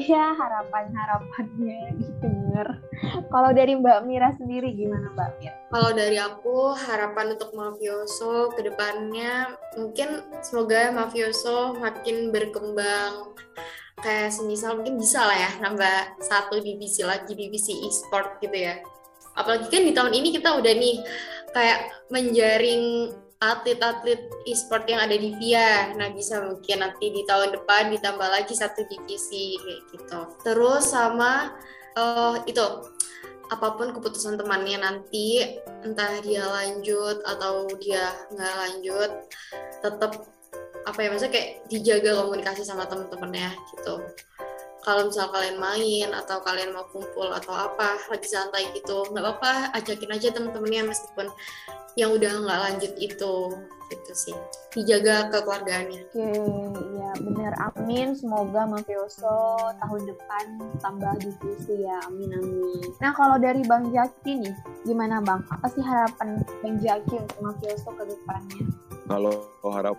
ya 0.00 0.34
harapan-harapannya 0.34 1.98
didengar. 1.98 2.68
Kalau 3.28 3.50
dari 3.50 3.76
Mbak 3.78 4.00
Mira 4.06 4.30
sendiri 4.34 4.72
gimana 4.72 5.10
Mbak 5.12 5.30
Mira? 5.38 5.54
Kalau 5.74 5.90
dari 5.92 6.18
aku 6.18 6.74
harapan 6.74 7.34
untuk 7.34 7.50
Mafioso 7.52 8.54
ke 8.54 8.64
depannya 8.64 9.58
mungkin 9.74 10.22
semoga 10.40 10.94
Mafioso 10.94 11.76
makin 11.78 12.30
berkembang 12.30 13.34
kayak 14.02 14.34
semisal 14.34 14.82
mungkin 14.82 14.98
bisa 14.98 15.22
lah 15.22 15.38
ya 15.38 15.50
nambah 15.62 16.18
satu 16.18 16.58
divisi 16.58 17.06
lagi 17.06 17.32
divisi 17.38 17.86
e-sport 17.86 18.42
gitu 18.42 18.56
ya. 18.56 18.82
Apalagi 19.38 19.70
kan 19.72 19.82
di 19.86 19.92
tahun 19.96 20.12
ini 20.12 20.28
kita 20.36 20.58
udah 20.58 20.74
nih 20.76 20.96
kayak 21.54 21.88
menjaring 22.12 23.14
atlet-atlet 23.42 24.30
e-sport 24.46 24.86
yang 24.86 25.02
ada 25.02 25.18
di 25.18 25.34
VIA. 25.34 25.90
Nah, 25.98 26.14
bisa 26.14 26.38
mungkin 26.38 26.86
nanti 26.86 27.10
di 27.10 27.26
tahun 27.26 27.58
depan 27.58 27.90
ditambah 27.90 28.28
lagi 28.30 28.54
satu 28.54 28.86
divisi 28.86 29.58
kayak 29.58 29.82
gitu. 29.90 30.20
Terus 30.46 30.94
sama 30.94 31.58
uh, 31.98 32.38
itu 32.46 32.62
apa 33.50 33.76
pun 33.76 33.92
keputusan 33.92 34.40
temannya 34.40 34.80
nanti 34.80 35.44
entah 35.84 36.24
dia 36.24 36.48
lanjut 36.48 37.20
atau 37.20 37.68
dia 37.76 38.16
nggak 38.32 38.54
lanjut 38.64 39.10
tetap 39.84 40.24
apa 40.88 40.98
ya 41.04 41.08
maksudnya 41.12 41.32
kayak 41.36 41.50
dijaga 41.68 42.10
komunikasi 42.24 42.64
sama 42.64 42.88
teman-temannya 42.88 43.52
gitu 43.76 44.00
kalau 44.82 45.08
misal 45.08 45.30
kalian 45.30 45.58
main 45.62 46.10
atau 46.10 46.42
kalian 46.42 46.74
mau 46.74 46.86
kumpul 46.90 47.30
atau 47.30 47.54
apa 47.54 47.98
lagi 48.10 48.26
santai 48.26 48.70
gitu 48.74 49.06
nggak 49.10 49.22
apa-apa 49.22 49.70
ajakin 49.78 50.14
aja 50.14 50.34
teman-temannya 50.34 50.90
meskipun 50.90 51.30
yang 51.94 52.10
udah 52.12 52.32
nggak 52.42 52.60
lanjut 52.66 52.92
itu 52.98 53.34
gitu 53.92 54.12
sih 54.16 54.36
dijaga 54.72 55.28
kekeluargaannya. 55.28 56.00
Oke, 56.08 56.32
ya 56.96 57.10
benar. 57.20 57.52
Amin. 57.60 58.16
Semoga 58.16 58.64
Mafioso 58.64 59.60
tahun 59.76 60.02
depan 60.08 60.44
tambah 60.80 61.12
divisi 61.20 61.84
ya. 61.84 62.00
Amin 62.08 62.32
amin. 62.32 62.88
Nah 62.96 63.12
kalau 63.12 63.36
dari 63.36 63.60
Bang 63.68 63.92
Jaki 63.92 64.48
nih, 64.48 64.54
gimana 64.88 65.20
Bang? 65.20 65.44
Apa 65.52 65.68
sih 65.68 65.84
harapan 65.84 66.40
Bang 66.64 66.80
Jaki 66.80 67.20
untuk 67.20 67.38
Mafioso 67.44 67.92
ke 67.92 68.04
depannya? 68.08 68.64
Kalau 69.04 69.44
harap 69.68 69.96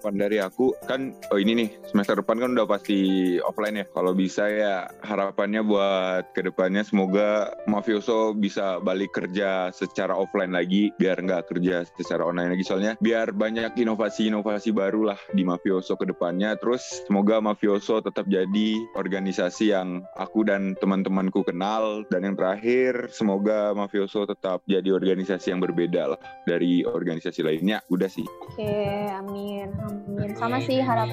harapan 0.00 0.16
dari 0.16 0.40
aku 0.40 0.72
kan 0.88 1.12
oh 1.28 1.36
ini 1.36 1.52
nih 1.60 1.68
semester 1.92 2.24
depan 2.24 2.40
kan 2.40 2.56
udah 2.56 2.64
pasti 2.64 3.36
offline 3.44 3.84
ya. 3.84 3.86
Kalau 3.92 4.16
bisa 4.16 4.48
ya 4.48 4.88
harapannya 5.04 5.60
buat 5.60 6.32
ke 6.32 6.40
depannya 6.40 6.80
semoga 6.88 7.52
mafioso 7.68 8.32
bisa 8.32 8.80
balik 8.80 9.12
kerja 9.12 9.68
secara 9.76 10.16
offline 10.16 10.56
lagi 10.56 10.88
biar 10.96 11.20
nggak 11.20 11.52
kerja 11.52 11.84
secara 12.00 12.24
online 12.24 12.56
lagi. 12.56 12.64
Soalnya 12.64 12.96
biar 12.96 13.36
banyak 13.36 13.76
inovasi-inovasi 13.76 14.72
baru 14.72 15.12
lah 15.12 15.20
di 15.36 15.44
mafioso 15.44 16.00
ke 16.00 16.08
depannya 16.08 16.56
terus 16.56 17.04
semoga 17.04 17.44
mafioso 17.44 18.00
tetap 18.00 18.24
jadi 18.24 18.80
organisasi 18.96 19.76
yang 19.76 20.00
aku 20.16 20.48
dan 20.48 20.80
teman-temanku 20.80 21.44
kenal. 21.44 22.08
Dan 22.08 22.24
yang 22.24 22.40
terakhir 22.40 23.12
semoga 23.12 23.76
mafioso 23.76 24.24
tetap 24.24 24.64
jadi 24.64 24.96
organisasi 24.96 25.52
yang 25.52 25.60
berbeda 25.60 26.16
lah 26.16 26.20
dari 26.48 26.88
organisasi 26.88 27.44
lainnya. 27.44 27.84
Udah 27.92 28.08
sih. 28.08 28.24
Oke 28.48 29.12
amin 29.12 29.89
Amin. 29.90 30.32
Sama 30.38 30.62
sih 30.62 30.78
harap 30.78 31.10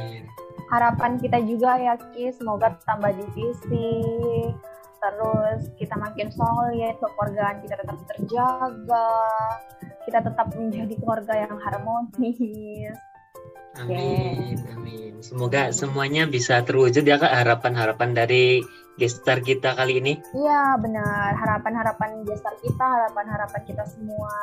harapan 0.70 1.18
kita 1.18 1.42
juga 1.44 1.82
ya 1.82 1.98
Ki, 2.14 2.30
semoga 2.32 2.78
tambah 2.86 3.12
divisi. 3.12 4.06
Terus 4.98 5.62
kita 5.78 5.94
makin 5.98 6.34
solid, 6.34 6.96
kekeluargaan 6.98 7.62
kita 7.62 7.76
tetap 7.78 7.98
terjaga. 8.16 9.10
Kita 10.06 10.20
tetap 10.24 10.48
menjadi 10.56 10.94
keluarga 10.98 11.34
yang 11.36 11.56
harmonis. 11.60 12.96
Amin, 13.78 14.58
amin. 14.74 15.14
Semoga 15.22 15.70
semuanya 15.70 16.26
bisa 16.26 16.66
terwujud 16.66 17.06
ya 17.06 17.22
kak 17.22 17.30
harapan-harapan 17.30 18.18
dari 18.18 18.66
gestar 18.98 19.40
kita 19.40 19.78
kali 19.78 20.02
ini. 20.02 20.14
Iya 20.34 20.76
benar, 20.82 21.38
harapan-harapan 21.38 22.26
gestar 22.26 22.58
kita, 22.60 22.82
harapan-harapan 22.82 23.62
kita 23.64 23.86
semua, 23.86 24.34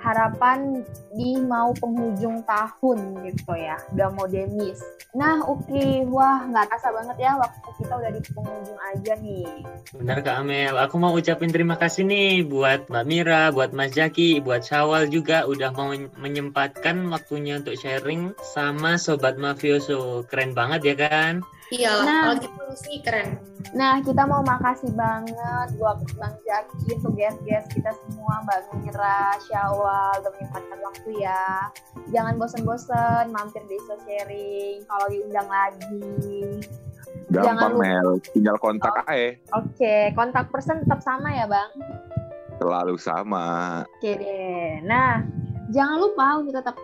harapan 0.00 0.80
di 1.12 1.36
mau 1.40 1.70
penghujung 1.76 2.40
tahun 2.48 3.28
gitu 3.28 3.52
ya, 3.54 3.76
udah 3.92 4.08
mau 4.16 4.24
demis. 4.24 4.80
Nah 5.12 5.44
Uki, 5.44 6.08
wah 6.08 6.48
nggak 6.48 6.72
terasa 6.72 6.88
banget 6.96 7.16
ya 7.20 7.36
waktu 7.36 7.68
kita 7.76 7.92
udah 7.92 8.10
di 8.10 8.20
penghujung 8.32 8.80
aja 8.80 9.12
nih. 9.20 9.48
Benar 9.92 10.18
Kak 10.24 10.36
Amel, 10.40 10.74
aku 10.80 10.96
mau 10.96 11.12
ucapin 11.12 11.52
terima 11.52 11.76
kasih 11.76 12.08
nih 12.08 12.46
buat 12.48 12.88
Mbak 12.88 13.04
Mira, 13.04 13.42
buat 13.52 13.76
Mas 13.76 13.92
Jaki, 13.92 14.40
buat 14.40 14.64
Syawal 14.64 15.12
juga 15.12 15.44
udah 15.44 15.70
mau 15.76 15.92
menyempatkan 15.92 17.10
waktunya 17.12 17.60
untuk 17.60 17.76
sharing 17.76 18.32
sama 18.40 18.96
Sobat 18.96 19.36
Mafioso. 19.36 20.24
Keren 20.30 20.56
banget 20.56 20.94
ya 20.94 20.96
kan? 20.96 21.44
Iya, 21.70 22.02
nah, 22.02 22.34
kalau 22.34 22.36
gitu 22.42 22.74
sih 22.82 22.98
keren. 22.98 23.38
Nah, 23.70 24.02
kita 24.02 24.26
mau 24.26 24.42
makasih 24.42 24.90
banget 24.98 25.68
buat 25.78 26.02
Bang 26.18 26.34
Jaki 26.42 26.98
untuk 26.98 27.14
guest-guest 27.14 27.70
kita 27.70 27.94
semua, 27.94 28.42
Mbak 28.42 28.74
Mira, 28.82 29.38
Syawal, 29.46 30.18
udah 30.18 30.32
menyempatkan 30.34 30.78
waktu 30.82 31.10
ya. 31.22 31.70
Jangan 32.10 32.34
bosen-bosen, 32.42 33.30
mampir 33.30 33.62
di 33.70 33.78
iso 33.78 33.94
sharing 34.02 34.82
kalau 34.90 35.06
diundang 35.06 35.46
lagi. 35.46 36.58
lupa. 37.30 37.54
Gampang 37.54 37.74
Mel, 37.78 38.08
tinggal 38.34 38.58
kontak 38.58 38.94
aja. 39.06 39.38
Oke, 39.54 40.10
kontak 40.18 40.50
person 40.50 40.82
tetap 40.82 40.98
sama 41.06 41.30
ya 41.30 41.46
Bang? 41.46 41.70
Selalu 42.58 42.98
sama. 42.98 43.86
Oke 43.86 44.18
deh. 44.18 44.82
Nah, 44.82 45.22
jangan 45.70 46.02
lupa 46.02 46.42
untuk 46.42 46.58
tetap 46.58 46.74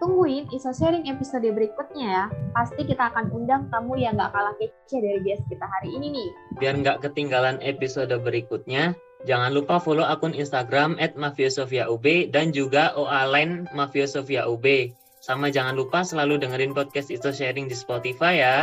tungguin 0.00 0.48
Iso 0.50 0.72
Sharing 0.72 1.06
episode 1.06 1.44
berikutnya 1.44 2.06
ya. 2.08 2.24
Pasti 2.56 2.82
kita 2.82 3.12
akan 3.12 3.30
undang 3.30 3.68
tamu 3.68 3.94
yang 4.00 4.16
gak 4.16 4.32
kalah 4.32 4.56
kece 4.56 4.98
dari 4.98 5.20
guest 5.22 5.44
kita 5.46 5.62
hari 5.62 5.94
ini 5.94 6.08
nih. 6.10 6.28
Biar 6.58 6.74
nggak 6.80 7.04
ketinggalan 7.04 7.60
episode 7.60 8.10
berikutnya, 8.24 8.96
jangan 9.28 9.52
lupa 9.52 9.76
follow 9.78 10.02
akun 10.02 10.32
Instagram 10.32 10.96
@mafiosofiaub 11.14 12.02
dan 12.32 12.50
juga 12.50 12.96
OA 12.96 13.28
Line 13.28 13.68
Mafiosofia 13.76 14.48
UB. 14.48 14.96
Sama 15.20 15.52
jangan 15.52 15.76
lupa 15.76 16.00
selalu 16.00 16.40
dengerin 16.40 16.72
podcast 16.72 17.12
Iso 17.12 17.28
Sharing 17.28 17.68
di 17.68 17.76
Spotify 17.76 18.40
ya. 18.40 18.56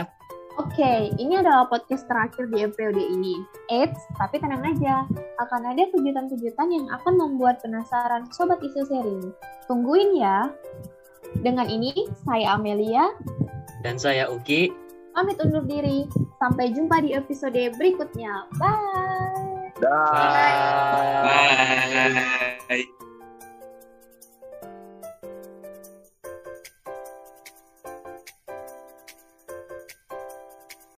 Oke, 0.57 1.13
ini 1.21 1.37
adalah 1.37 1.69
podcast 1.69 2.09
terakhir 2.09 2.49
di 2.49 2.65
episode 2.65 2.97
ini. 2.97 3.45
Eits, 3.69 4.01
tapi 4.17 4.41
tenang 4.41 4.65
aja, 4.65 5.05
akan 5.37 5.61
ada 5.69 5.85
kejutan-kejutan 5.93 6.73
yang 6.73 6.89
akan 6.97 7.13
membuat 7.13 7.61
penasaran 7.61 8.25
Sobat 8.33 8.57
Isu 8.65 8.89
Sharing. 8.89 9.37
Tungguin 9.69 10.17
ya. 10.17 10.49
Dengan 11.35 11.67
ini, 11.69 11.93
saya 12.25 12.55
Amelia, 12.57 13.11
Dan 13.85 13.99
saya 14.01 14.27
Uki. 14.27 14.73
pamit 15.13 15.37
undur 15.41 15.65
diri. 15.65 16.05
Sampai 16.37 16.69
jumpa 16.73 17.01
di 17.01 17.17
episode 17.17 17.73
berikutnya. 17.81 18.45
Bye! 18.61 19.73
Dah. 19.77 20.09
Bye. 21.25 22.13
Bye. 22.69 22.96